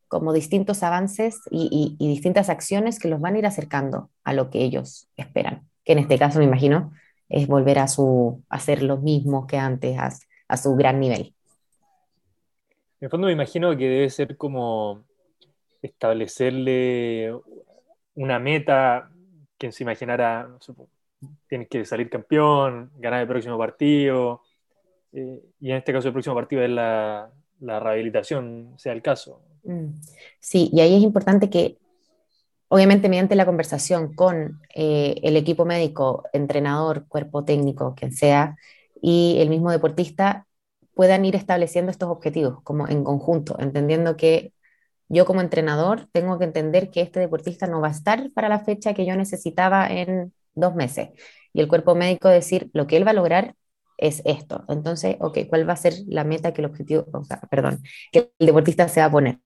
como 0.08 0.32
distintos 0.32 0.82
avances 0.82 1.40
y, 1.50 1.96
y, 1.98 2.04
y, 2.04 2.08
distintas 2.08 2.48
acciones 2.48 2.98
que 2.98 3.08
los 3.08 3.20
van 3.20 3.34
a 3.34 3.38
ir 3.38 3.46
acercando 3.46 4.10
a 4.24 4.32
lo 4.32 4.50
que 4.50 4.62
ellos 4.62 5.08
esperan. 5.16 5.68
Que 5.84 5.92
en 5.92 5.98
este 5.98 6.18
caso 6.18 6.38
me 6.38 6.46
imagino 6.46 6.92
es 7.28 7.46
volver 7.46 7.78
a, 7.78 7.88
su, 7.88 8.42
a 8.48 8.56
hacer 8.56 8.82
lo 8.82 8.96
mismo 8.96 9.46
que 9.46 9.58
antes, 9.58 9.98
a, 9.98 10.10
a 10.48 10.56
su 10.56 10.74
gran 10.74 10.98
nivel. 10.98 11.34
En 13.00 13.06
el 13.06 13.10
fondo 13.10 13.26
me 13.26 13.32
imagino 13.32 13.76
que 13.76 13.88
debe 13.88 14.10
ser 14.10 14.36
como 14.36 15.04
establecerle 15.82 17.32
una 18.14 18.38
meta, 18.38 19.10
quien 19.56 19.72
se 19.72 19.84
imaginara, 19.84 20.48
tienes 21.48 21.68
que 21.68 21.84
salir 21.84 22.10
campeón, 22.10 22.90
ganar 22.96 23.20
el 23.20 23.28
próximo 23.28 23.58
partido, 23.58 24.42
eh, 25.12 25.40
y 25.60 25.70
en 25.70 25.76
este 25.76 25.92
caso 25.92 26.08
el 26.08 26.14
próximo 26.14 26.34
partido 26.34 26.62
es 26.62 26.70
la, 26.70 27.30
la 27.60 27.80
rehabilitación, 27.80 28.74
sea 28.76 28.92
el 28.92 29.02
caso. 29.02 29.42
Mm. 29.68 30.00
Sí, 30.40 30.70
y 30.72 30.80
ahí 30.80 30.96
es 30.96 31.02
importante 31.02 31.50
que 31.50 31.76
obviamente 32.68 33.08
mediante 33.08 33.36
la 33.36 33.46
conversación 33.46 34.14
con 34.14 34.60
eh, 34.74 35.16
el 35.22 35.36
equipo 35.36 35.66
médico, 35.66 36.24
entrenador, 36.32 37.06
cuerpo 37.08 37.44
técnico, 37.44 37.94
quien 37.94 38.12
sea, 38.12 38.56
y 39.02 39.36
el 39.40 39.50
mismo 39.50 39.70
deportista, 39.70 40.46
puedan 40.94 41.24
ir 41.26 41.36
estableciendo 41.36 41.90
estos 41.92 42.10
objetivos 42.10 42.62
como 42.64 42.88
en 42.88 43.04
conjunto, 43.04 43.56
entendiendo 43.60 44.16
que 44.16 44.52
yo 45.08 45.26
como 45.26 45.42
entrenador 45.42 46.08
tengo 46.12 46.38
que 46.38 46.44
entender 46.46 46.90
que 46.90 47.02
este 47.02 47.20
deportista 47.20 47.66
no 47.66 47.80
va 47.80 47.88
a 47.88 47.92
estar 47.92 48.30
para 48.34 48.48
la 48.48 48.60
fecha 48.60 48.94
que 48.94 49.06
yo 49.06 49.16
necesitaba 49.16 49.88
en 49.88 50.32
dos 50.54 50.74
meses. 50.74 51.10
Y 51.52 51.60
el 51.60 51.68
cuerpo 51.68 51.94
médico 51.94 52.28
decir 52.28 52.70
lo 52.74 52.86
que 52.86 52.96
él 52.96 53.06
va 53.06 53.12
a 53.12 53.14
lograr 53.14 53.54
es 53.98 54.22
esto. 54.24 54.64
Entonces, 54.68 55.16
ok, 55.20 55.40
¿cuál 55.48 55.68
va 55.68 55.74
a 55.74 55.76
ser 55.76 55.94
la 56.06 56.24
meta 56.24 56.52
que 56.52 56.62
el 56.62 56.66
objetivo, 56.66 57.06
o 57.12 57.24
sea, 57.24 57.40
perdón, 57.50 57.82
que 58.10 58.30
el 58.38 58.46
deportista 58.46 58.88
se 58.88 59.00
va 59.00 59.06
a 59.06 59.10
poner? 59.10 59.38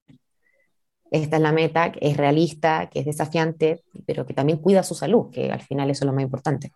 Esta 1.11 1.37
es 1.37 1.43
la 1.43 1.53
meta, 1.53 1.93
que 1.93 1.99
es 2.03 2.17
realista, 2.17 2.89
que 2.91 3.01
es 3.01 3.07
desafiante, 3.07 3.83
pero 4.07 4.25
que 4.25 4.35
también 4.35 4.59
cuida 4.59 4.83
su 4.83 4.95
salud, 4.95 5.31
que 5.31 5.51
al 5.51 5.61
final 5.61 5.91
eso 5.91 6.05
es 6.05 6.07
lo 6.07 6.13
más 6.13 6.23
importante. 6.23 6.73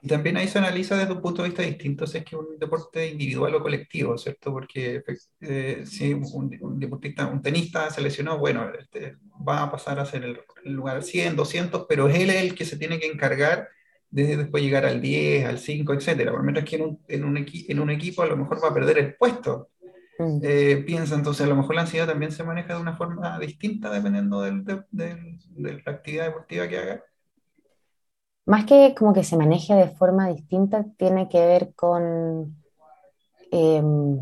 Y 0.00 0.06
también 0.06 0.36
ahí 0.36 0.46
se 0.46 0.58
analiza 0.58 0.96
desde 0.96 1.12
un 1.12 1.20
punto 1.20 1.42
de 1.42 1.48
vista 1.48 1.62
distinto 1.62 2.06
si 2.06 2.18
es 2.18 2.24
que 2.24 2.36
un 2.36 2.56
deporte 2.58 3.08
individual 3.08 3.56
o 3.56 3.62
colectivo, 3.62 4.16
¿cierto? 4.16 4.52
Porque 4.52 5.02
eh, 5.40 5.82
si 5.84 6.14
un, 6.14 6.78
deportista, 6.78 7.26
un 7.26 7.42
tenista 7.42 7.90
se 7.90 8.00
lesionó, 8.00 8.38
bueno, 8.38 8.70
este, 8.78 9.16
va 9.46 9.64
a 9.64 9.70
pasar 9.70 9.98
a 9.98 10.06
ser 10.06 10.24
el, 10.24 10.40
lugar 10.72 11.02
100, 11.02 11.34
200, 11.34 11.86
pero 11.88 12.08
es 12.08 12.20
él 12.20 12.30
el 12.30 12.54
que 12.54 12.64
se 12.64 12.76
tiene 12.76 13.00
que 13.00 13.06
encargar 13.06 13.68
de 14.10 14.36
después 14.36 14.62
llegar 14.62 14.86
al 14.86 15.00
10, 15.00 15.46
al 15.46 15.58
5, 15.58 15.94
etcétera. 15.94 16.32
Por 16.32 16.42
menos 16.42 16.64
que 16.64 16.76
en 16.76 16.82
un, 16.82 17.00
en 17.08 17.24
un, 17.24 17.36
en 17.36 17.80
un 17.80 17.90
equipo 17.90 18.22
a 18.22 18.26
lo 18.26 18.36
mejor 18.36 18.62
va 18.62 18.68
a 18.68 18.74
perder 18.74 18.98
el 18.98 19.14
puesto. 19.14 19.70
Mm. 20.18 20.40
Eh, 20.42 20.84
piensa 20.86 21.14
entonces, 21.14 21.46
a 21.46 21.48
lo 21.48 21.56
mejor 21.56 21.74
la 21.74 21.82
ansiedad 21.82 22.06
también 22.06 22.32
se 22.32 22.44
maneja 22.44 22.74
de 22.74 22.80
una 22.80 22.96
forma 22.96 23.38
distinta 23.38 23.90
dependiendo 23.90 24.42
del, 24.42 24.64
de, 24.64 24.82
de 24.90 25.82
la 25.84 25.92
actividad 25.92 26.26
deportiva 26.26 26.66
que 26.68 26.78
haga 26.78 27.04
más 28.48 28.64
que 28.64 28.94
como 28.96 29.12
que 29.12 29.24
se 29.24 29.36
maneje 29.36 29.74
de 29.74 29.90
forma 29.90 30.28
distinta, 30.30 30.86
tiene 30.96 31.28
que 31.28 31.38
ver 31.38 31.74
con 31.74 32.56
em, 33.50 34.18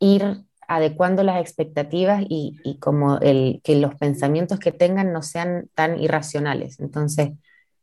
ir 0.00 0.44
adecuando 0.68 1.22
las 1.22 1.40
expectativas 1.40 2.22
y, 2.28 2.58
y, 2.62 2.78
como 2.78 3.16
el, 3.20 3.62
que 3.64 3.76
los 3.76 3.94
pensamientos 3.94 4.58
que 4.58 4.70
tengan 4.70 5.14
no 5.14 5.22
sean 5.22 5.70
tan 5.74 5.98
irracionales. 5.98 6.78
Entonces, 6.78 7.30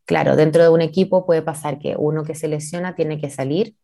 claro, 0.06 0.36
dentro 0.36 0.64
de 0.64 0.70
un 0.70 0.82
equipo 0.82 1.26
puede 1.26 1.42
pasar 1.42 1.80
que 1.80 1.96
uno 1.98 2.24
que 2.24 2.36
se 2.36 2.48
lesiona 2.48 2.96
tiene 2.96 3.20
que 3.20 3.30
salir 3.30 3.76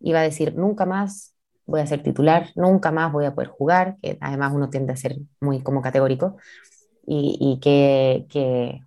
y 0.00 0.12
va 0.12 0.20
a 0.20 0.22
decir, 0.24 0.54
nunca 0.54 0.86
más 0.86 1.34
voy 1.66 1.80
a 1.80 1.86
ser 1.86 2.02
titular, 2.02 2.50
nunca 2.56 2.90
más 2.90 3.12
voy 3.12 3.26
a 3.26 3.34
poder 3.34 3.48
jugar, 3.48 3.96
que 4.02 4.18
además 4.20 4.52
uno 4.54 4.70
tiende 4.70 4.92
a 4.92 4.96
ser 4.96 5.16
muy 5.40 5.62
como 5.62 5.82
categórico, 5.82 6.36
y, 7.12 7.58
que, 7.60 8.26
que 8.28 8.82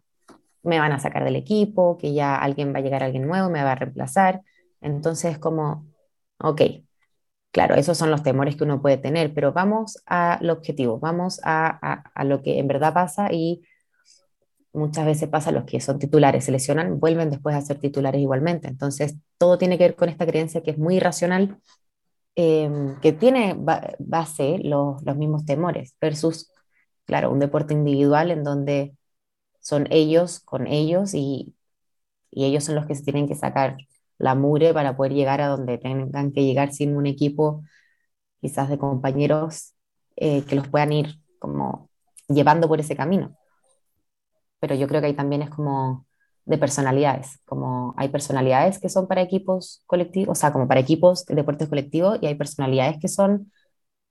me 0.64 0.80
van 0.80 0.94
a 0.94 1.00
sacar 1.00 1.24
del 1.26 1.36
equipo, 1.36 1.98
que 1.98 2.14
ya 2.14 2.36
alguien 2.36 2.74
va 2.74 2.80
a 2.80 2.82
llegar, 2.82 3.04
alguien 3.04 3.28
nuevo, 3.28 3.50
me 3.50 3.64
va 3.64 3.74
a 3.74 3.76
reemplazar. 3.76 4.42
Entonces, 4.82 5.38
como, 5.40 5.88
ok, 6.40 6.62
claro, 7.52 7.76
esos 7.76 7.98
son 7.98 8.12
los 8.12 8.24
temores 8.24 8.56
que 8.56 8.64
uno 8.64 8.82
puede 8.82 8.98
tener, 8.98 9.34
pero 9.34 9.54
vamos 9.54 10.02
al 10.06 10.50
objetivo, 10.50 11.00
vamos 11.00 11.42
a, 11.44 12.02
a, 12.14 12.24
lo 12.24 12.42
que 12.42 12.60
en 12.60 12.68
verdad 12.68 12.94
pasa 12.94 13.32
y 13.32 13.62
muchas 14.74 15.06
veces 15.06 15.30
pasa, 15.30 15.52
los 15.52 15.66
que 15.66 15.80
son 15.80 16.00
titulares 16.00 16.46
se 16.46 16.52
lesionan, 16.52 17.00
vuelven 17.00 17.30
después 17.30 17.56
a 17.56 17.62
ser 17.62 17.80
titulares 17.80 18.22
igualmente. 18.22 18.68
Entonces, 18.68 19.16
todo 19.38 19.58
tiene 19.58 19.78
que 19.78 19.86
ver 19.86 19.96
con 19.96 20.10
esta 20.10 20.26
creencia 20.26 20.62
que 20.64 20.72
es 20.72 20.78
muy 20.78 20.98
irracional, 20.98 21.60
em, 22.36 23.00
que 23.02 23.14
tiene 23.14 23.56
base 24.00 24.60
los, 24.64 25.04
los 25.04 25.18
mismos 25.18 25.46
temores, 25.46 25.96
versus, 26.02 26.52
claro, 27.06 27.32
un 27.32 27.40
deporte 27.40 27.74
individual 27.74 28.32
en 28.32 28.44
donde 28.44 28.96
son 29.64 29.88
ellos 29.92 30.40
con 30.42 30.68
ellos 30.68 31.14
y, 31.16 31.56
ellos 32.32 32.64
son 32.66 32.76
los 32.76 32.88
que 32.88 32.96
se 32.96 33.04
tienen 33.04 33.28
que 33.28 33.36
sacar 33.36 33.78
la 34.18 34.36
mure 34.36 34.74
para 34.74 34.98
poder 34.98 35.14
llegar 35.14 35.42
a 35.42 35.48
donde 35.50 35.78
tengan 35.78 36.32
que 36.32 36.44
llegar 36.44 36.74
sin 36.74 36.98
un 36.98 37.06
equipo 37.08 37.64
quizás 38.42 38.70
de 38.70 38.78
compañeros 38.80 39.74
eh, 40.16 40.44
que 40.46 40.56
los 40.56 40.68
puedan 40.68 40.94
ir 40.94 41.20
como 41.40 41.90
llevando 42.28 42.68
por 42.68 42.80
ese 42.80 42.96
camino. 42.96 43.38
Pero 44.64 44.76
yo 44.76 44.88
creo 44.88 45.02
que 45.02 45.08
ahí 45.08 45.14
también 45.14 45.42
es 45.42 45.50
como 45.50 46.06
de 46.46 46.58
personalidades, 46.58 47.40
como 47.44 47.94
hay 47.98 48.08
personalidades 48.08 48.80
que 48.80 48.88
son 48.88 49.08
para 49.08 49.22
equipos 49.22 49.84
colectivos, 49.88 50.38
o 50.38 50.40
sea, 50.40 50.54
como 50.54 50.70
para 50.70 50.80
equipos 50.80 51.26
de 51.26 51.36
deportes 51.36 51.68
colectivos 51.68 52.18
y 52.22 52.28
hay 52.28 52.36
personalidades 52.36 52.98
que 52.98 53.10
son 53.10 53.52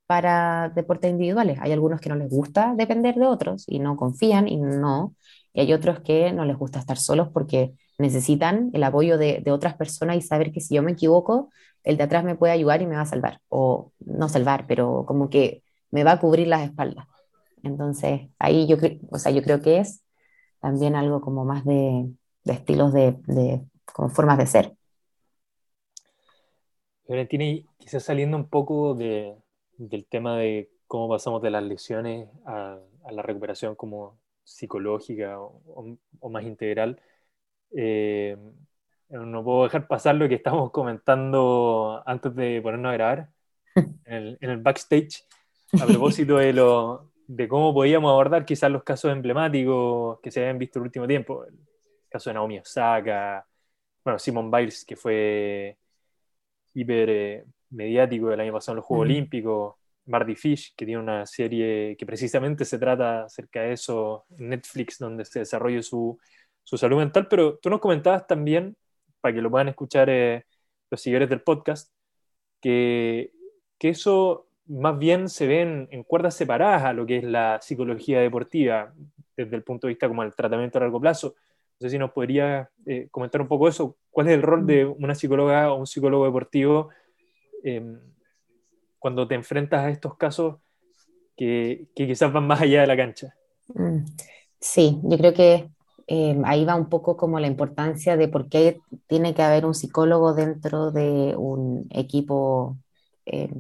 para 0.07 0.69
deportes 0.75 1.11
individuales. 1.11 1.59
Hay 1.63 1.73
algunos 1.73 2.03
que 2.03 2.11
no 2.11 2.17
les 2.17 2.29
gusta 2.29 2.75
depender 2.77 3.15
de 3.15 3.25
otros 3.27 3.65
y 3.67 3.79
no 3.79 3.97
confían 3.97 4.47
y 4.47 4.59
no, 4.59 5.15
y 5.55 5.63
hay 5.63 5.73
otros 5.73 6.01
que 6.01 6.33
no 6.35 6.45
les 6.45 6.59
gusta 6.59 6.79
estar 6.81 6.99
solos 6.99 7.31
porque 7.33 7.73
necesitan 7.97 8.69
el 8.75 8.85
apoyo 8.85 9.17
de, 9.17 9.43
otras 9.51 9.75
personas 9.77 10.17
y 10.19 10.21
saber 10.21 10.53
que 10.53 10.61
si 10.61 10.75
yo 10.75 10.83
me 10.83 10.93
equivoco, 10.93 11.49
el 11.83 11.97
de 11.97 12.03
atrás 12.03 12.25
me 12.25 12.35
puede 12.35 12.53
ayudar 12.53 12.83
y 12.83 12.87
me 12.87 12.97
va 12.97 13.03
a 13.03 13.07
salvar. 13.07 13.41
O 13.49 13.93
no 14.01 14.29
salvar, 14.29 14.67
pero 14.67 15.07
como 15.07 15.31
que 15.31 15.63
me 15.91 16.05
va 16.05 16.13
a 16.13 16.21
cubrir 16.21 16.49
las 16.49 16.63
espaldas. 16.63 17.07
Entonces, 17.63 18.29
ahí 18.39 18.67
yo, 18.67 18.77
o 19.11 19.19
sea, 19.19 19.33
yo 19.33 19.43
creo 19.43 19.63
que 19.63 19.79
es 19.79 20.02
también 20.63 20.95
algo 20.95 21.21
como 21.21 21.45
más 21.45 21.65
de, 21.65 22.09
estilos 22.45 22.93
de, 22.93 23.61
como 23.93 24.09
formas 24.09 24.39
de 24.39 24.47
ser. 24.47 24.73
Valentina, 27.09 27.45
quizás 27.77 28.05
saliendo 28.05 28.37
un 28.37 28.49
poco 28.49 28.95
del 28.95 30.07
tema 30.09 30.39
de 30.39 30.71
cómo 30.87 31.09
pasamos 31.09 31.43
de 31.43 31.51
las 31.51 31.65
lesiones 31.65 32.29
a, 32.47 32.79
a 33.05 33.13
la 33.13 33.23
recuperación 33.23 33.75
como 33.75 34.19
psicológica 34.45 35.39
o, 35.41 35.99
más 36.31 36.45
integral, 36.45 37.01
eh, 37.77 38.37
no 39.09 39.43
puedo 39.43 39.65
dejar 39.65 39.89
pasar 39.89 40.15
lo 40.15 40.29
que 40.29 40.37
estamos 40.37 40.71
comentando 40.71 42.03
antes 42.07 42.35
de 42.37 42.61
ponernos 42.63 42.91
a 42.91 42.95
grabar 42.95 43.31
en 44.05 44.39
el, 44.41 44.59
backstage 44.59 45.25
a 45.81 45.87
propósito 45.87 46.37
de, 46.37 46.53
lo, 46.53 47.12
de 47.27 47.49
cómo 47.49 47.73
podíamos 47.73 48.11
abordar 48.11 48.45
quizás 48.45 48.71
los 48.71 48.83
casos 48.85 49.13
emblemáticos 49.13 50.21
que 50.21 50.31
se 50.31 50.41
habían 50.41 50.59
visto 50.59 50.79
en 50.79 50.83
el 50.83 50.87
último 50.87 51.07
tiempo. 51.07 51.45
El 51.45 51.55
caso 52.09 52.31
de 52.31 52.35
Naomi 52.35 52.59
Osaka, 52.59 53.47
bueno, 54.05 54.19
Simon 54.19 54.51
Biles, 54.51 54.85
que 54.85 54.97
fue 54.97 55.79
hiper 56.75 57.11
eh, 57.11 57.45
mediático 57.71 58.33
el 58.33 58.41
año 58.41 58.53
pasado 58.53 58.75
en 58.75 58.77
los 58.77 58.87
Juegos 58.87 59.05
Olímpicos, 59.05 59.75
Marty 60.07 60.35
Fish, 60.35 60.75
que 60.77 60.85
tiene 60.85 61.01
una 61.01 61.27
serie 61.27 61.97
que 61.97 62.07
precisamente 62.07 62.65
se 62.65 62.79
trata 62.79 63.25
acerca 63.25 63.63
de 63.63 63.73
eso 63.75 64.27
en 64.39 64.49
Netflix, 64.51 64.99
donde 64.99 65.25
se 65.25 65.41
desarrolla 65.41 65.83
su, 65.83 66.19
su 66.65 66.77
salud 66.77 66.99
mental, 66.99 67.29
pero 67.29 67.59
tú 67.59 67.71
nos 67.71 67.81
comentabas 67.81 68.27
también, 68.27 68.77
para 69.21 69.35
que 69.35 69.43
lo 69.43 69.51
puedan 69.51 69.69
escuchar 69.69 70.09
eh, 70.11 70.45
los 70.91 71.01
seguidores 71.01 71.29
del 71.29 71.43
podcast, 71.43 71.93
que, 72.61 73.33
que, 73.79 73.91
eso 73.91 74.49
más 74.67 74.99
bien 74.99 75.29
se 75.29 75.47
ve 75.47 75.87
en, 75.91 76.03
cuerdas 76.05 76.35
separadas 76.35 76.85
a 76.85 76.93
lo 76.93 77.07
que 77.07 77.19
es 77.19 77.25
la 77.25 77.59
psicología 77.61 78.21
deportiva, 78.21 78.93
desde 79.37 79.57
el 79.57 79.63
punto 79.63 79.87
de 79.87 79.93
vista 79.93 80.09
como 80.09 80.23
el 80.23 80.35
tratamiento 80.35 80.79
a 80.79 80.83
largo 80.83 81.01
plazo. 81.01 81.35
No 81.81 81.87
sé 81.87 81.91
si 81.91 81.99
nos 81.99 82.13
podría 82.13 82.71
eh, 82.87 83.09
comentar 83.11 83.41
un 83.41 83.49
poco 83.49 83.69
eso. 83.69 83.97
¿Cuál 84.11 84.29
es 84.29 84.35
el 84.35 84.43
rol 84.43 84.67
de 84.67 84.85
una 84.85 85.15
psicóloga 85.15 85.73
o 85.73 85.77
un 85.77 85.87
psicólogo 85.87 86.25
deportivo? 86.25 86.91
Eh, 87.65 87.99
cuando 88.99 89.27
te 89.27 89.35
enfrentas 89.35 89.81
a 89.81 89.91
estos 89.91 90.17
casos 90.17 90.57
que, 91.37 91.89
quizás 91.95 92.33
van 92.33 92.47
más 92.47 92.61
allá 92.61 92.83
de 92.83 92.87
la 92.87 92.97
cancha. 92.97 93.35
Mm, 93.75 94.05
sí, 94.61 95.01
yo 95.03 95.19
creo 95.19 95.35
que 95.35 95.69
eh, 96.07 96.41
ahí 96.45 96.65
va 96.65 96.77
un 96.77 96.89
poco 96.89 97.17
como 97.17 97.41
la 97.41 97.49
importancia 97.49 98.17
de 98.17 98.29
por 98.29 98.49
qué 98.49 98.81
tiene 99.09 99.35
que 99.35 99.43
haber 99.43 99.67
un 99.67 99.75
psicólogo 99.75 100.35
dentro 100.35 100.93
de 100.93 101.35
un 101.37 101.87
equipo 101.91 102.77
eh, 103.27 103.53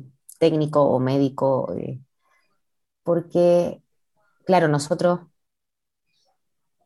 técnico 0.42 0.80
o 0.82 0.98
médico, 0.98 1.72
eh, 1.78 2.00
porque, 3.04 3.80
claro, 4.44 4.66
nosotros 4.66 5.20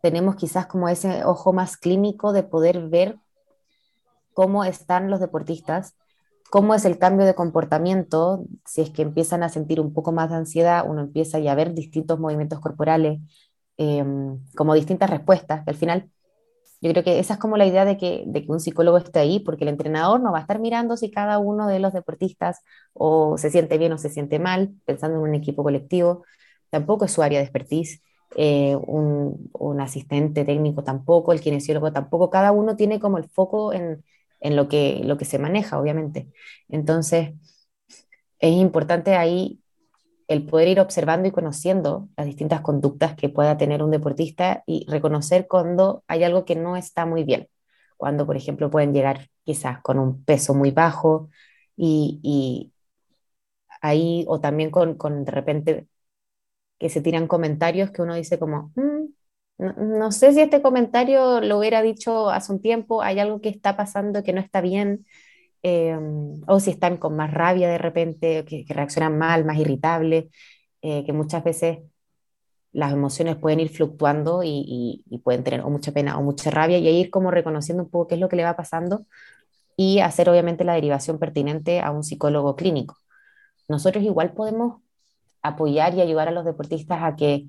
tenemos 0.03 0.37
quizás 0.37 0.67
como 0.67 0.91
ese 0.91 1.25
ojo 1.25 1.55
más 1.55 1.79
clínico 1.79 2.35
de 2.35 2.43
poder 2.43 2.89
ver 2.89 3.19
cómo 4.35 4.65
están 4.65 5.11
los 5.11 5.21
deportistas 5.21 5.95
cómo 6.51 6.75
es 6.75 6.85
el 6.85 6.99
cambio 6.99 7.27
de 7.27 7.35
comportamiento, 7.35 8.45
si 8.65 8.83
es 8.83 8.91
que 8.91 9.03
empiezan 9.03 9.43
a 9.43 9.49
sentir 9.49 9.81
un 9.81 9.93
poco 9.93 10.13
más 10.13 10.31
de 10.31 10.37
ansiedad, 10.37 10.85
uno 10.89 11.01
empieza 11.01 11.39
ya 11.39 11.53
a 11.53 11.55
ver 11.55 11.75
distintos 11.75 12.19
movimientos 12.19 12.61
corporales, 12.61 13.21
em, 13.77 14.39
como 14.55 14.75
distintas 14.75 15.11
respuestas, 15.11 15.67
al 15.67 15.75
final 15.75 16.11
yo 16.81 16.91
creo 16.93 17.05
que 17.05 17.19
esa 17.19 17.35
es 17.35 17.41
como 17.41 17.57
la 17.57 17.67
idea 17.67 17.85
de 17.85 17.97
que, 17.97 18.25
de 18.27 18.45
que 18.45 18.53
un 18.53 18.61
psicólogo 18.61 18.99
esté 18.99 19.19
ahí, 19.21 19.41
porque 19.41 19.65
el 19.65 19.71
entrenador 19.71 20.21
no 20.21 20.33
va 20.33 20.39
a 20.39 20.41
estar 20.43 20.59
mirando 20.61 20.97
si 20.97 21.11
cada 21.11 21.39
uno 21.39 21.67
de 21.69 21.79
los 21.81 21.93
deportistas 21.93 22.61
o 22.93 23.39
se 23.39 23.51
siente 23.51 23.79
bien 23.79 23.93
o 23.93 23.99
se 23.99 24.11
siente 24.11 24.39
mal, 24.39 24.75
pensando 24.85 25.17
en 25.19 25.23
un 25.31 25.35
equipo 25.35 25.63
colectivo, 25.65 26.25
tampoco 26.71 27.05
es 27.05 27.13
su 27.13 27.23
área 27.23 27.39
de 27.39 27.45
expertise. 27.45 28.03
Eh, 28.37 28.77
un, 28.87 29.51
un 29.55 29.81
asistente 29.81 30.45
técnico 30.45 30.83
tampoco, 30.85 31.33
el 31.33 31.41
kinesiólogo 31.41 31.93
tampoco, 31.93 32.29
cada 32.31 32.53
uno 32.53 32.77
tiene 32.77 33.01
como 33.01 33.19
el 33.19 33.29
foco 33.31 33.73
en, 33.73 34.05
en 34.41 34.57
lo 34.57 34.69
que, 34.69 35.01
lo 35.05 35.17
que 35.17 35.25
se 35.25 35.39
maneja, 35.39 35.79
obviamente. 35.81 36.29
Entonces, 36.69 37.31
es 38.39 38.53
importante 38.53 39.15
ahí 39.17 39.61
el 40.29 40.45
poder 40.45 40.69
ir 40.69 40.81
observando 40.81 41.29
y 41.29 41.33
conociendo 41.33 42.09
las 42.17 42.27
distintas 42.27 42.61
conductas 42.61 43.15
que 43.15 43.29
pueda 43.29 43.57
tener 43.57 43.83
un 43.83 43.91
deportista 43.91 44.63
y 44.67 44.87
reconocer 44.89 45.47
cuando 45.49 46.05
hay 46.09 46.25
algo 46.25 46.45
que 46.45 46.57
no 46.57 46.77
está 46.77 47.07
muy 47.07 47.25
bien. 47.25 47.49
Cuando, 47.97 48.27
por 48.27 48.37
ejemplo, 48.37 48.71
pueden 48.71 48.93
llegar 48.93 49.29
quizás 49.45 49.81
con 49.83 49.99
un 49.99 50.25
peso 50.25 50.55
muy 50.55 50.71
bajo 50.71 51.31
y, 51.77 52.73
ahí, 53.81 54.25
o 54.29 54.41
también 54.41 54.71
con, 54.71 55.25
de 55.25 55.31
repente 55.31 55.87
que 56.79 56.89
se 56.91 57.01
tiran 57.01 57.29
comentarios 57.29 57.91
que 57.91 58.03
uno 58.03 58.15
dice 58.15 58.39
como, 58.39 58.73
mm, 58.77 59.07
no, 59.99 60.13
sé 60.13 60.33
si 60.33 60.41
este 60.41 60.63
comentario 60.63 61.41
lo 61.41 61.59
hubiera 61.59 61.83
dicho 61.83 62.31
hace 62.31 62.53
un 62.53 62.61
tiempo, 62.61 63.03
hay 63.03 63.19
algo 63.21 63.41
que 63.41 63.49
está 63.49 63.77
pasando 63.77 64.23
que 64.23 64.33
no 64.33 64.41
está 64.41 64.61
bien, 64.61 65.07
em, 65.69 66.43
o 66.47 66.61
si 66.61 66.71
están 66.71 66.97
con 66.97 67.17
más 67.17 67.33
rabia 67.33 67.69
de 67.69 67.79
repente, 67.79 68.45
que, 68.45 68.65
reaccionan 68.69 69.19
mal, 69.19 69.45
más 69.45 69.59
irritables, 69.59 70.27
eh, 70.81 71.05
que 71.05 71.13
muchas 71.13 71.43
veces 71.43 71.79
las 72.73 72.93
emociones 72.93 73.37
pueden 73.37 73.61
ir 73.61 73.71
fluctuando 73.71 74.43
y, 74.45 75.05
pueden 75.25 75.43
tener 75.45 75.63
o 75.63 75.71
mucha 75.71 75.93
pena 75.93 76.19
o 76.19 76.23
mucha 76.23 76.51
rabia 76.51 76.79
y 76.79 76.87
ahí 76.89 77.01
ir 77.01 77.11
como 77.11 77.31
reconociendo 77.33 77.83
un 77.83 77.91
poco 77.91 78.09
qué 78.09 78.15
es 78.15 78.21
lo 78.21 78.29
que 78.29 78.37
le 78.37 78.45
va 78.45 78.55
pasando 78.57 79.07
y 79.77 80.01
hacer 80.01 80.31
obviamente 80.31 80.65
la 80.65 80.75
derivación 80.75 81.19
pertinente 81.19 81.81
a 81.81 81.91
un 81.91 82.05
psicólogo 82.05 82.57
clínico. 82.57 82.97
Nosotros 83.69 84.05
igual 84.05 84.35
podemos 84.35 84.83
apoyar 85.43 85.95
y 85.95 86.01
ayudar 86.01 86.29
a 86.29 86.33
los 86.33 86.45
deportistas 86.45 87.03
a 87.03 87.17
que 87.17 87.49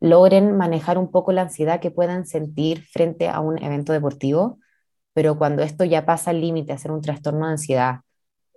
logren 0.00 0.56
manejar 0.56 0.98
un 0.98 1.10
poco 1.10 1.32
la 1.32 1.42
ansiedad 1.42 1.80
que 1.80 1.90
puedan 1.90 2.26
sentir 2.26 2.82
frente 2.82 3.28
a 3.28 3.40
un 3.40 3.62
evento 3.62 3.92
deportivo, 3.92 4.58
pero 5.16 5.38
cuando 5.38 5.62
esto 5.62 5.84
ya 5.84 6.04
pasa 6.04 6.30
al 6.30 6.42
límite 6.42 6.74
a 6.74 6.78
ser 6.78 6.92
un 6.92 7.00
trastorno 7.00 7.46
de 7.46 7.52
ansiedad, 7.52 8.00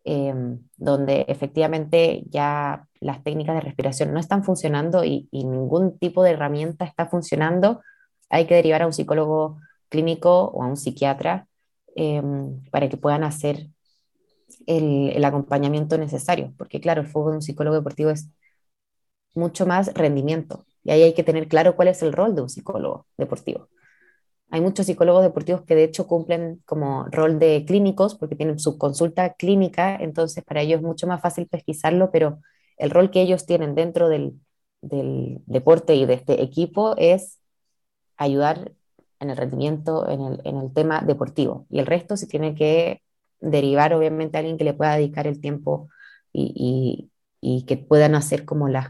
em, 0.03 0.59
donde 0.75 1.25
efectivamente 1.29 2.23
ya 2.29 2.85
las 2.99 3.23
técnicas 3.23 3.55
de 3.55 3.61
respiración 3.61 4.13
no 4.13 4.19
están 4.19 4.43
funcionando 4.43 5.05
y, 5.05 5.29
ningún 5.31 5.97
tipo 5.99 6.21
de 6.21 6.31
herramienta 6.31 6.83
está 6.85 7.05
funcionando, 7.07 7.81
hay 8.29 8.45
que 8.45 8.55
derivar 8.55 8.81
a 8.81 8.87
un 8.87 8.93
psicólogo 8.93 9.59
clínico 9.89 10.51
o 10.53 10.63
a 10.63 10.67
un 10.67 10.75
psiquiatra 10.77 11.47
em, 11.95 12.61
para 12.71 12.89
que 12.89 12.97
puedan 12.97 13.23
hacer 13.23 13.69
el, 14.67 15.11
el, 15.15 15.25
acompañamiento 15.25 15.97
necesario, 15.97 16.53
porque 16.57 16.81
claro, 16.81 17.01
el 17.01 17.07
fuego 17.07 17.29
de 17.31 17.37
un 17.37 17.41
psicólogo 17.41 17.77
deportivo 17.77 18.09
es 18.11 18.29
mucho 19.35 19.65
más 19.65 19.93
rendimiento 19.93 20.65
y 20.83 20.91
ahí 20.91 21.03
hay 21.03 21.13
que 21.13 21.23
tener 21.23 21.47
claro 21.47 21.75
cuál 21.75 21.87
es 21.89 22.01
el 22.03 22.13
rol 22.13 22.35
de 22.35 22.41
un 22.41 22.49
psicólogo 22.49 23.05
deportivo. 23.17 23.69
Hay 24.51 24.61
muchos 24.61 24.87
psicólogos 24.87 25.23
deportivos 25.23 25.61
que 25.63 25.75
de 25.75 25.83
hecho 25.83 26.07
cumplen 26.07 26.61
como 26.65 27.05
rol 27.05 27.37
de 27.39 27.65
clínicos 27.65 28.15
porque 28.15 28.35
tienen 28.35 28.59
su 28.59 28.77
consulta 28.77 29.33
clínica, 29.33 29.95
entonces 29.95 30.43
para 30.43 30.61
ellos 30.61 30.79
es 30.79 30.85
mucho 30.85 31.05
más 31.07 31.21
fácil 31.21 31.47
pesquisarlo, 31.47 32.09
pero 32.11 32.39
el 32.77 32.89
rol 32.89 33.11
que 33.11 33.21
ellos 33.21 33.45
tienen 33.45 33.75
dentro 33.75 34.09
del, 34.09 34.39
deporte 34.81 35.95
y 35.95 36.05
de 36.05 36.13
este 36.13 36.41
equipo 36.41 36.95
es 36.97 37.39
ayudar 38.17 38.71
en 39.19 39.29
el 39.29 39.37
rendimiento, 39.37 40.09
en 40.09 40.39
el, 40.45 40.73
tema 40.73 41.01
deportivo. 41.01 41.67
Y 41.69 41.79
el 41.79 41.85
resto 41.85 42.15
se 42.15 42.27
tiene 42.27 42.55
que 42.55 43.01
derivar, 43.41 43.93
obviamente, 43.93 44.37
a 44.37 44.39
alguien 44.39 44.57
que 44.57 44.63
le 44.63 44.73
pueda 44.73 44.95
dedicar 44.95 45.27
el 45.27 45.41
tiempo 45.41 45.89
y, 46.31 47.11
y 47.41 47.65
que 47.65 47.77
puedan 47.77 48.15
hacer 48.15 48.45
como 48.45 48.69
las, 48.69 48.87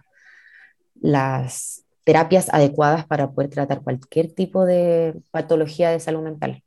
las 1.02 1.86
terapias 2.10 2.52
adecuadas 2.52 3.06
para 3.06 3.30
poder 3.30 3.52
tratar 3.52 3.84
cualquier 3.84 4.34
tipo 4.34 4.66
de 4.66 5.22
patología 5.30 5.92
de 5.92 6.00
salud 6.00 6.24
mental. 6.24 6.64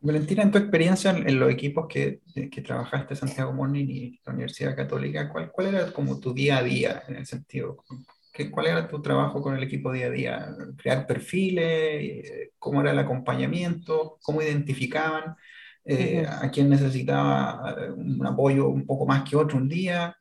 Valentina, 0.00 0.42
en 0.42 0.50
tu 0.50 0.58
experiencia 0.58 1.12
en, 1.12 1.38
los 1.38 1.52
equipos 1.52 1.86
que, 1.88 2.18
que, 2.50 2.62
trabajaste, 2.62 3.14
Santiago 3.14 3.52
Morning 3.52 3.86
y 3.88 4.20
la 4.26 4.32
Universidad 4.32 4.74
Católica, 4.74 5.28
¿cuál, 5.28 5.52
¿cuál, 5.52 5.68
era 5.68 5.92
como 5.92 6.18
tu 6.18 6.34
día 6.34 6.58
a 6.58 6.62
día 6.64 7.04
en 7.06 7.14
el 7.14 7.26
sentido? 7.26 7.84
¿Qué, 8.32 8.50
¿Cuál 8.50 8.66
era 8.66 8.88
tu 8.88 9.00
trabajo 9.00 9.40
con 9.40 9.54
el 9.54 9.62
equipo 9.62 9.92
día 9.92 10.06
a 10.06 10.10
día? 10.10 10.48
¿Crear 10.76 11.06
perfiles? 11.06 12.50
¿Cómo 12.58 12.80
era 12.80 12.90
el 12.90 12.98
acompañamiento? 12.98 14.18
¿Cómo 14.20 14.42
identificaban 14.42 15.36
eh, 15.84 16.26
a 16.28 16.50
quién 16.50 16.68
necesitaba 16.68 17.76
un 17.94 18.26
apoyo 18.26 18.66
un 18.66 18.84
poco 18.84 19.06
más 19.06 19.22
que 19.22 19.36
otro 19.36 19.58
un 19.58 19.68
día? 19.68 20.16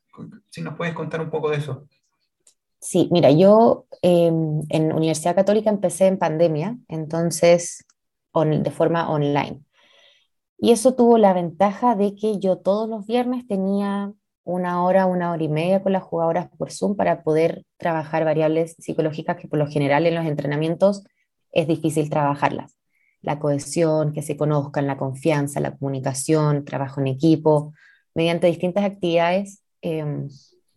Si 0.51 0.61
nos 0.61 0.77
puedes 0.77 0.93
contar 0.93 1.19
un 1.19 1.31
poco 1.31 1.49
de 1.49 1.57
eso. 1.57 1.87
Sí, 2.83 3.07
mira, 3.11 3.31
yo 3.31 3.85
em, 4.01 4.61
en 4.67 4.91
Universidad 4.91 5.35
Católica 5.35 5.69
empecé 5.69 6.07
en 6.07 6.17
pandemia, 6.17 6.77
entonces 6.89 7.85
de 8.33 8.71
forma 8.71 9.09
online. 9.09 9.61
Y 10.57 10.71
eso 10.71 10.93
tuvo 10.93 11.17
la 11.17 11.33
ventaja 11.33 11.95
de 11.95 12.13
que 12.15 12.39
yo 12.39 12.57
todos 12.57 12.89
los 12.89 13.05
viernes 13.05 13.47
tenía 13.47 14.11
una 14.43 14.83
hora, 14.83 15.05
una 15.05 15.31
hora 15.31 15.43
y 15.43 15.47
media 15.47 15.81
con 15.81 15.93
las 15.93 16.03
jugadoras 16.03 16.49
por 16.57 16.71
Zoom 16.71 16.97
para 16.97 17.23
poder 17.23 17.63
trabajar 17.77 18.25
variables 18.25 18.75
psicológicas 18.79 19.37
que 19.37 19.47
por 19.47 19.59
lo 19.59 19.67
general 19.67 20.05
en 20.05 20.15
los 20.15 20.25
entrenamientos 20.25 21.05
es 21.53 21.67
difícil 21.67 22.09
trabajarlas. 22.09 22.75
La 23.21 23.39
cohesión, 23.39 24.11
que 24.11 24.23
se 24.23 24.35
conozcan, 24.35 24.87
la 24.87 24.97
confianza, 24.97 25.61
la 25.61 25.77
comunicación, 25.77 26.65
trabajo 26.65 26.99
en 26.99 27.07
equipo, 27.07 27.73
mediante 28.13 28.47
distintas 28.47 28.83
actividades 28.83 29.63
em, 29.81 30.27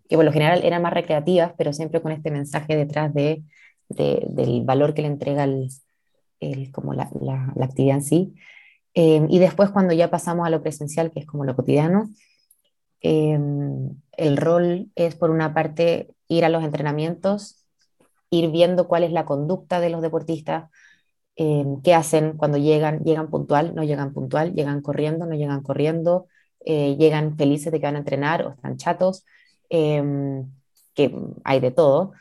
que 0.09 0.17
por 0.17 0.25
lo 0.25 0.33
general 0.33 0.63
eran 0.65 0.83
más 0.83 0.93
recreativas, 0.93 1.53
pero 1.57 1.73
siempre 1.73 2.01
con 2.03 2.13
este 2.13 2.31
mensaje 2.31 2.77
detrás 2.77 3.13
de, 3.15 3.43
del 3.89 4.63
valor 4.65 4.95
que 4.95 5.03
le 5.03 5.09
entrega 5.09 5.45
el, 5.45 5.71
como 6.73 6.95
la, 6.95 7.11
la, 7.21 7.53
actividad 7.65 7.97
en 7.97 8.03
sí. 8.03 8.35
Eh, 8.95 9.27
y 9.29 9.39
después 9.39 9.71
cuando 9.71 9.95
ya 9.95 10.11
pasamos 10.11 10.47
a 10.47 10.51
lo 10.51 10.63
presencial, 10.63 11.11
que 11.11 11.21
es 11.21 11.27
como 11.27 11.45
lo 11.45 11.57
cotidiano, 11.57 12.11
eh, 13.03 13.39
el 14.13 14.37
rol 14.37 14.91
es 14.95 15.15
por 15.17 15.31
una 15.31 15.55
parte 15.55 16.09
ir 16.29 16.45
a 16.45 16.49
los 16.49 16.65
entrenamientos, 16.65 17.67
ir 18.31 18.51
viendo 18.51 18.89
cuál 18.89 19.05
es 19.05 19.13
la 19.13 19.27
conducta 19.27 19.81
de 19.81 19.91
los 19.91 20.03
deportistas, 20.03 20.71
eh, 21.37 21.65
qué 21.85 21.95
hacen 21.95 22.37
cuando 22.37 22.59
llegan, 22.59 23.01
llegan 23.05 23.29
puntual, 23.31 23.75
no 23.75 23.85
llegan 23.85 24.13
puntual, 24.13 24.55
llegan 24.55 24.81
corriendo, 24.81 25.27
no 25.27 25.35
llegan 25.35 25.63
corriendo, 25.63 26.27
llegan 26.65 27.37
felices 27.37 27.71
de 27.71 27.79
que 27.79 27.87
van 27.87 27.95
a 27.95 28.01
entrenar 28.01 28.45
o 28.45 28.51
están 28.51 28.77
chatos, 28.77 29.25
que 29.69 31.15
hay 31.45 31.61
de 31.61 31.71
todo. 31.71 32.13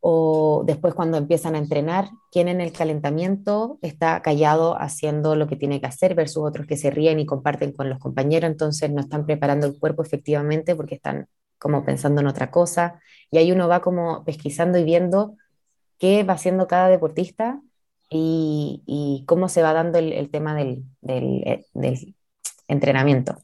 O 0.00 0.62
después 0.64 0.94
cuando 0.94 1.18
empiezan 1.18 1.54
a 1.54 1.58
entrenar, 1.58 2.08
quien 2.30 2.48
en 2.48 2.60
el 2.60 2.72
calentamiento 2.72 3.78
está 3.82 4.22
callado 4.22 4.80
haciendo 4.80 5.34
lo 5.34 5.48
que 5.48 5.56
tiene 5.56 5.80
que 5.80 5.86
hacer 5.86 6.14
versus 6.14 6.44
otros 6.44 6.66
que 6.66 6.76
se 6.76 6.90
ríen 6.90 7.18
y 7.18 7.26
comparten 7.26 7.72
con 7.72 7.88
los 7.88 7.98
compañeros, 7.98 8.50
entonces 8.50 8.90
no 8.90 9.00
están 9.00 9.26
preparando 9.26 9.66
el 9.66 9.78
cuerpo 9.78 10.02
efectivamente 10.02 10.76
porque 10.76 10.94
están 10.94 11.26
como 11.58 11.84
pensando 11.84 12.20
en 12.20 12.28
otra 12.28 12.50
cosa. 12.50 13.00
Y 13.30 13.38
ahí 13.38 13.50
uno 13.52 13.68
va 13.68 13.80
como 13.80 14.24
pesquisando 14.24 14.78
y 14.78 14.84
viendo 14.84 15.36
qué 15.98 16.22
va 16.24 16.34
haciendo 16.34 16.68
cada 16.68 16.88
deportista 16.88 17.60
y, 18.08 19.24
cómo 19.26 19.48
se 19.48 19.62
va 19.62 19.72
dando 19.72 19.98
el, 19.98 20.30
tema 20.30 20.54
del, 20.54 20.84
del 21.00 22.14
entrenamiento 22.68 23.36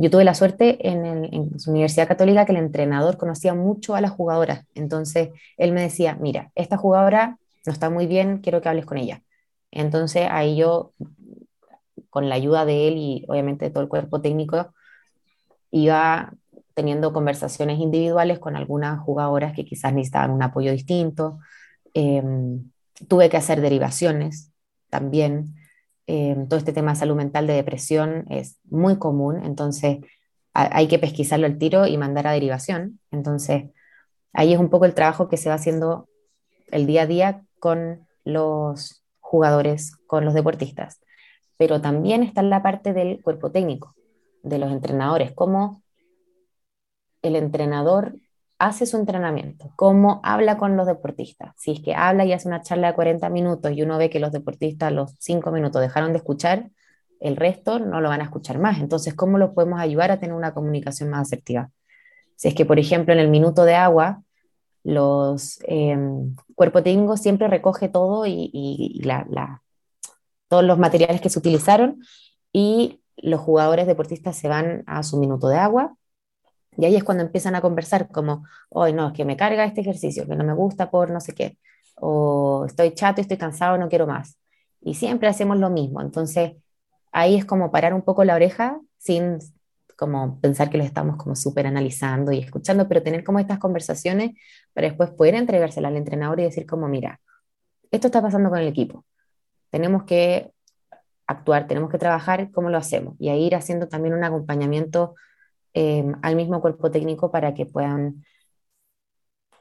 yo 0.00 0.10
tuve 0.10 0.24
la 0.24 0.34
suerte 0.34 0.88
en, 0.88 1.58
su 1.58 1.70
Universidad 1.70 2.08
Católica 2.08 2.46
que 2.46 2.52
el 2.52 2.58
entrenador 2.58 3.18
conocía 3.18 3.52
mucho 3.52 3.94
a 3.94 4.00
las 4.00 4.10
jugadoras. 4.12 4.64
Entonces 4.74 5.28
él 5.58 5.72
me 5.72 5.82
decía, 5.82 6.16
mira, 6.18 6.50
esta 6.54 6.78
jugadora 6.78 7.38
no 7.66 7.72
está 7.72 7.90
muy 7.90 8.06
bien, 8.06 8.38
quiero 8.38 8.62
que 8.62 8.70
hables 8.70 8.86
con 8.86 8.96
ella. 8.96 9.22
Entonces 9.70 10.26
ahí 10.30 10.56
yo, 10.56 10.94
con 12.08 12.30
la 12.30 12.36
ayuda 12.36 12.64
de 12.64 12.88
él 12.88 12.96
y 12.96 13.26
obviamente 13.28 13.66
de 13.66 13.70
todo 13.70 13.82
el 13.82 13.90
cuerpo 13.90 14.22
técnico, 14.22 14.72
iba 15.70 16.32
teniendo 16.72 17.12
conversaciones 17.12 17.78
individuales 17.78 18.38
con 18.38 18.56
algunas 18.56 19.00
jugadoras 19.00 19.52
que 19.52 19.66
quizás 19.66 19.92
necesitaban 19.92 20.30
un 20.30 20.42
apoyo 20.42 20.72
distinto. 20.72 21.40
Em, 21.92 22.70
tuve 23.06 23.28
que 23.28 23.36
hacer 23.36 23.60
derivaciones 23.60 24.50
también. 24.88 25.56
Eh, 26.12 26.34
todo 26.48 26.58
este 26.58 26.72
tema 26.72 26.90
de 26.90 26.98
salud 26.98 27.14
mental 27.14 27.46
de 27.46 27.52
depresión 27.52 28.24
es 28.30 28.58
muy 28.64 28.98
común, 28.98 29.44
entonces 29.44 29.98
hay 30.52 30.88
que 30.88 30.98
pesquisarlo 30.98 31.46
al 31.46 31.56
tiro 31.56 31.86
y 31.86 31.96
mandar 31.98 32.26
a 32.26 32.32
derivación. 32.32 32.98
Entonces, 33.12 33.70
ahí 34.32 34.52
es 34.52 34.58
un 34.58 34.70
poco 34.70 34.86
el 34.86 34.94
trabajo 34.94 35.28
que 35.28 35.36
se 35.36 35.50
va 35.50 35.54
haciendo 35.54 36.08
el 36.72 36.88
día 36.88 37.02
a 37.02 37.06
día 37.06 37.44
con 37.60 38.08
los 38.24 39.04
jugadores, 39.20 39.94
con 40.08 40.24
los 40.24 40.34
deportistas. 40.34 40.98
Pero 41.56 41.80
también 41.80 42.24
está 42.24 42.42
la 42.42 42.60
parte 42.60 42.92
del 42.92 43.22
cuerpo 43.22 43.52
técnico, 43.52 43.94
de 44.42 44.58
los 44.58 44.72
entrenadores, 44.72 45.30
cómo 45.30 45.80
el 47.22 47.36
entrenador 47.36 48.16
hace 48.60 48.84
su 48.84 48.98
entrenamiento, 48.98 49.72
cómo 49.74 50.20
habla 50.22 50.58
con 50.58 50.76
los 50.76 50.86
deportistas. 50.86 51.54
Si 51.56 51.72
es 51.72 51.80
que 51.80 51.94
habla 51.94 52.26
y 52.26 52.34
hace 52.34 52.46
una 52.46 52.60
charla 52.60 52.88
de 52.88 52.94
40 52.94 53.28
minutos 53.30 53.72
y 53.72 53.82
uno 53.82 53.96
ve 53.96 54.10
que 54.10 54.20
los 54.20 54.32
deportistas 54.32 54.88
a 54.88 54.90
los 54.90 55.14
5 55.18 55.50
minutos 55.50 55.80
dejaron 55.80 56.12
de 56.12 56.18
escuchar, 56.18 56.70
el 57.20 57.36
resto 57.36 57.78
no 57.78 58.02
lo 58.02 58.10
van 58.10 58.20
a 58.20 58.24
escuchar 58.24 58.58
más. 58.58 58.78
Entonces, 58.78 59.14
¿cómo 59.14 59.38
lo 59.38 59.54
podemos 59.54 59.80
ayudar 59.80 60.10
a 60.10 60.20
tener 60.20 60.36
una 60.36 60.52
comunicación 60.52 61.08
más 61.08 61.22
asertiva? 61.22 61.70
Si 62.36 62.48
es 62.48 62.54
que, 62.54 62.66
por 62.66 62.78
ejemplo, 62.78 63.14
en 63.14 63.20
el 63.20 63.28
minuto 63.28 63.64
de 63.64 63.76
agua, 63.76 64.22
los 64.84 65.58
eh, 65.66 65.96
cuerpo 66.54 66.82
técnico 66.82 67.16
siempre 67.16 67.48
recoge 67.48 67.88
todo 67.88 68.26
y, 68.26 69.00
todos 70.48 70.64
los 70.64 70.78
materiales 70.78 71.22
que 71.22 71.30
se 71.30 71.38
utilizaron 71.38 72.00
y 72.52 73.00
los 73.16 73.40
jugadores 73.40 73.86
deportistas 73.86 74.36
se 74.36 74.48
van 74.48 74.82
a 74.86 75.02
su 75.02 75.18
minuto 75.18 75.48
de 75.48 75.56
agua 75.56 75.94
y 76.76 76.84
ahí 76.84 76.96
es 76.96 77.04
cuando 77.04 77.22
empiezan 77.24 77.54
a 77.54 77.60
conversar 77.60 78.08
como, 78.08 78.44
hoy 78.68 78.92
no, 78.92 79.08
es 79.08 79.12
que 79.12 79.24
me 79.24 79.36
carga 79.36 79.64
este 79.64 79.80
ejercicio, 79.80 80.26
que 80.26 80.36
no 80.36 80.44
me 80.44 80.54
gusta 80.54 80.90
por 80.90 81.10
no 81.10 81.20
sé 81.20 81.34
qué, 81.34 81.58
o 81.96 82.64
estoy 82.66 82.92
chato, 82.92 83.20
estoy 83.20 83.36
cansado, 83.36 83.76
no 83.78 83.88
quiero 83.88 84.06
más. 84.06 84.38
Y 84.80 84.94
siempre 84.94 85.28
hacemos 85.28 85.58
lo 85.58 85.68
mismo. 85.68 86.00
Entonces, 86.00 86.52
ahí 87.12 87.36
es 87.36 87.44
como 87.44 87.70
parar 87.70 87.92
un 87.92 88.02
poco 88.02 88.24
la 88.24 88.34
oreja 88.34 88.80
sin 88.98 89.38
como 89.96 90.40
pensar 90.40 90.70
que 90.70 90.78
lo 90.78 90.84
estamos 90.84 91.16
como 91.16 91.36
súper 91.36 91.66
analizando 91.66 92.32
y 92.32 92.38
escuchando, 92.38 92.88
pero 92.88 93.02
tener 93.02 93.22
como 93.22 93.38
estas 93.38 93.58
conversaciones 93.58 94.30
para 94.72 94.88
después 94.88 95.10
poder 95.10 95.34
entregárselas 95.34 95.90
al 95.90 95.98
entrenador 95.98 96.40
y 96.40 96.44
decir 96.44 96.64
como, 96.64 96.88
mira, 96.88 97.20
esto 97.90 98.06
está 98.06 98.22
pasando 98.22 98.48
con 98.48 98.58
el 98.60 98.66
equipo. 98.66 99.04
Tenemos 99.68 100.04
que 100.04 100.52
actuar, 101.26 101.66
tenemos 101.66 101.90
que 101.90 101.98
trabajar, 101.98 102.50
¿cómo 102.50 102.70
lo 102.70 102.78
hacemos? 102.78 103.14
Y 103.18 103.28
ahí 103.28 103.44
ir 103.44 103.54
haciendo 103.54 103.88
también 103.88 104.14
un 104.14 104.24
acompañamiento 104.24 105.16
eh, 105.74 106.04
al 106.22 106.36
mismo 106.36 106.60
cuerpo 106.60 106.90
técnico 106.90 107.30
para 107.30 107.54
que 107.54 107.66
puedan, 107.66 108.24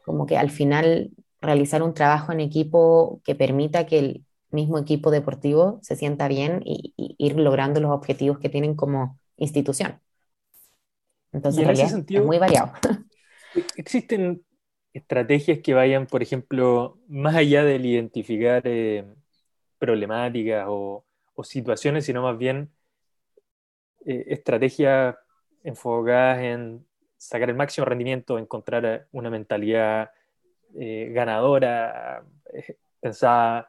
como 0.06 0.26
que 0.26 0.38
al 0.38 0.50
final, 0.50 1.12
realizar 1.42 1.84
un 1.84 1.94
trabajo 1.94 2.32
en 2.32 2.40
equipo 2.40 3.22
que 3.24 3.36
permita 3.36 3.86
que 3.86 4.00
el 4.00 4.26
mismo 4.52 4.78
equipo 4.78 5.12
deportivo 5.12 5.80
se 5.84 5.96
sienta 5.96 6.28
bien 6.28 6.62
y, 6.66 6.94
ir 6.98 7.38
logrando 7.38 7.80
los 7.80 7.92
objetivos 7.92 8.40
que 8.40 8.50
tienen 8.50 8.76
como 8.76 9.20
institución. 9.38 10.02
Entonces, 11.32 11.62
en, 11.62 11.68
realidad, 11.68 11.90
sentido, 11.90 12.22
es 12.22 12.28
muy 12.28 12.40
variado. 12.40 12.74
¿Existen 13.76 14.44
estrategias 14.94 15.60
que 15.60 15.74
vayan, 15.74 16.08
por 16.08 16.24
ejemplo, 16.24 17.00
más 17.08 17.36
allá 17.36 17.64
del 17.64 17.86
identificar 17.86 18.64
eh, 18.66 19.06
problemáticas 19.78 20.66
o, 20.68 21.06
situaciones, 21.42 22.04
sino 22.04 22.22
más 22.22 22.38
bien 22.38 22.70
eh, 24.06 24.26
estrategias 24.28 25.16
enfocadas 25.70 26.40
en 26.40 26.86
sacar 27.18 27.50
el 27.50 27.56
máximo 27.56 27.86
rendimiento, 27.86 28.38
encontrar 28.38 29.08
una 29.12 29.30
mentalidad 29.30 30.12
eh, 30.80 31.12
ganadora, 31.14 32.24
pensaba, 33.00 33.68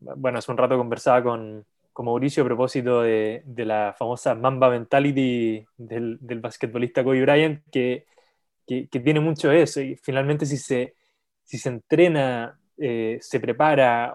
bueno, 0.00 0.38
hace 0.38 0.50
un 0.50 0.58
rato 0.58 0.76
conversaba 0.76 1.22
con, 1.22 1.64
con 1.92 2.06
Mauricio 2.06 2.42
a 2.42 2.46
propósito 2.46 3.02
de, 3.02 3.42
la 3.56 3.94
famosa 3.98 4.34
Mamba 4.34 4.70
Mentality 4.70 5.66
del, 5.76 6.18
del 6.20 6.40
basquetbolista 6.40 7.04
Kobe 7.04 7.22
Bryant, 7.22 7.62
que 7.70 8.06
que, 8.68 9.00
tiene 9.00 9.20
mucho 9.20 9.50
eso. 9.50 9.80
Y 9.80 9.96
finalmente 9.96 10.46
si 10.46 10.58
se, 10.58 10.94
si 11.42 11.58
se 11.58 11.70
entrena, 11.70 12.58
eh, 12.76 13.18
se 13.20 13.40
prepara, 13.40 14.14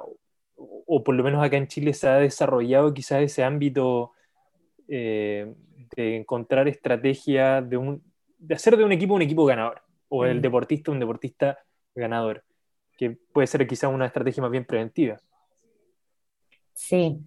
o, 0.56 1.04
por 1.04 1.16
lo 1.16 1.24
menos 1.24 1.44
acá 1.44 1.58
en 1.58 1.68
Chile 1.68 1.94
se 1.94 2.08
ha 2.08 2.16
desarrollado 2.16 2.94
quizás 2.94 3.22
ese 3.22 3.44
ámbito 3.44 4.12
eh, 4.88 5.54
de 5.96 6.18
encontrar 6.18 6.68
estrategia 6.68 7.62
de, 7.62 7.78
un, 7.78 8.04
de 8.38 8.56
hacer 8.56 8.78
de 8.78 8.84
un 8.84 8.92
equipo 8.92 9.14
un 9.14 9.22
equipo 9.22 9.46
ganador, 9.46 9.82
o 10.10 10.26
el 10.26 10.40
mm. 10.40 10.42
deportista 10.42 10.92
un 10.92 11.00
deportista 11.00 11.60
ganador, 11.96 12.44
que 12.98 13.18
puede 13.32 13.48
ser 13.48 13.68
quizás 13.68 13.92
una 13.92 14.06
estrategia 14.06 14.42
más 14.42 14.52
bien 14.52 14.66
preventiva. 14.66 15.20
Sí, 16.74 17.20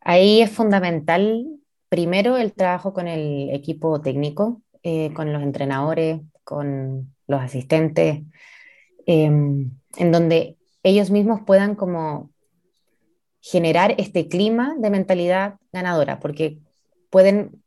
ahí 0.00 0.40
es 0.40 0.50
fundamental 0.50 1.46
primero 1.88 2.36
el 2.36 2.52
trabajo 2.52 2.92
con 2.92 3.06
el 3.06 3.50
equipo 3.50 4.00
técnico, 4.00 4.62
eh, 4.82 5.12
con 5.14 5.32
los 5.32 5.42
entrenadores, 5.42 6.20
con 6.42 7.14
los 7.26 7.40
asistentes, 7.40 8.22
em, 9.06 9.70
en 9.96 10.12
donde 10.12 10.56
ellos 10.82 11.10
mismos 11.10 11.40
puedan 11.46 11.74
como 11.74 12.30
generar 13.40 13.94
este 13.98 14.28
clima 14.28 14.74
de 14.78 14.90
mentalidad 14.90 15.56
ganadora, 15.72 16.18
porque 16.18 16.58
pueden 17.10 17.62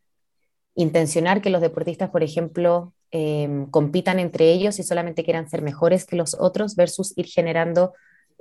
intencionar 0.78 1.42
que 1.42 1.50
los 1.50 1.62
deportistas, 1.62 2.12
por 2.12 2.24
ejemplo, 2.24 2.94
em, 3.10 3.66
compitan 3.70 4.20
entre 4.20 4.52
ellos 4.52 4.78
y 4.80 4.84
solamente 4.84 5.24
quieran 5.24 5.50
ser 5.50 5.64
mejores 5.64 6.06
que 6.06 6.16
los 6.16 6.38
otros 6.40 6.76
versus 6.76 7.18
ir 7.18 7.26
generando 7.26 7.94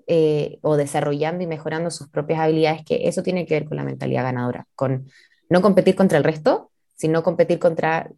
eh, 0.06 0.58
o 0.60 0.76
desarrollando 0.76 1.42
y 1.42 1.46
mejorando 1.46 1.90
sus 1.90 2.08
propias 2.08 2.40
habilidades, 2.40 2.84
que 2.84 3.08
eso 3.08 3.22
tiene 3.22 3.46
que 3.46 3.54
ver 3.54 3.64
con 3.64 3.78
la 3.78 3.84
mentalidad 3.84 4.22
ganadora, 4.22 4.68
con 4.74 5.08
no 5.48 5.62
competir 5.62 5.96
contra 5.96 6.18
el 6.18 6.24
resto, 6.24 6.70
sino 6.94 7.22
competir 7.22 7.58
contra 7.58 8.10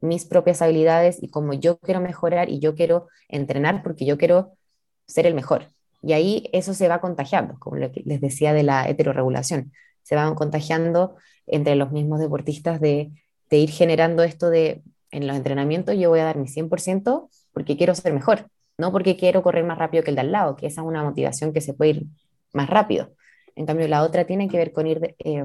mis 0.00 0.24
propias 0.24 0.62
habilidades 0.62 1.22
y 1.22 1.28
como 1.28 1.52
yo 1.52 1.78
quiero 1.78 2.00
mejorar 2.00 2.48
y 2.48 2.60
yo 2.60 2.74
quiero 2.74 3.08
entrenar 3.28 3.82
porque 3.82 4.06
yo 4.06 4.16
quiero 4.16 4.54
ser 5.06 5.26
el 5.26 5.34
mejor. 5.34 5.70
Y 6.02 6.14
ahí 6.14 6.48
eso 6.52 6.72
se 6.72 6.88
va 6.88 7.00
contagiando, 7.00 7.58
como 7.58 7.76
les 7.76 8.20
decía 8.20 8.54
de 8.54 8.62
la 8.62 8.88
heterorregulación, 8.88 9.72
se 10.02 10.14
van 10.14 10.34
contagiando 10.34 11.16
entre 11.46 11.74
los 11.74 11.92
mismos 11.92 12.20
deportistas 12.20 12.80
de, 12.80 13.12
de 13.50 13.58
ir 13.58 13.70
generando 13.70 14.22
esto 14.22 14.50
de 14.50 14.82
en 15.10 15.26
los 15.26 15.36
entrenamientos 15.36 15.96
yo 15.96 16.10
voy 16.10 16.20
a 16.20 16.24
dar 16.24 16.36
mi 16.36 16.48
100% 16.48 17.28
porque 17.52 17.76
quiero 17.76 17.94
ser 17.94 18.12
mejor, 18.12 18.48
no 18.76 18.92
porque 18.92 19.16
quiero 19.16 19.42
correr 19.42 19.64
más 19.64 19.78
rápido 19.78 20.04
que 20.04 20.10
el 20.10 20.16
de 20.16 20.22
al 20.22 20.32
lado, 20.32 20.56
que 20.56 20.66
esa 20.66 20.82
es 20.82 20.86
una 20.86 21.02
motivación 21.02 21.52
que 21.52 21.60
se 21.60 21.74
puede 21.74 21.90
ir 21.92 22.06
más 22.52 22.68
rápido. 22.68 23.12
En 23.54 23.64
cambio, 23.64 23.88
la 23.88 24.02
otra 24.02 24.26
tiene 24.26 24.48
que 24.48 24.58
ver 24.58 24.72
con 24.72 24.86
ir 24.86 25.16
eh, 25.18 25.44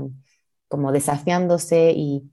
como 0.67 0.91
desafiándose 0.91 1.93
y, 1.95 2.29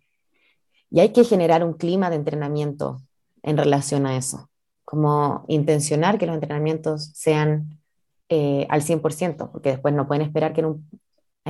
y 0.91 1.01
hay 1.01 1.11
que 1.11 1.25
generar 1.25 1.63
un 1.63 1.75
clima 1.75 2.11
de 2.11 2.17
entrenamiento 2.17 3.01
en 3.43 3.57
relación 3.57 4.07
a 4.07 4.17
eso, 4.17 4.51
como 4.85 5.45
intencionar 5.49 6.19
que 6.19 6.27
los 6.27 6.35
entrenamientos 6.35 7.13
sean 7.15 7.79
eh, 8.29 8.67
al 8.69 8.83
100%, 8.83 9.51
porque 9.53 9.71
después 9.71 9.95
no 9.95 10.07
pueden 10.09 10.23
esperar 10.23 10.53
que 10.53 10.61
en, 10.63 10.85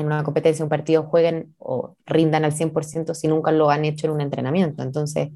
una 0.06 0.24
competencia, 0.24 0.64
un 0.64 0.68
partido, 0.68 1.04
jueguen 1.04 1.54
o 1.58 1.96
rindan 2.06 2.44
al 2.44 2.52
100% 2.52 3.14
si 3.14 3.28
nunca 3.28 3.52
lo 3.52 3.70
han 3.70 3.84
hecho 3.84 4.06
en 4.06 4.12
un 4.12 4.20
entrenamiento. 4.20 4.82
Entonces, 4.82 5.30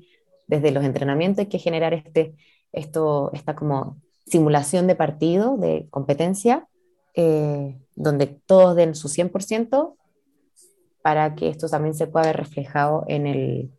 desde 0.47 0.71
los 0.71 0.85
entrenamientos 0.85 1.41
hay 1.41 1.47
que 1.47 1.59
generar 1.59 1.95
este, 1.95 2.35
esto, 2.73 3.31
esta 3.33 3.55
como 3.55 3.99
simulación 4.27 4.87
de 4.87 4.95
partido, 4.95 5.57
de 5.57 5.87
competencia, 5.91 6.69
eh, 7.15 7.79
donde 7.95 8.27
todos 8.27 8.77
den 8.77 8.95
su 8.95 9.09
100% 9.09 9.97
para 11.03 11.35
que 11.35 11.49
esto 11.49 11.69
también 11.69 11.95
se 11.95 12.07
pueda 12.07 12.27
ver 12.27 12.37
reflejado 12.37 13.05
en 13.09 13.27
el, 13.27 13.73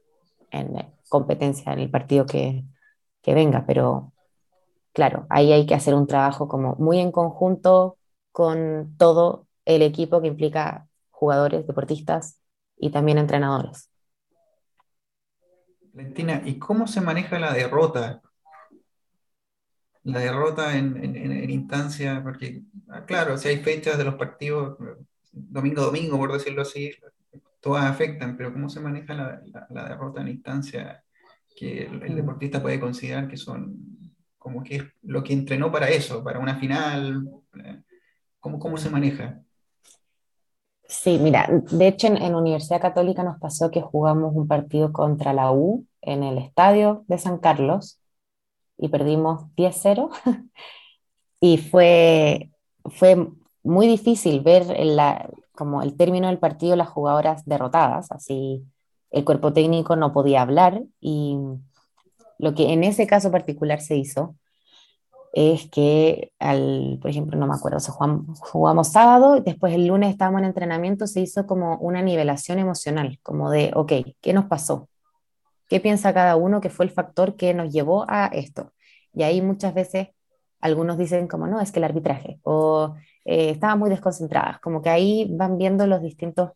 en 0.52 0.86
competencia 1.10 1.74
en 1.74 1.80
el 1.80 1.89
partido 1.89 2.26
que, 2.26 2.63
que 3.22 3.34
venga, 3.34 3.65
pero 3.65 4.13
claro, 4.93 5.26
ahí 5.30 5.52
hay 5.52 5.65
que 5.65 5.76
hacer 5.76 5.96
un 5.96 6.08
trabajo 6.08 6.48
como 6.48 6.76
muy 6.76 7.00
en 7.00 7.12
conjunto 7.12 7.98
con 8.32 8.96
todo 8.98 9.48
el 9.65 9.82
equipo 9.82 10.21
que 10.21 10.28
implica 10.28 10.88
jugadores, 11.10 11.67
deportistas 11.67 12.39
y 12.78 12.91
también 12.91 13.17
entrenadores. 13.17 13.89
Valentina, 15.93 16.41
¿y 16.45 16.58
cómo 16.58 16.88
se 16.88 17.02
maneja 17.02 17.39
la 17.39 17.54
derrota? 17.54 18.21
La 20.04 20.19
derrota 20.19 20.76
en, 20.78 20.97
en, 20.97 21.15
en 21.15 21.49
instancia, 21.49 22.21
porque, 22.23 22.63
ah, 22.89 23.06
claro, 23.06 23.38
si 23.38 23.47
hay 23.47 23.58
fechas 23.58 23.97
de 23.97 24.04
los 24.04 24.15
partidos, 24.15 24.78
domingo 25.32 25.82
a 25.82 25.86
domingo, 25.86 26.17
por 26.17 26.34
decirlo 26.34 26.63
así, 26.63 26.91
todas 27.63 27.86
afectan, 27.86 28.36
pero 28.36 28.52
¿cómo 28.52 28.69
se 28.69 28.82
maneja 28.82 29.13
la, 29.13 29.88
derrota 29.88 30.21
en 30.21 30.28
instancia 30.28 31.04
que 31.56 31.84
el, 31.84 32.12
mm. 32.12 32.15
deportista 32.15 32.62
puede 32.62 32.80
considerar 32.80 33.28
que 33.28 33.38
son 33.38 33.78
como 34.38 34.62
que 34.63 34.76
es 34.76 34.84
lo 35.04 35.23
que 35.23 35.32
entrenó 35.32 35.71
para 35.71 35.89
eso, 35.89 36.23
para 36.23 36.39
una 36.39 36.58
final? 36.58 37.26
¿Cómo, 38.39 38.60
cómo 38.60 38.78
se 38.78 38.89
maneja? 38.89 39.42
Sí, 40.93 41.17
mira, 41.19 41.49
de 41.71 41.88
hecho 41.88 42.08
en, 42.08 42.17
en, 42.17 42.36
Universidad 42.36 42.79
Católica 42.79 43.23
nos 43.23 43.39
pasó 43.39 43.71
que 43.71 43.82
jugamos 43.82 44.36
un 44.36 44.47
partido 44.47 44.93
contra 44.93 45.34
la 45.34 45.51
U 45.51 45.88
en 46.01 46.23
el 46.23 46.38
estadio 46.38 47.03
de 47.08 47.17
San 47.17 47.39
Carlos 47.39 47.99
y 48.77 48.89
perdimos 48.89 49.45
10-0 49.56 50.12
y 51.39 51.58
fue, 51.58 52.51
fue 52.86 53.27
muy 53.63 53.88
difícil 53.88 54.41
ver 54.41 54.65
como 55.53 55.82
el 55.82 55.97
término 55.97 56.27
del 56.27 56.38
partido, 56.38 56.75
las 56.75 56.89
jugadoras 56.89 57.43
derrotadas, 57.45 58.12
así 58.12 58.63
el 59.10 59.25
cuerpo 59.25 59.51
técnico 59.51 59.95
no 59.95 60.13
podía 60.13 60.43
hablar 60.43 60.84
y 61.01 61.38
lo 62.38 62.53
que 62.53 62.71
en 62.71 62.84
ese 62.84 63.08
caso 63.08 63.32
particular 63.32 63.82
se 63.82 63.95
hizo 63.97 64.36
es 65.34 65.67
que, 65.69 66.32
al, 66.39 67.00
por 67.02 67.10
ejemplo, 67.10 67.38
no 67.39 67.48
me 67.48 67.56
acuerdo, 67.56 67.80
jugamos, 67.80 68.39
jugamos, 68.39 68.91
sábado 68.91 69.38
y 69.38 69.41
después 69.41 69.74
el 69.74 69.88
lunes 69.88 70.12
estábamos 70.12 70.39
en 70.41 70.46
entrenamiento, 70.46 71.08
se 71.08 71.22
hizo 71.22 71.48
como 71.48 71.78
una 71.80 72.04
nivelación 72.04 72.60
emocional, 72.60 73.19
como 73.24 73.50
de, 73.50 73.72
ok, 73.76 73.93
¿qué 74.22 74.34
nos 74.34 74.46
pasó? 74.46 74.89
¿Qué 75.67 75.80
piensa 75.80 76.13
cada 76.13 76.36
uno 76.36 76.62
que 76.62 76.69
fue 76.69 76.86
el 76.86 76.91
factor 76.91 77.36
que 77.36 77.54
nos 77.56 77.73
llevó 77.73 78.06
a 78.08 78.27
esto? 78.27 78.73
Y 79.13 79.23
ahí 79.23 79.42
muchas 79.42 79.73
veces 79.73 80.10
algunos 80.62 80.98
dicen 81.00 81.27
como, 81.27 81.48
no, 81.48 81.60
es 81.62 81.71
que 81.71 81.79
el 81.79 81.86
arbitraje, 81.86 82.40
o 82.44 82.96
eh, 83.25 83.50
estaban 83.52 83.79
muy 83.79 83.90
desconcentradas, 83.90 84.60
como 84.60 84.81
que 84.84 84.90
ahí 84.90 85.27
van 85.31 85.58
viendo 85.58 85.88
los 85.88 86.02
distintos, 86.02 86.52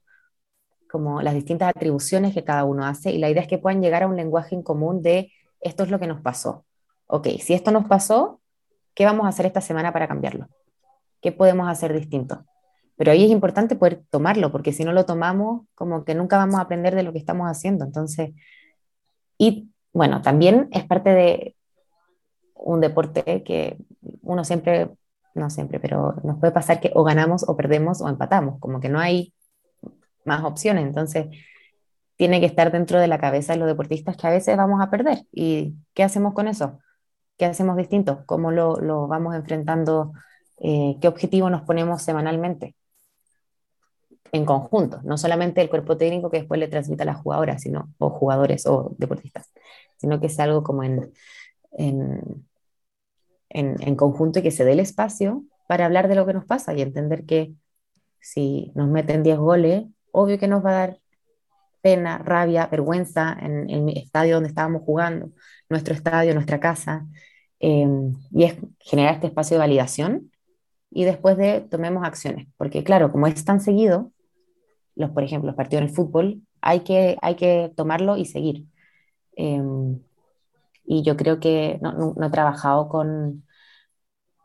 como 0.90 1.22
las 1.24 1.34
distintas 1.34 1.70
atribuciones 1.70 2.34
que 2.34 2.44
cada 2.44 2.64
uno 2.66 2.86
hace 2.86 3.12
y 3.12 3.18
la 3.18 3.30
idea 3.30 3.42
es 3.42 3.48
que 3.48 3.58
puedan 3.58 3.82
llegar 3.82 4.04
a 4.04 4.08
un 4.08 4.16
lenguaje 4.16 4.56
en 4.56 4.64
común 4.64 5.02
de 5.02 5.32
esto 5.62 5.84
es 5.84 5.90
lo 5.90 6.00
que 6.00 6.08
nos 6.08 6.22
pasó. 6.22 6.66
Ok, 7.08 7.28
si 7.40 7.54
esto 7.54 7.72
nos 7.72 7.86
pasó, 7.88 8.42
¿qué 8.98 9.06
vamos 9.06 9.28
a 9.28 9.30
hacer 9.30 9.46
esta 9.46 9.62
semana 9.62 9.94
para 9.94 10.08
cambiarlo? 10.08 10.48
¿Qué 11.22 11.32
podemos 11.32 11.70
hacer 11.70 11.94
distinto? 11.94 12.44
Pero 12.96 13.12
ahí 13.12 13.26
es 13.26 13.30
importante 13.30 13.76
poder 13.76 14.02
tomarlo, 14.10 14.52
porque 14.52 14.74
si 14.74 14.84
no 14.84 14.92
lo 14.92 15.06
tomamos, 15.06 15.68
como 15.76 16.04
que 16.04 16.16
nunca 16.16 16.38
vamos 16.38 16.56
a 16.56 16.62
aprender 16.62 16.96
de 16.96 17.04
lo 17.04 17.14
que 17.14 17.20
estamos 17.20 17.48
haciendo. 17.48 17.86
Entonces, 17.86 18.32
y 19.38 19.70
bueno, 19.94 20.24
también 20.24 20.68
es 20.72 20.84
parte 20.86 21.12
de 21.12 21.56
un 22.56 22.82
deporte 22.82 23.44
que 23.44 23.78
uno 24.24 24.44
siempre 24.44 24.90
no 25.36 25.52
siempre, 25.52 25.80
pero 25.80 26.16
nos 26.24 26.40
puede 26.40 26.52
pasar 26.52 26.80
que 26.80 26.92
o 26.96 27.04
ganamos 27.04 27.48
o 27.48 27.56
perdemos 27.56 28.02
o 28.02 28.10
empatamos, 28.10 28.60
como 28.60 28.80
que 28.80 28.90
no 28.90 29.00
hay 29.00 29.32
más 30.26 30.44
opciones. 30.44 30.88
Entonces, 30.88 31.28
tiene 32.16 32.40
que 32.40 32.48
estar 32.48 32.72
dentro 32.72 33.00
de 33.00 33.08
la 33.08 33.20
cabeza 33.20 33.54
de 33.54 33.60
los 33.60 33.68
deportistas 33.68 34.18
que 34.18 34.26
a 34.26 34.32
veces 34.32 34.58
vamos 34.58 34.82
a 34.82 34.90
perder. 34.90 35.20
¿Y 35.32 35.76
qué 35.94 36.02
hacemos 36.02 36.34
con 36.34 36.48
eso? 36.48 36.80
¿Qué 37.38 37.46
hacemos 37.46 37.78
distinto? 37.78 38.24
¿Cómo 38.26 38.52
lo, 38.52 39.08
vamos 39.08 39.36
enfrentando? 39.36 40.14
Eh, 40.60 40.98
¿Qué 41.02 41.08
objetivo 41.08 41.50
nos 41.50 41.62
ponemos 41.64 42.02
semanalmente? 42.02 42.76
en 44.32 44.46
conjunto, 44.46 45.00
no 45.04 45.18
solamente 45.18 45.62
el 45.62 45.70
cuerpo 45.70 45.98
técnico 45.98 46.30
que 46.30 46.40
después 46.40 46.60
le 46.60 46.68
transmite 46.68 47.04
a 47.04 47.06
las 47.06 47.22
jugadoras, 47.22 47.62
sino, 47.62 47.94
o 47.98 48.10
jugadores 48.10 48.66
o 48.66 48.94
deportistas, 48.98 49.52
sino 49.98 50.20
que 50.20 50.28
es 50.28 50.40
algo 50.40 50.64
como 50.64 50.84
en, 50.84 51.12
en, 51.72 52.46
en, 53.50 53.96
conjunto 53.96 54.40
y 54.40 54.42
que 54.42 54.52
se 54.52 54.66
dé 54.66 54.74
el 54.74 54.80
espacio 54.80 55.44
para 55.68 55.86
hablar 55.86 56.08
de 56.08 56.16
lo 56.16 56.26
que 56.26 56.34
nos 56.34 56.46
pasa 56.46 56.74
y 56.74 56.82
entender 56.82 57.26
que 57.26 57.54
si 58.20 58.72
nos 58.76 58.90
meten 58.90 59.24
10 59.24 59.38
goles, 59.38 59.86
obvio 60.12 60.38
que 60.38 60.48
nos 60.48 60.66
va 60.66 60.72
a 60.72 60.74
dar 60.74 61.00
pena, 61.82 62.18
rabia, 62.20 62.68
vergüenza 62.68 63.38
en, 63.40 63.70
el 63.70 63.98
estadio 63.98 64.36
donde 64.36 64.50
estábamos 64.50 64.84
jugando, 64.84 65.32
nuestro 65.70 65.94
estadio, 65.94 66.34
nuestra 66.34 66.60
casa, 66.60 67.06
em, 67.60 68.14
y 68.32 68.44
es 68.46 68.56
generar 68.80 69.16
este 69.16 69.28
espacio 69.28 69.56
de 69.56 69.60
validación 69.60 70.32
y 70.92 71.04
después 71.06 71.38
de 71.38 71.62
tomemos 71.62 72.06
acciones, 72.06 72.48
porque 72.58 72.84
claro, 72.84 73.12
como 73.12 73.28
es 73.28 73.44
tan 73.46 73.62
seguido, 73.62 74.12
los, 74.96 75.12
por 75.12 75.24
ejemplo, 75.24 75.48
los 75.48 75.56
partidos 75.56 75.84
en 75.84 75.90
el 75.90 75.96
fútbol, 75.96 76.42
hay 76.62 76.82
que, 76.82 77.18
hay 77.22 77.36
que 77.36 77.72
tomarlo 77.76 78.18
y 78.18 78.26
seguir. 78.26 78.66
Em, 79.36 80.00
y 80.86 81.04
yo 81.04 81.18
creo 81.18 81.40
que 81.40 81.80
no, 81.82 82.14
no, 82.16 82.28
he 82.28 82.30
trabajado 82.32 82.90
con, 82.90 83.46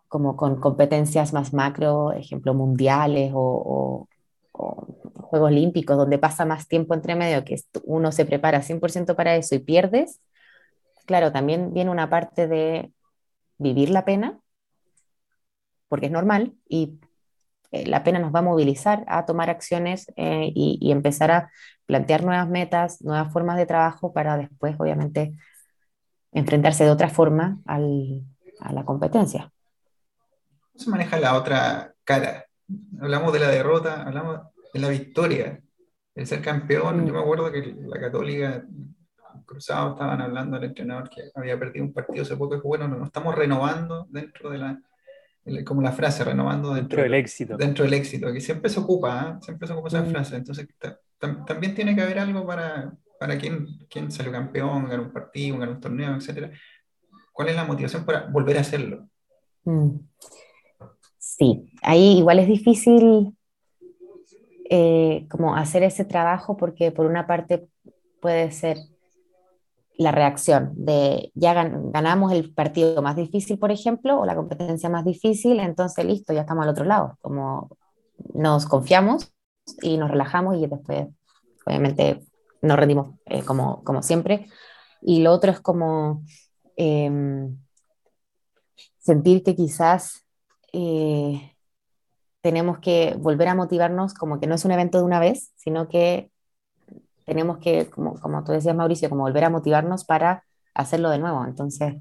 como 0.09 0.37
con 0.37 0.61
competencias 0.61 1.33
más 1.33 1.55
macro, 1.55 2.13
ejemplo, 2.13 2.53
mundiales 2.55 3.33
o, 3.35 4.09
Juegos 4.53 5.49
Olímpicos, 5.49 5.97
donde 5.97 6.19
pasa 6.19 6.45
más 6.45 6.69
tiempo 6.69 6.95
entre 6.95 7.15
medio, 7.15 7.45
que 7.45 7.57
uno 7.85 8.13
se 8.13 8.25
prepara 8.27 8.63
100% 8.63 9.17
para 9.17 9.35
eso 9.37 9.55
y 9.55 9.61
pierdes, 9.61 10.21
claro, 11.07 11.33
también 11.33 11.73
viene 11.73 11.91
una 11.91 12.11
parte 12.11 12.49
de 12.49 12.93
vivir 13.59 13.91
la 13.91 14.05
pena, 14.05 14.39
porque 15.89 16.07
es 16.07 16.13
normal, 16.13 16.55
y 16.69 17.01
eh, 17.71 17.87
la 17.87 18.05
pena 18.05 18.19
nos 18.19 18.35
va 18.35 18.41
a 18.41 18.43
movilizar 18.43 19.05
a 19.09 19.25
tomar 19.25 19.51
acciones 19.51 20.13
eh, 20.17 20.53
y, 20.55 20.91
empezar 20.93 21.31
a 21.31 21.51
plantear 21.87 22.25
nuevas 22.25 22.49
metas, 22.49 23.01
nuevas 23.03 23.33
formas 23.33 23.57
de 23.57 23.67
trabajo 23.67 24.13
para 24.13 24.37
después, 24.37 24.77
obviamente, 24.79 25.33
enfrentarse 26.33 26.85
de 26.85 26.91
otra 26.91 27.09
forma 27.09 27.59
al, 27.67 28.23
a 28.61 28.73
la 28.73 28.85
competencia. 28.85 29.51
¿Cómo 30.73 30.85
se 30.85 30.91
maneja 30.91 31.19
la 31.19 31.37
otra 31.37 31.95
cara? 32.05 32.47
Hablamos 33.01 33.33
de 33.33 33.41
la 33.41 33.49
derrota, 33.49 34.03
hablamos 34.03 34.41
de 34.73 34.81
la 34.81 34.89
victoria, 34.89 35.61
el 36.15 36.27
ser 36.27 36.43
campeón. 36.43 37.07
Yo 37.07 37.13
me 37.13 37.21
acuerdo 37.21 37.51
que 37.51 37.75
la 37.87 38.01
Católica, 38.01 38.65
Cruzado, 39.45 39.93
estaban 39.93 40.21
hablando 40.21 40.57
al 40.57 40.65
entrenador 40.65 41.09
que 41.09 41.31
había 41.35 41.59
perdido 41.59 41.85
un 41.85 41.93
partido 41.93 42.23
hace 42.23 42.37
poco 42.37 42.57
y 42.57 42.61
bueno, 42.61 42.89
nos 42.89 43.07
estamos 43.07 43.35
renovando 43.35 44.07
dentro 44.11 44.51
de 44.51 44.59
la 44.59 44.83
como 45.65 45.83
la 45.83 45.93
frase, 45.93 46.25
renovando 46.25 46.75
dentro, 46.75 47.03
del 47.03 47.15
éxito. 47.15 47.57
Dentro 47.57 47.85
del 47.85 47.95
éxito, 47.95 48.33
que 48.33 48.41
siempre 48.41 48.71
se 48.71 48.79
ocupa, 48.79 49.39
¿eh? 49.39 49.45
siempre 49.45 49.67
se 49.67 49.73
ocupa 49.73 49.89
esa 49.89 50.03
mm. 50.03 50.11
frase. 50.11 50.37
Entonces, 50.37 50.69
también 51.19 51.75
tiene 51.75 51.95
que 51.95 52.03
haber 52.03 52.19
algo 52.19 52.47
para, 52.47 52.93
para 53.19 53.37
quien, 53.39 53.67
quien 53.91 54.11
salió 54.13 54.31
campeón, 54.31 54.89
ganó 54.89 55.05
un 55.05 55.13
partido, 55.13 55.59
ganó 55.59 55.73
un 55.73 55.81
torneo, 55.81 56.17
etc. 56.17 56.53
¿Cuál 57.33 57.49
es 57.49 57.57
la 57.57 57.65
motivación 57.65 58.05
para 58.05 58.27
volver 58.27 58.59
a 58.59 58.61
hacerlo? 58.61 59.09
Mm. 59.65 59.97
Sí, 61.23 61.71
ahí 61.83 62.19
igual 62.19 62.41
es 62.41 62.49
difícil 62.49 63.39
eh, 64.69 65.25
como 65.31 65.55
hacer 65.55 65.85
ese 65.85 66.05
trabajo 66.05 66.57
porque 66.57 66.91
por 66.91 67.07
una 67.07 67.29
parte 67.29 67.69
puede 68.21 68.51
ser 68.51 68.79
la 69.97 70.11
reacción 70.11 70.73
de 70.75 71.31
ya 71.37 71.55
ganamos 71.55 72.33
el 72.33 72.53
partido 72.53 73.01
más 73.03 73.15
difícil, 73.15 73.57
por 73.57 73.71
ejemplo, 73.71 74.19
o 74.19 74.27
la 74.27 74.35
competencia 74.35 74.89
más 74.89 75.05
difícil, 75.05 75.61
entonces 75.61 76.05
listo, 76.05 76.33
ya 76.33 76.41
estamos 76.41 76.65
al 76.65 76.71
otro 76.71 76.85
lado, 76.85 77.17
como 77.21 77.71
nos 78.35 78.67
confiamos 78.67 79.33
y 79.81 79.99
nos 79.99 80.11
relajamos 80.11 80.57
y 80.57 80.67
después, 80.67 81.07
obviamente, 81.65 82.21
nos 82.63 82.77
rendimos 82.77 83.15
eh, 83.27 83.45
como, 83.45 83.85
como 83.85 84.03
siempre. 84.03 84.49
Y 85.01 85.23
lo 85.23 85.31
otro 85.31 85.53
es 85.53 85.61
como 85.61 86.25
em, 86.75 87.57
sentir 88.99 89.45
que 89.45 89.55
quizás 89.55 90.22
eh, 90.73 91.57
tenemos 92.41 92.79
que 92.79 93.15
volver 93.19 93.49
a 93.49 93.55
motivarnos, 93.55 94.15
como 94.15 94.41
que 94.41 94.47
no 94.47 94.55
es 94.55 94.65
un 94.65 94.73
evento 94.73 94.99
de 94.99 95.05
una 95.05 95.21
vez, 95.21 95.53
sino 95.57 95.89
que 95.89 96.31
tenemos 97.25 97.59
que, 97.59 97.89
como, 97.89 98.19
como 98.21 98.43
tú 98.45 98.53
decías, 98.53 98.75
Mauricio, 98.75 99.09
como 99.09 99.23
volver 99.23 99.45
a 99.45 99.51
motivarnos 99.51 100.05
para 100.05 100.45
hacerlo 100.75 101.11
de 101.11 101.19
nuevo. 101.19 101.45
Entonces, 101.45 101.95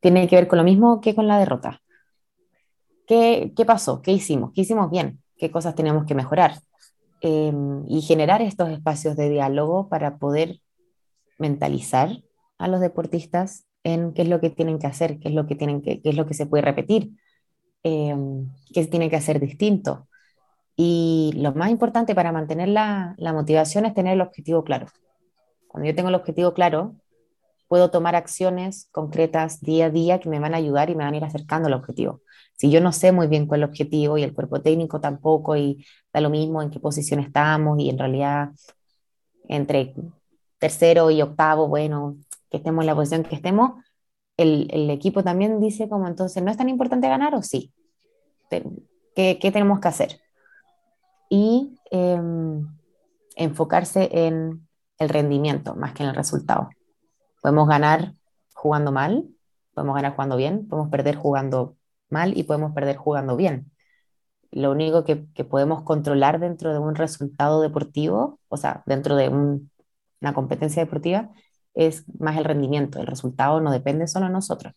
tiene 0.00 0.28
que 0.28 0.36
ver 0.36 0.48
con 0.48 0.58
lo 0.58 0.64
mismo 0.64 1.00
que 1.00 1.14
con 1.14 1.28
la 1.28 1.38
derrota. 1.38 1.80
¿Qué, 3.06 3.52
qué 3.56 3.64
pasó? 3.64 4.02
¿Qué 4.02 4.12
hicimos? 4.12 4.52
¿Qué 4.54 4.62
hicimos 4.62 4.90
bien? 4.90 5.22
¿Qué 5.36 5.50
cosas 5.50 5.74
teníamos 5.74 6.04
que 6.04 6.14
mejorar? 6.14 6.54
Em, 7.20 7.84
y 7.88 8.02
generar 8.02 8.42
estos 8.42 8.68
espacios 8.68 9.16
de 9.16 9.28
diálogo 9.28 9.88
para 9.88 10.18
poder 10.18 10.60
mentalizar 11.38 12.10
a 12.58 12.68
los 12.68 12.80
deportistas 12.80 13.66
en 13.82 14.12
qué 14.12 14.22
es 14.22 14.28
lo 14.28 14.40
que 14.40 14.50
tienen 14.50 14.78
que 14.78 14.86
hacer, 14.86 15.18
qué 15.18 15.28
es 15.28 15.34
lo 15.34 15.46
que, 15.46 15.56
tienen 15.56 15.82
que, 15.82 16.00
qué 16.00 16.10
es 16.10 16.16
lo 16.16 16.26
que 16.26 16.34
se 16.34 16.46
puede 16.46 16.62
repetir, 16.62 17.10
qué 17.82 18.82
se 18.82 18.86
tiene 18.86 19.10
que 19.10 19.16
hacer 19.16 19.40
distinto. 19.40 20.08
Y 20.76 21.32
lo 21.34 21.52
más 21.54 21.70
importante 21.70 22.14
para 22.14 22.30
mantener 22.30 22.68
la, 22.68 23.16
motivación 23.18 23.84
es 23.84 23.94
tener 23.94 24.14
el 24.14 24.20
objetivo 24.20 24.62
claro. 24.62 24.86
Cuando 25.66 25.88
yo 25.88 25.94
tengo 25.94 26.08
el 26.08 26.14
objetivo 26.14 26.54
claro, 26.54 26.94
puedo 27.66 27.90
tomar 27.90 28.14
acciones 28.14 28.88
concretas 28.92 29.60
día 29.60 29.86
a 29.86 29.90
día 29.90 30.20
que 30.20 30.28
me 30.28 30.38
van 30.38 30.54
a 30.54 30.58
ayudar 30.58 30.88
y 30.88 30.94
me 30.94 31.04
van 31.04 31.14
a 31.14 31.16
ir 31.16 31.24
acercando 31.24 31.66
al 31.66 31.74
objetivo. 31.74 32.20
Si 32.56 32.70
yo 32.70 32.80
no 32.80 32.92
sé 32.92 33.10
muy 33.10 33.26
bien 33.26 33.46
cuál 33.46 33.60
es 33.60 33.64
el 33.64 33.70
objetivo 33.70 34.18
y 34.18 34.22
el 34.22 34.34
cuerpo 34.34 34.62
técnico 34.62 35.00
tampoco 35.00 35.56
y 35.56 35.84
da 36.12 36.20
lo 36.20 36.30
mismo 36.30 36.62
en 36.62 36.70
qué 36.70 36.78
posición 36.80 37.20
estamos 37.20 37.78
y 37.80 37.90
en 37.90 37.98
realidad 37.98 38.50
entre 39.48 39.94
tercero 40.58 41.10
y 41.10 41.22
octavo, 41.22 41.66
bueno, 41.66 42.16
que 42.50 42.58
estemos 42.58 42.82
en 42.82 42.86
la 42.86 42.94
posición 42.94 43.24
que 43.24 43.34
estemos, 43.34 43.82
el, 44.38 44.68
el 44.72 44.88
equipo 44.88 45.22
también 45.22 45.60
dice 45.60 45.88
como 45.88 46.08
entonces, 46.08 46.42
¿no 46.42 46.50
es 46.50 46.56
tan 46.56 46.70
importante 46.70 47.08
ganar 47.08 47.34
o 47.34 47.42
sí? 47.42 47.72
¿Qué, 48.48 49.38
qué 49.38 49.52
tenemos 49.52 49.80
que 49.80 49.88
hacer? 49.88 50.20
y 51.28 51.78
em, 51.90 52.66
enfocarse 53.36 54.08
en 54.26 54.66
el 54.98 55.08
rendimiento 55.08 55.74
más 55.74 55.92
que 55.92 56.02
en 56.02 56.10
el 56.10 56.14
resultado. 56.14 56.70
Podemos 57.42 57.68
ganar 57.68 58.14
jugando 58.54 58.92
mal, 58.92 59.28
podemos 59.74 59.94
ganar 59.94 60.14
jugando 60.14 60.36
bien, 60.36 60.66
podemos 60.68 60.90
perder 60.90 61.16
jugando 61.16 61.76
mal 62.10 62.36
y 62.36 62.44
podemos 62.44 62.72
perder 62.72 62.96
jugando 62.96 63.36
bien. 63.36 63.70
Lo 64.50 64.72
único 64.72 65.04
que, 65.04 65.16
podemos 65.44 65.82
controlar 65.82 66.40
dentro 66.40 66.72
de 66.72 66.78
un 66.78 66.94
resultado 66.94 67.60
deportivo, 67.60 68.40
o 68.48 68.56
sea, 68.56 68.82
dentro 68.86 69.14
de 69.14 69.28
una 69.28 70.34
competencia 70.34 70.82
deportiva, 70.82 71.30
es 71.74 72.04
más 72.18 72.36
el 72.36 72.44
rendimiento. 72.44 73.00
El 73.00 73.06
resultado 73.06 73.60
no 73.60 73.70
depende 73.70 74.06
solo 74.06 74.26
de 74.26 74.32
nosotros. 74.32 74.74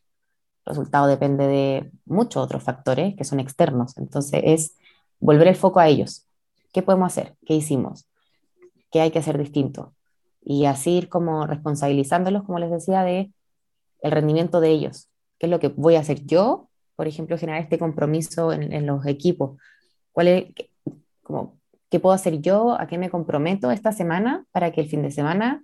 El 0.65 0.71
resultado 0.71 1.07
depende 1.07 1.47
de 1.47 1.91
muchos 2.05 2.43
otros 2.43 2.63
factores 2.63 3.15
que 3.15 3.23
son 3.23 3.39
externos. 3.39 3.97
Entonces 3.97 4.41
es 4.43 4.77
volver 5.19 5.47
el 5.47 5.55
foco 5.55 5.79
a 5.79 5.87
ellos. 5.87 6.27
¿Qué 6.71 6.81
podemos 6.81 7.07
hacer? 7.07 7.35
¿Qué 7.45 7.55
hicimos? 7.55 8.07
¿Qué 8.91 9.01
hay 9.01 9.11
que 9.11 9.19
hacer 9.19 9.37
distinto? 9.37 9.93
Y 10.43 10.65
así 10.65 10.91
ir 10.91 11.09
como 11.09 11.45
responsabilizándolos, 11.45 12.43
como 12.43 12.59
les 12.59 12.71
decía, 12.71 13.03
de 13.03 13.31
el 14.01 14.11
rendimiento 14.11 14.59
de 14.59 14.69
ellos. 14.69 15.09
¿Qué 15.37 15.47
es 15.47 15.49
lo 15.49 15.59
que 15.59 15.69
voy 15.69 15.95
a 15.95 15.99
hacer 15.99 16.25
yo? 16.25 16.69
Por 16.95 17.07
ejemplo, 17.07 17.37
generar 17.37 17.61
este 17.61 17.79
compromiso 17.79 18.51
en, 18.53 18.85
los 18.85 19.05
equipos. 19.05 19.57
¿Cuál 20.11 20.27
es, 20.27 20.45
como, 21.23 21.57
¿Qué 21.89 21.99
puedo 21.99 22.13
hacer 22.13 22.41
yo? 22.41 22.79
¿A 22.79 22.87
qué 22.87 22.97
me 22.97 23.09
comprometo 23.09 23.71
esta 23.71 23.91
semana 23.91 24.45
para 24.51 24.71
que 24.71 24.81
el 24.81 24.87
fin 24.87 25.01
de 25.01 25.11
semana 25.11 25.63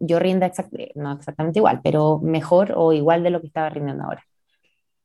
yo 0.00 0.18
rinda 0.18 0.50
no 0.94 1.12
exactamente 1.12 1.58
igual, 1.58 1.80
pero 1.82 2.18
mejor 2.20 2.72
o 2.76 2.92
igual 2.92 3.22
de 3.22 3.30
lo 3.30 3.40
que 3.40 3.48
estaba 3.48 3.70
rindiendo 3.70 4.04
ahora? 4.04 4.24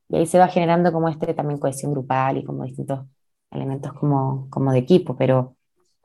Y 0.10 0.18
ahí 0.18 0.26
se 0.26 0.40
va 0.40 0.48
generando 0.48 0.92
como 0.92 1.10
este 1.10 1.34
también 1.34 1.60
cohesión 1.60 1.94
grupal 1.94 2.38
y 2.38 2.44
como 2.44 2.64
distintos 2.66 3.06
elementos 3.50 3.94
como, 3.94 4.50
como 4.50 4.72
de 4.72 4.80
equipo, 4.80 5.16
pero 5.16 5.56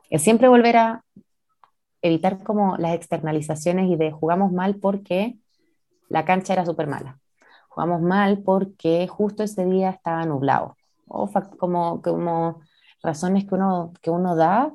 es 0.09 0.21
siempre 0.21 0.47
volver 0.47 0.77
a 0.77 1.03
evitar 2.01 2.43
como 2.43 2.77
las 2.77 2.95
externalizaciones 2.95 3.89
y 3.89 3.95
de 3.95 4.11
jugamos 4.11 4.51
mal 4.51 4.77
porque 4.77 5.37
la 6.09 6.25
cancha 6.25 6.53
era 6.53 6.65
súper 6.65 6.87
mala. 6.87 7.19
Jugamos 7.69 8.01
mal 8.01 8.39
porque 8.43 9.07
justo 9.07 9.43
ese 9.43 9.65
día 9.65 9.89
estaba 9.89 10.25
nublado. 10.25 10.77
O 11.07 11.29
como, 11.57 12.01
como 12.01 12.61
razones 13.03 13.45
que 13.45 13.55
uno, 13.55 13.93
que 14.01 14.09
uno 14.09 14.35
da 14.35 14.73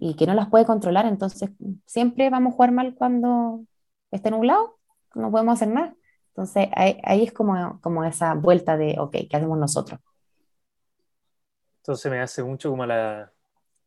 y 0.00 0.14
que 0.14 0.26
no 0.26 0.32
las 0.32 0.48
puede 0.48 0.64
controlar, 0.64 1.04
entonces 1.04 1.50
siempre 1.84 2.30
vamos 2.30 2.54
a 2.54 2.56
jugar 2.56 2.72
mal 2.72 2.94
cuando 2.94 3.64
esté 4.10 4.30
nublado, 4.30 4.78
no 5.14 5.30
podemos 5.30 5.54
hacer 5.54 5.68
nada. 5.68 5.94
Entonces 6.28 6.68
ahí, 6.74 6.98
ahí 7.04 7.24
es 7.24 7.32
como, 7.32 7.78
como 7.82 8.02
esa 8.04 8.32
vuelta 8.32 8.78
de, 8.78 8.96
ok, 8.98 9.12
¿qué 9.28 9.36
hacemos 9.36 9.58
nosotros? 9.58 10.00
Entonces 11.82 12.10
me 12.10 12.20
hace 12.20 12.42
mucho 12.42 12.70
como 12.70 12.84
a 12.84 12.86
la, 12.86 13.32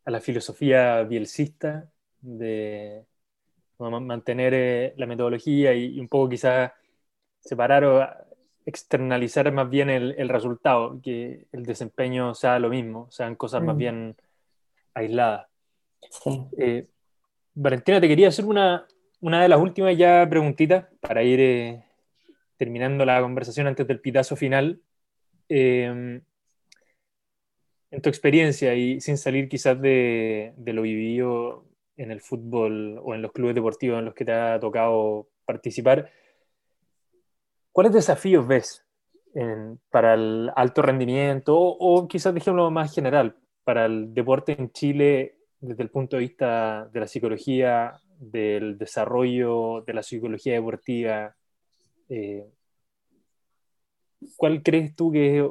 a 0.05 0.11
la 0.11 0.19
filosofía 0.19 1.01
bielcista 1.03 1.89
de 2.21 3.05
mantener 3.79 4.53
eh, 4.53 4.93
la 4.97 5.07
metodología 5.07 5.73
y, 5.73 5.99
un 5.99 6.07
poco 6.07 6.29
quizás 6.29 6.71
separar 7.39 7.83
o 7.85 8.07
externalizar 8.65 9.51
más 9.51 9.67
bien 9.67 9.89
el, 9.89 10.15
el, 10.17 10.29
resultado, 10.29 11.01
que 11.01 11.47
el 11.51 11.65
desempeño 11.65 12.35
sea 12.35 12.59
lo 12.59 12.69
mismo, 12.69 13.09
sean 13.09 13.35
cosas 13.35 13.63
más 13.63 13.75
mm. 13.75 13.79
bien 13.79 14.15
Eh, 16.57 16.87
Valentina, 17.53 18.01
te 18.01 18.07
quería 18.07 18.29
hacer 18.29 18.45
una, 18.45 18.87
una 19.21 19.41
de 19.41 19.49
las 19.49 19.59
últimas 19.59 19.97
ya 19.97 20.27
preguntitas 20.29 20.85
para 20.99 21.23
ir 21.23 21.39
eh, 21.39 21.83
terminando 22.57 23.05
la 23.05 23.21
conversación 23.21 23.67
antes 23.67 23.87
del 23.87 23.99
pitazo 23.99 24.35
final. 24.35 24.81
Em, 25.49 26.21
en 27.91 28.01
tu 28.01 28.09
experiencia 28.09 28.73
y 28.73 28.99
sin 29.01 29.17
salir 29.17 29.47
quizás 29.47 29.79
de, 29.79 30.53
de, 30.57 30.73
lo 30.73 30.81
vivido 30.81 31.65
en 31.95 32.09
el 32.09 32.21
fútbol 32.21 32.99
o 33.03 33.13
en 33.13 33.21
los 33.21 33.31
clubes 33.31 33.53
deportivos 33.53 33.99
en 33.99 34.05
los 34.05 34.15
que 34.15 34.25
te 34.25 34.31
ha 34.31 34.59
tocado 34.59 35.27
participar, 35.45 36.09
¿cuáles 37.71 37.93
desafíos 37.93 38.47
ves 38.47 38.83
para 39.89 40.13
el 40.13 40.51
alto 40.55 40.81
rendimiento 40.81 41.57
o, 41.57 41.75
o 41.79 42.07
quizás 42.07 42.33
dejémoslo 42.33 42.69
más 42.71 42.93
general, 42.93 43.35
para 43.63 43.85
el 43.85 44.13
deporte 44.13 44.55
en 44.57 44.71
Chile 44.71 45.37
desde 45.63 45.83
el 45.83 45.89
punto 45.89 46.17
de 46.17 46.21
vista 46.23 46.89
de 46.91 46.99
la 46.99 47.07
psicología, 47.07 47.93
del 48.19 48.77
desarrollo 48.77 49.81
de 49.87 49.93
la 49.93 50.03
psicología 50.03 50.53
deportiva? 50.53 51.35
Eh, 52.09 52.45
¿Cuál 54.35 54.61
crees 54.61 54.93
tú 54.93 55.11
que 55.11 55.39
es 55.39 55.45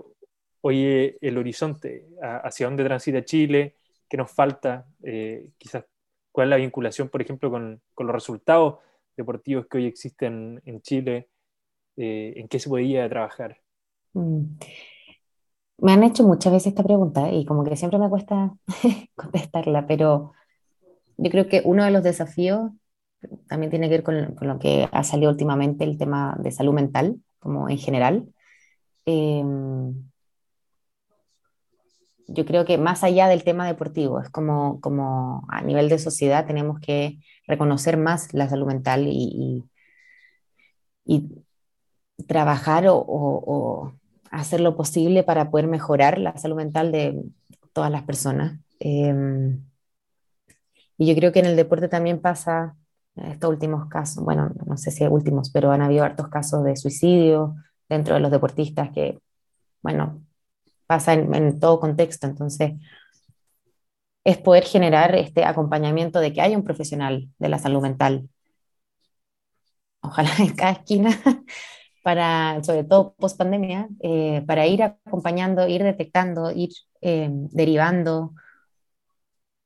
hoy 0.61 1.17
el 1.19 1.39
horizonte? 1.39 2.09
¿Hacia 2.21 2.67
dónde 2.67 2.85
transita 2.85 3.25
Chile? 3.25 3.77
¿Qué 4.07 4.19
nos 4.19 4.31
falta? 4.31 4.87
Eh, 5.03 5.49
quizás, 5.57 5.85
¿cuál 6.31 6.49
es 6.49 6.51
la 6.51 6.57
vinculación, 6.57 7.09
por 7.09 7.23
ejemplo, 7.23 7.51
con, 7.51 7.81
los 7.97 8.13
resultados 8.13 8.81
deportivos 9.17 9.67
que 9.67 9.79
hoy 9.79 9.87
existen 9.87 10.61
en 10.67 10.83
Chile? 10.83 11.31
Eh, 11.97 12.35
¿En 12.37 12.49
qué 12.49 12.59
se 12.59 12.69
podría 12.69 13.09
trabajar? 13.09 13.59
Mm. 14.13 14.57
Me 15.83 15.93
han 15.93 16.05
hecho 16.05 16.23
muchas 16.23 16.53
veces 16.53 16.69
esta 16.69 16.85
pregunta 16.85 17.33
y 17.33 17.45
como 17.45 17.65
que 17.65 17.77
siempre 17.77 17.99
me 17.99 18.09
cuesta 18.09 18.55
contestarla, 19.17 19.87
pero 19.87 20.33
yo 21.17 21.31
creo 21.31 21.49
que 21.49 21.63
uno 21.65 21.85
de 21.85 21.91
los 21.91 22.05
desafíos 22.05 22.71
también 23.49 23.71
tiene 23.71 23.89
que 23.89 23.97
ver 23.97 24.05
con, 24.05 24.35
con 24.37 24.49
lo 24.49 24.59
que 24.61 24.89
ha 24.93 25.05
salido 25.05 25.31
últimamente, 25.33 25.85
el 25.85 25.99
tema 25.99 26.37
de 26.39 26.53
salud 26.53 26.73
mental, 26.73 27.21
como 27.41 27.69
en 27.69 27.79
general. 27.79 28.33
Em, 29.07 30.09
yo 32.29 32.47
creo 32.47 32.65
que 32.65 32.79
más 32.79 33.03
allá 33.05 33.27
del 33.29 33.45
tema 33.45 33.67
deportivo, 33.67 34.21
es 34.21 34.31
como, 34.31 34.81
como 34.81 35.45
a 35.49 35.63
nivel 35.63 35.89
de 35.89 35.99
sociedad 35.99 36.47
tenemos 36.47 36.79
que 36.81 37.19
reconocer 37.47 37.97
más 37.97 38.33
la 38.35 38.49
salud 38.49 38.67
mental 38.67 39.07
y, 39.09 39.65
y, 41.05 41.45
trabajar 42.29 42.87
o, 42.87 42.97
o, 42.97 43.93
hacer 44.33 44.61
lo 44.61 44.77
posible 44.77 45.23
para 45.23 45.51
poder 45.51 45.69
mejorar 45.69 46.19
la 46.19 46.37
salud 46.37 46.57
mental 46.57 46.91
de 46.91 47.23
todas 47.73 47.91
las 47.91 48.03
personas. 48.03 48.59
Em, 48.81 49.65
y 50.99 51.07
yo 51.07 51.15
creo 51.15 51.33
que 51.33 51.41
en 51.41 51.47
el 51.47 51.57
deporte 51.57 51.89
también 51.89 52.21
pasa 52.21 52.77
estos 53.17 53.51
últimos 53.51 53.89
casos, 53.89 54.25
bueno, 54.25 54.51
no 54.67 54.77
sé 54.77 54.91
si 54.91 55.05
últimos, 55.05 55.51
pero 55.51 55.71
han 55.71 55.83
habido 55.83 56.05
hartos 56.05 56.29
casos 56.29 56.65
de 56.65 56.77
suicidio 56.77 57.57
dentro 57.89 58.15
de 58.15 58.21
los 58.21 58.31
deportistas 58.31 58.91
que, 58.91 59.19
bueno, 59.83 60.23
pasa 60.87 61.13
en, 61.15 61.61
todo 61.61 61.81
contexto. 61.81 62.27
Entonces, 62.27 62.73
es 64.25 64.39
poder 64.39 64.65
generar 64.65 65.15
este 65.15 65.45
acompañamiento 65.45 66.21
de 66.21 66.33
que 66.33 66.41
haya 66.41 66.57
un 66.57 66.65
profesional 66.65 67.29
de 67.39 67.49
la 67.49 67.59
salud 67.59 67.83
mental, 67.83 68.29
ojalá 70.01 70.31
en 70.39 70.55
cada 70.55 70.73
esquina, 70.73 71.11
para, 72.03 72.63
sobre 72.65 72.85
todo 72.85 73.15
post 73.15 73.39
pandemia, 73.39 73.89
eh, 74.01 74.43
para 74.47 74.67
ir 74.67 74.83
acompañando, 74.83 75.69
ir 75.69 75.83
detectando, 75.83 76.51
ir 76.51 76.71
eh, 77.01 77.29
derivando. 77.31 78.35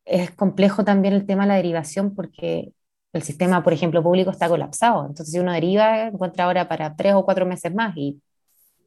Es 0.04 0.30
complejo 0.30 0.84
también 0.84 1.14
el 1.14 1.26
tema 1.26 1.42
de 1.44 1.48
la 1.48 1.56
derivación 1.56 2.14
porque 2.14 2.72
el 3.12 3.22
sistema, 3.22 3.62
por 3.62 3.72
ejemplo, 3.72 4.02
público 4.02 4.30
está 4.30 4.48
colapsado. 4.48 5.02
Entonces, 5.02 5.32
si 5.32 5.38
uno 5.38 5.52
deriva, 5.52 6.08
encuentra 6.08 6.44
ahora 6.44 6.68
para 6.68 6.94
tres 6.96 7.14
o 7.14 7.24
cuatro 7.24 7.46
meses 7.46 7.74
más 7.74 7.96
y 7.96 8.20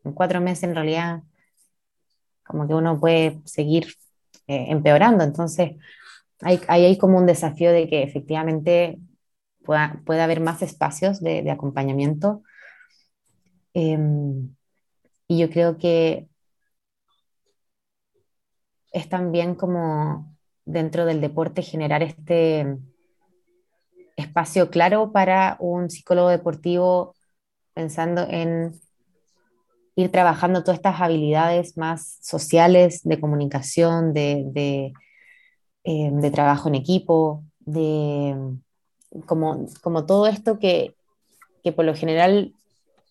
en 0.04 0.14
cuatro 0.14 0.42
meses 0.42 0.64
en 0.64 0.76
realidad 0.76 1.24
como 2.44 2.68
que 2.68 2.74
uno 2.74 3.00
puede 3.00 3.42
seguir 3.46 3.88
eh, 4.48 4.68
empeorando. 4.70 5.24
Entonces, 5.24 5.74
hay, 6.42 6.62
hay, 6.68 6.98
como 6.98 7.18
un 7.18 7.26
desafío 7.26 7.72
de 7.72 7.88
que 7.90 8.04
efectivamente 8.04 9.00
pueda, 9.64 10.02
pueda 10.06 10.24
haber 10.24 10.40
más 10.42 10.62
espacios 10.62 11.20
de, 11.22 11.44
de 11.44 11.52
acompañamiento. 11.52 12.44
Em, 13.74 14.56
y 15.28 15.40
yo 15.40 15.50
creo 15.50 15.78
que 15.78 16.28
es 18.92 19.10
también 19.10 19.56
como 19.56 20.36
dentro 20.66 21.06
del 21.06 21.22
deporte 21.22 21.62
generar 21.62 22.04
este 22.04 22.78
espacio 24.18 24.70
claro 24.70 25.12
para 25.12 25.56
un 25.60 25.90
psicólogo 25.90 26.30
deportivo 26.30 27.16
pensando 27.74 28.28
en 28.30 28.74
ir 29.96 30.12
trabajando 30.12 30.64
todas 30.64 30.78
estas 30.78 31.02
habilidades 31.02 31.78
más 31.78 32.18
sociales 32.22 33.02
de 33.04 33.20
comunicación, 33.20 34.14
de, 34.14 34.44
de, 34.48 34.94
eh, 35.84 36.32
trabajo 36.32 36.70
en 36.70 36.76
equipo, 36.76 37.44
de 37.60 38.36
como, 39.26 39.66
como 39.82 40.06
todo 40.06 40.28
esto 40.28 40.60
que, 40.60 40.96
que, 41.64 41.72
por 41.72 41.86
lo 41.86 41.96
general 41.96 42.54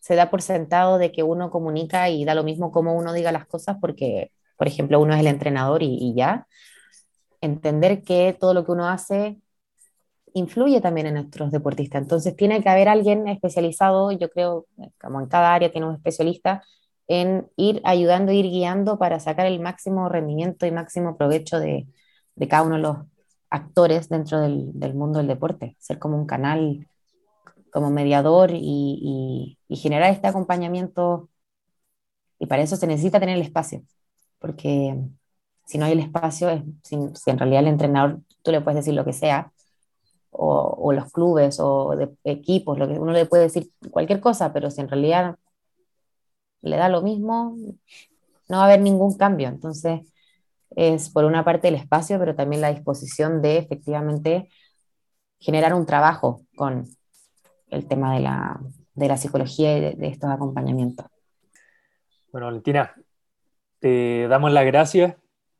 se 0.01 0.15
da 0.15 0.31
por 0.31 0.43
sentado 0.43 0.99
de 0.99 1.13
que 1.13 1.23
uno 1.23 1.51
comunica 1.51 2.09
y 2.09 2.25
da 2.25 2.35
lo 2.35 2.45
mismo 2.45 2.71
como 2.73 2.95
uno 2.95 3.13
diga 3.13 3.33
las 3.33 3.47
cosas 3.47 3.77
porque, 3.81 4.33
por 4.57 4.69
ejemplo, 4.69 5.01
uno 5.01 5.15
es 5.15 5.21
el 5.21 5.27
entrenador 5.29 5.83
y, 5.83 5.97
y 6.01 6.15
ya. 6.15 6.47
Entender 7.41 8.03
que 8.03 8.37
todo 8.39 8.55
lo 8.55 8.65
que 8.65 8.73
uno 8.73 8.89
hace 8.89 9.39
influye 10.35 10.81
también 10.81 11.07
en 11.09 11.15
nuestros 11.15 11.51
deportistas. 11.51 12.03
Entonces 12.03 12.37
tiene 12.37 12.63
que 12.63 12.69
haber 12.69 12.89
alguien 12.89 13.29
especializado, 13.29 14.13
yo 14.13 14.31
creo, 14.31 14.67
como 15.01 15.21
en 15.21 15.27
cada 15.29 15.55
área 15.55 15.71
tiene 15.71 15.87
un 15.87 15.95
especialista, 15.95 16.63
en 17.09 17.49
ir 17.57 17.81
ayudando, 17.85 18.33
ir 18.33 18.47
guiando 18.47 18.99
para 18.99 19.21
sacar 19.21 19.47
el 19.47 19.61
máximo 19.61 20.09
rendimiento 20.09 20.67
y 20.67 20.71
máximo 20.71 21.17
provecho 21.17 21.59
de, 21.59 21.87
de 22.35 22.49
cada 22.49 22.63
uno 22.63 22.77
de 22.77 22.83
los 22.83 22.97
actores 23.51 24.09
dentro 24.09 24.41
del, 24.41 24.71
del, 24.75 24.95
mundo 24.95 25.19
del 25.19 25.29
deporte, 25.29 25.77
ser 25.79 25.99
como 25.99 26.19
un 26.19 26.27
canal, 26.27 26.87
como 27.73 27.91
mediador 27.91 28.51
y, 28.55 29.59
generar 29.71 30.11
este 30.13 30.27
acompañamiento. 30.29 31.29
Y 32.39 32.47
para 32.47 32.63
eso 32.63 32.77
se 32.77 32.87
necesita 32.87 33.21
tener 33.21 33.37
el 33.37 33.43
espacio, 33.43 33.83
porque 34.39 34.97
si 35.67 35.79
no 35.79 35.87
hay 35.87 35.93
el 35.93 36.01
espacio, 36.01 36.65
si, 36.83 36.97
si 37.15 37.31
en 37.31 37.39
realidad 37.39 37.63
el 37.63 37.69
entrenador, 37.69 38.21
tú 38.43 38.53
le 38.53 38.61
puedes 38.61 38.77
decir 38.77 38.95
lo 38.95 39.05
que 39.05 39.13
sea, 39.13 39.53
o, 40.31 40.93
los 40.93 41.13
clubes 41.13 41.59
o 41.61 41.97
de 41.97 42.11
equipos, 42.25 42.79
lo 42.79 42.89
que 42.89 42.99
uno 42.99 43.13
le 43.13 43.27
puede 43.27 43.45
decir 43.45 43.71
cualquier 43.91 44.21
cosa, 44.21 44.53
pero 44.53 44.71
si 44.71 44.81
en 44.81 44.89
realidad 44.89 45.37
le 46.63 46.77
da 46.77 46.89
lo 46.89 47.03
mismo, 47.03 47.57
no 48.49 48.57
va 48.57 48.63
a 48.63 48.67
haber 48.67 48.81
ningún 48.81 49.17
cambio. 49.17 49.49
Entonces, 49.49 50.03
es 50.71 51.11
por 51.11 51.25
una 51.25 51.45
parte 51.45 51.69
el 51.69 51.75
espacio, 51.75 52.19
pero 52.19 52.35
también 52.35 52.63
la 52.63 52.73
disposición 52.73 53.43
de 53.43 53.59
efectivamente 53.59 54.49
generar 55.41 55.75
un 55.75 55.87
trabajo 55.87 56.43
con 56.57 56.85
el 57.71 57.87
tema 57.87 58.15
de 58.15 58.21
la, 58.21 58.61
de 58.95 59.09
la 59.09 59.17
psicología 59.17 59.77
y 59.77 59.81
de, 59.81 59.95
de, 59.95 60.09
estos 60.09 60.31
acompañamientos. 60.31 61.07
Bueno, 62.33 62.47
Valentina, 62.47 62.95
te 63.81 64.29
damos 64.29 64.53
las 64.53 64.67
gracias 64.67 65.17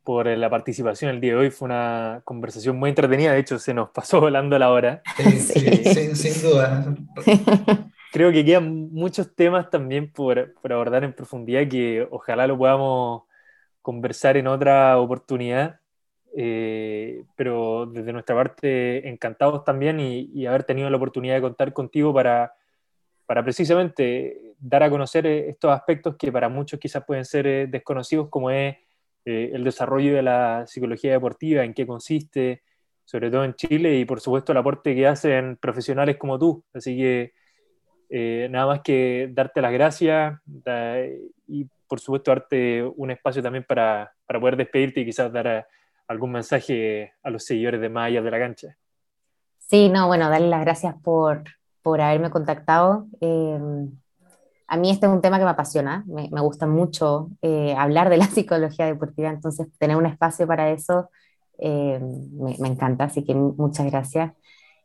por 0.09 0.27
la 0.27 0.49
participación 0.49 1.11
el 1.11 1.21
día 1.21 1.33
de 1.33 1.39
hoy. 1.39 1.51
Fue 1.51 1.67
una 1.67 2.23
conversación 2.25 2.79
muy 2.79 2.89
entretenida, 2.89 3.33
de 3.33 3.41
hecho 3.41 3.59
se 3.59 3.75
nos 3.75 3.91
pasó 3.91 4.21
volando 4.23 4.59
la 4.59 4.71
hora. 4.71 5.03
Sí, 5.19 5.39
sí. 5.39 6.15
sin, 6.15 6.43
duda. 6.43 6.95
Creo 8.13 8.33
que 8.33 8.43
quedan 8.43 8.91
muchos 8.91 9.35
temas 9.35 9.69
también 9.69 10.11
por, 10.11 10.55
por, 10.63 10.73
abordar 10.73 11.05
en 11.05 11.13
profundidad 11.13 11.69
que 11.69 12.09
ojalá 12.11 12.47
lo 12.47 12.57
podamos 12.57 13.25
conversar 13.83 14.39
en 14.39 14.47
otra 14.47 14.99
oportunidad. 14.99 15.79
Eh, 16.37 17.25
pero 17.37 17.87
desde 17.87 18.13
nuestra 18.13 18.37
parte 18.37 19.09
encantados 19.09 19.65
también 19.65 19.99
y, 19.99 20.31
y, 20.35 20.47
haber 20.47 20.63
tenido 20.63 20.91
la 20.91 20.97
oportunidad 20.99 21.35
de 21.35 21.41
contar 21.41 21.73
contigo 21.73 22.13
para, 22.13 22.53
para 23.29 23.43
precisamente 23.43 24.55
dar 24.59 24.83
a 24.83 24.91
conocer 24.91 25.27
estos 25.27 25.71
aspectos 25.71 26.17
que 26.17 26.33
para 26.33 26.49
muchos 26.49 26.81
quizás 26.81 27.05
pueden 27.05 27.25
ser 27.25 27.47
eh, 27.47 27.67
desconocidos 27.67 28.29
como 28.29 28.51
es 28.51 28.77
eh, 29.25 29.51
el 29.53 29.65
desarrollo 29.65 30.15
de 30.15 30.23
la 30.23 30.67
psicología 30.67 31.13
deportiva, 31.13 31.63
en 31.63 31.75
qué 31.75 31.87
consiste, 31.87 32.63
sobre 33.05 33.31
todo 33.31 33.45
en 33.45 33.55
Chile, 33.55 33.99
y 33.99 34.05
por 34.05 34.21
supuesto 34.21 34.53
el 34.53 34.59
aporte 34.59 34.95
que 34.95 35.07
hacen 35.07 35.57
profesionales 35.57 36.17
como 36.17 36.39
tú. 36.39 36.65
Así 36.73 36.97
que 36.97 37.33
eh, 38.09 38.49
nada 38.51 38.67
más 38.67 38.81
que 38.81 39.29
darte 39.33 39.61
las 39.61 39.73
gracias 39.73 40.41
da, 40.47 40.97
y 41.47 41.67
por 41.87 42.01
supuesto 42.01 42.31
darte 42.31 42.83
un 42.83 43.11
espacio 43.11 43.43
también 43.43 43.65
para, 43.69 44.11
para 44.27 44.41
poder 44.41 44.57
despedirte 44.57 45.01
y 45.01 45.05
quizás 45.05 45.31
dar 45.31 45.49
a, 45.49 45.69
algún 46.09 46.33
mensaje 46.33 47.13
a 47.23 47.31
los 47.31 47.45
seguidores 47.45 47.81
de 47.81 47.89
Maya 47.89 48.23
de 48.23 48.31
la 48.31 48.39
cancha. 48.39 48.77
Sí, 49.59 49.89
no, 49.91 50.07
bueno, 50.07 50.31
darle 50.31 50.49
las 50.49 50.63
gracias 50.63 50.95
por, 51.03 51.45
por 51.83 52.01
haberme 52.01 52.31
contactado. 52.31 53.07
Eh, 53.21 53.59
a 54.67 54.77
mí 54.77 54.91
este 54.91 55.07
es 55.07 55.13
un 55.13 55.21
tema 55.21 55.39
que 55.39 55.45
me 55.45 55.51
apasiona, 55.51 56.05
me, 56.07 56.29
me 56.31 56.41
gusta 56.41 56.67
mucho 56.67 57.31
eh, 57.43 57.75
hablar 57.77 58.09
de 58.09 58.17
la 58.17 58.25
psicología 58.27 58.87
deportiva, 58.87 59.29
entonces 59.29 59.69
tener 59.79 59.97
un 59.97 60.07
espacio 60.07 60.47
para 60.47 60.71
eso 60.71 61.11
eh, 61.59 61.99
me, 62.01 62.57
me, 62.59 62.69
encanta, 62.69 63.05
así 63.05 63.25
que 63.25 63.35
muchas 63.35 63.87
gracias. 63.87 64.33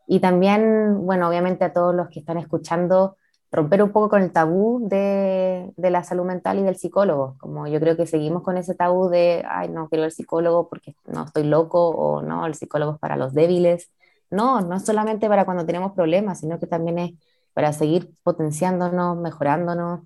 Y 0.08 0.20
también, 0.20 1.06
bueno, 1.06 1.30
obviamente 1.30 1.64
a 1.64 1.72
todos 1.74 1.96
los 1.96 2.10
que 2.10 2.20
están 2.20 2.38
escuchando, 2.38 3.18
romper 3.54 3.84
un 3.84 3.92
poco 3.92 4.10
con 4.10 4.24
el 4.24 4.32
tabú 4.32 4.88
de, 4.90 5.72
de, 5.78 5.90
la 5.92 6.04
salud 6.04 6.26
mental 6.26 6.58
y 6.60 6.64
del 6.64 6.76
psicólogo. 6.76 7.38
Como 7.40 7.68
yo 7.68 7.80
creo 7.80 7.96
que 7.96 8.08
seguimos 8.08 8.42
con 8.42 8.58
ese 8.58 8.74
tabú 8.74 9.10
de, 9.10 9.46
ay, 9.48 9.70
no 9.70 9.88
quiero 9.90 10.06
el 10.06 10.12
psicólogo 10.12 10.68
porque 10.70 10.96
no 11.06 11.26
estoy 11.26 11.44
loco 11.44 11.90
o 11.90 12.24
no, 12.24 12.48
el 12.48 12.56
psicólogo 12.56 12.94
es 12.94 13.00
para 13.00 13.16
los 13.16 13.34
débiles. 13.34 13.92
No, 14.32 14.62
no 14.62 14.76
es 14.78 14.86
solamente 14.86 15.28
para 15.30 15.46
cuando 15.46 15.66
tenemos 15.68 15.94
problemas, 15.94 16.40
sino 16.40 16.60
que 16.60 16.66
también 16.66 16.98
es 16.98 17.12
para 17.54 17.74
seguir 17.74 18.12
potenciándonos, 18.24 19.18
mejorándonos, 19.18 20.02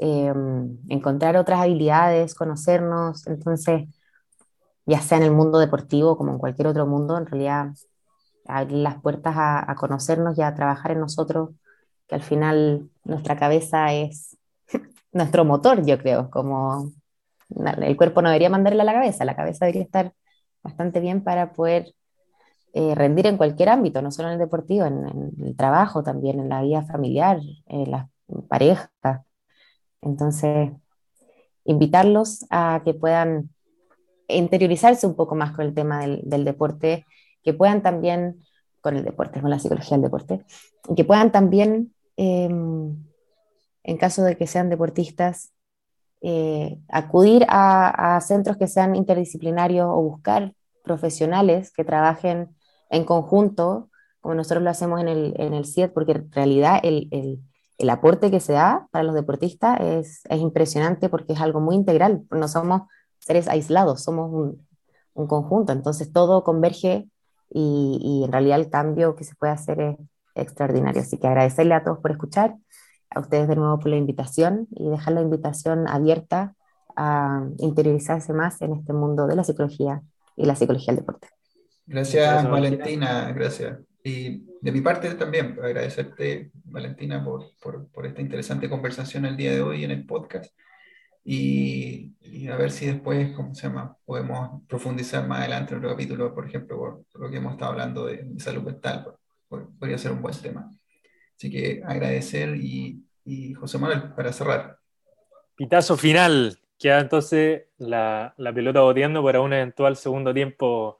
eh, 0.00 0.34
encontrar 0.88 1.36
otras 1.36 1.60
habilidades, 1.60 2.34
conocernos. 2.34 3.28
Entonces, 3.28 3.88
ya 4.86 5.00
sea 5.00 5.18
en 5.18 5.24
el 5.24 5.32
mundo 5.32 5.60
deportivo 5.60 6.16
como 6.16 6.32
en 6.32 6.38
cualquier 6.38 6.66
otro 6.68 6.86
mundo, 6.86 7.16
en 7.16 7.26
realidad 7.26 7.68
abrir 8.46 8.78
las 8.78 9.00
puertas 9.00 9.36
a, 9.36 9.70
a 9.70 9.76
conocernos 9.76 10.36
y 10.36 10.42
a 10.42 10.54
trabajar 10.54 10.92
en 10.92 11.00
nosotros 11.00 11.50
que 12.08 12.14
al 12.14 12.22
final 12.22 12.90
nuestra 13.04 13.36
cabeza 13.36 13.92
es 13.92 14.36
nuestro 15.12 15.44
motor, 15.44 15.84
yo 15.84 15.98
creo, 15.98 16.30
como 16.30 16.92
el 17.80 17.96
cuerpo 17.96 18.22
no 18.22 18.28
debería 18.28 18.50
mandarle 18.50 18.82
a 18.82 18.84
la 18.84 18.94
cabeza, 18.94 19.24
la 19.24 19.36
cabeza 19.36 19.66
debería 19.66 19.82
estar 19.82 20.12
bastante 20.62 21.00
bien 21.00 21.22
para 21.22 21.52
poder 21.52 21.94
eh, 22.74 22.94
rendir 22.94 23.26
en 23.26 23.36
cualquier 23.36 23.70
ámbito, 23.70 24.02
no 24.02 24.10
solo 24.10 24.28
en 24.28 24.34
el 24.34 24.40
deportivo, 24.40 24.84
en, 24.86 25.32
el 25.42 25.56
trabajo 25.56 26.02
también, 26.02 26.40
en 26.40 26.48
la 26.48 26.62
vida 26.62 26.82
familiar, 26.82 27.40
en 27.66 27.90
la 27.90 28.08
pareja. 28.48 28.90
Entonces, 30.02 30.70
invitarlos 31.64 32.46
a 32.50 32.82
que 32.84 32.94
puedan 32.94 33.50
interiorizarse 34.28 35.06
un 35.06 35.16
poco 35.16 35.34
más 35.34 35.52
con 35.52 35.64
el 35.64 35.74
tema 35.74 36.00
del, 36.00 36.20
del 36.24 36.44
deporte, 36.44 37.06
que 37.42 37.54
puedan 37.54 37.82
también, 37.82 38.44
con 38.82 38.96
el 38.96 39.04
deporte, 39.04 39.40
con 39.40 39.50
la 39.50 39.58
psicología 39.58 39.96
del 39.96 40.04
deporte, 40.04 40.44
que 40.94 41.04
puedan 41.04 41.32
también 41.32 41.94
eh, 42.18 42.50
en 43.84 43.96
caso 43.96 44.22
de 44.22 44.36
que 44.36 44.46
sean 44.46 44.68
deportistas, 44.68 45.54
eh, 46.20 46.78
acudir 46.88 47.46
a, 47.48 48.16
a, 48.16 48.20
centros 48.20 48.56
que 48.56 48.66
sean 48.66 48.96
interdisciplinarios 48.96 49.86
o 49.88 50.02
buscar 50.02 50.52
profesionales 50.82 51.72
que 51.72 51.84
trabajen 51.84 52.56
en 52.90 53.04
conjunto, 53.04 53.88
como 54.20 54.34
nosotros 54.34 54.64
lo 54.64 54.70
hacemos 54.70 55.00
en 55.00 55.08
el, 55.08 55.34
en 55.38 55.54
el 55.54 55.64
CIET, 55.64 55.92
porque 55.92 56.12
en 56.12 56.32
realidad 56.32 56.80
el, 56.82 57.08
el, 57.12 57.40
el, 57.78 57.90
aporte 57.90 58.32
que 58.32 58.40
se 58.40 58.52
da 58.52 58.88
para 58.90 59.04
los 59.04 59.14
deportistas 59.14 59.80
es, 59.80 60.22
es, 60.28 60.40
impresionante 60.40 61.08
porque 61.08 61.34
es 61.34 61.40
algo 61.40 61.60
muy 61.60 61.76
integral, 61.76 62.24
no 62.30 62.48
somos 62.48 62.82
seres 63.20 63.46
aislados, 63.46 64.02
somos 64.02 64.32
un, 64.32 64.66
un 65.14 65.26
conjunto, 65.28 65.72
entonces 65.72 66.12
todo 66.12 66.42
converge 66.42 67.08
y, 67.48 67.98
y, 68.02 68.24
en 68.24 68.32
realidad 68.32 68.58
el 68.58 68.70
cambio 68.70 69.14
que 69.14 69.24
se 69.24 69.36
puede 69.36 69.52
hacer 69.52 69.80
es, 69.80 69.96
extraordinario. 70.40 71.02
Así 71.02 71.18
que 71.18 71.26
agradecerle 71.26 71.74
a 71.74 71.84
todos 71.84 71.98
por 71.98 72.10
escuchar, 72.10 72.56
a 73.10 73.20
ustedes 73.20 73.48
de 73.48 73.56
nuevo 73.56 73.78
por 73.78 73.88
la 73.88 73.96
invitación 73.96 74.66
y 74.70 74.88
dejar 74.88 75.14
la 75.14 75.22
invitación 75.22 75.88
abierta 75.88 76.54
a 76.96 77.46
interiorizarse 77.58 78.32
más 78.32 78.60
en 78.60 78.74
este 78.74 78.92
mundo 78.92 79.26
de 79.26 79.36
la 79.36 79.44
psicología 79.44 80.02
y 80.36 80.46
la 80.46 80.56
psicología 80.56 80.92
del 80.92 81.04
deporte. 81.04 81.28
Gracias, 81.86 82.24
gracias 82.24 82.50
Valentina, 82.50 83.32
gracias. 83.32 83.78
Y 84.02 84.44
de 84.60 84.72
mi 84.72 84.80
parte 84.80 85.14
también, 85.14 85.58
agradecerte, 85.62 86.50
Valentina, 86.64 87.24
por, 87.24 87.52
por, 87.60 87.88
por, 87.88 88.06
esta 88.06 88.20
interesante 88.20 88.68
conversación 88.68 89.24
el 89.24 89.36
día 89.36 89.52
de 89.52 89.60
hoy 89.60 89.84
en 89.84 89.90
el 89.90 90.06
podcast. 90.06 90.52
Y, 91.24 92.14
y, 92.20 92.48
a 92.48 92.56
ver 92.56 92.70
si 92.70 92.86
después, 92.86 93.34
¿cómo 93.36 93.54
se 93.54 93.68
llama? 93.68 93.96
Podemos 94.04 94.62
profundizar 94.66 95.26
más 95.26 95.40
adelante 95.40 95.74
en 95.74 95.78
otro 95.78 95.90
capítulo, 95.90 96.34
por 96.34 96.46
ejemplo, 96.46 96.78
por, 96.78 97.04
por 97.12 97.20
lo 97.20 97.30
que 97.30 97.36
hemos 97.36 97.52
estado 97.52 97.72
hablando 97.72 98.06
de, 98.06 98.22
de 98.24 98.40
salud 98.40 98.62
mental, 98.62 99.04
podría 99.48 99.98
ser 99.98 100.12
un 100.12 100.22
buen 100.22 100.34
tema. 100.36 100.70
Así 101.36 101.50
que 101.50 101.82
agradecer 101.84 102.56
y, 102.56 103.04
José 103.54 103.78
Manuel, 103.78 104.14
para 104.14 104.32
cerrar. 104.32 104.78
Pitazo 105.56 105.96
final. 105.96 106.58
Queda 106.78 107.00
entonces 107.00 107.64
la, 107.78 108.34
la, 108.36 108.52
pelota 108.52 108.80
boteando 108.80 109.22
para 109.22 109.40
un 109.40 109.52
eventual 109.52 109.96
segundo 109.96 110.32
tiempo 110.32 110.98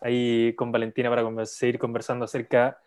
ahí 0.00 0.54
con 0.54 0.70
Valentina 0.70 1.10
para 1.10 1.46
seguir 1.46 1.78
conversando 1.78 2.24
acerca 2.24 2.78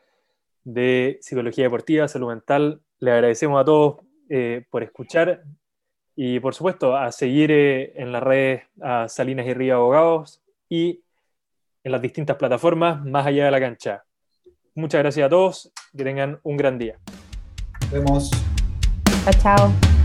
de 0.64 1.18
psicología 1.22 1.66
deportiva, 1.66 2.08
salud 2.08 2.30
mental. 2.30 2.82
Le 3.00 3.12
agradecemos 3.12 3.60
a 3.62 3.66
todos 3.66 3.98
eh, 4.30 4.66
por 4.70 4.84
escuchar 4.84 5.44
y 6.16 6.40
por 6.40 6.54
supuesto 6.54 6.96
a 6.96 7.12
seguir 7.12 7.52
eh, 7.52 7.94
en 7.96 8.12
las 8.12 8.22
redes 8.22 8.64
a 8.82 9.08
Salinas 9.08 9.48
y 9.48 9.54
Río 9.54 9.76
Abogados 9.76 10.42
y 10.68 11.02
en 11.84 11.92
las 11.92 12.02
distintas 12.02 12.36
plataformas 12.38 13.04
más 13.04 13.26
allá 13.26 13.46
de 13.46 13.52
la 13.52 13.60
cancha. 13.60 14.04
Muchas 14.80 15.00
gracias 15.00 15.26
a 15.26 15.30
todos. 15.30 15.72
Que 15.96 16.04
tengan 16.04 16.40
un 16.44 16.56
gran 16.56 16.78
día. 16.78 16.98
Nos 17.82 17.92
vemos. 17.92 18.32
Chao, 19.26 19.34
chao. 19.42 19.99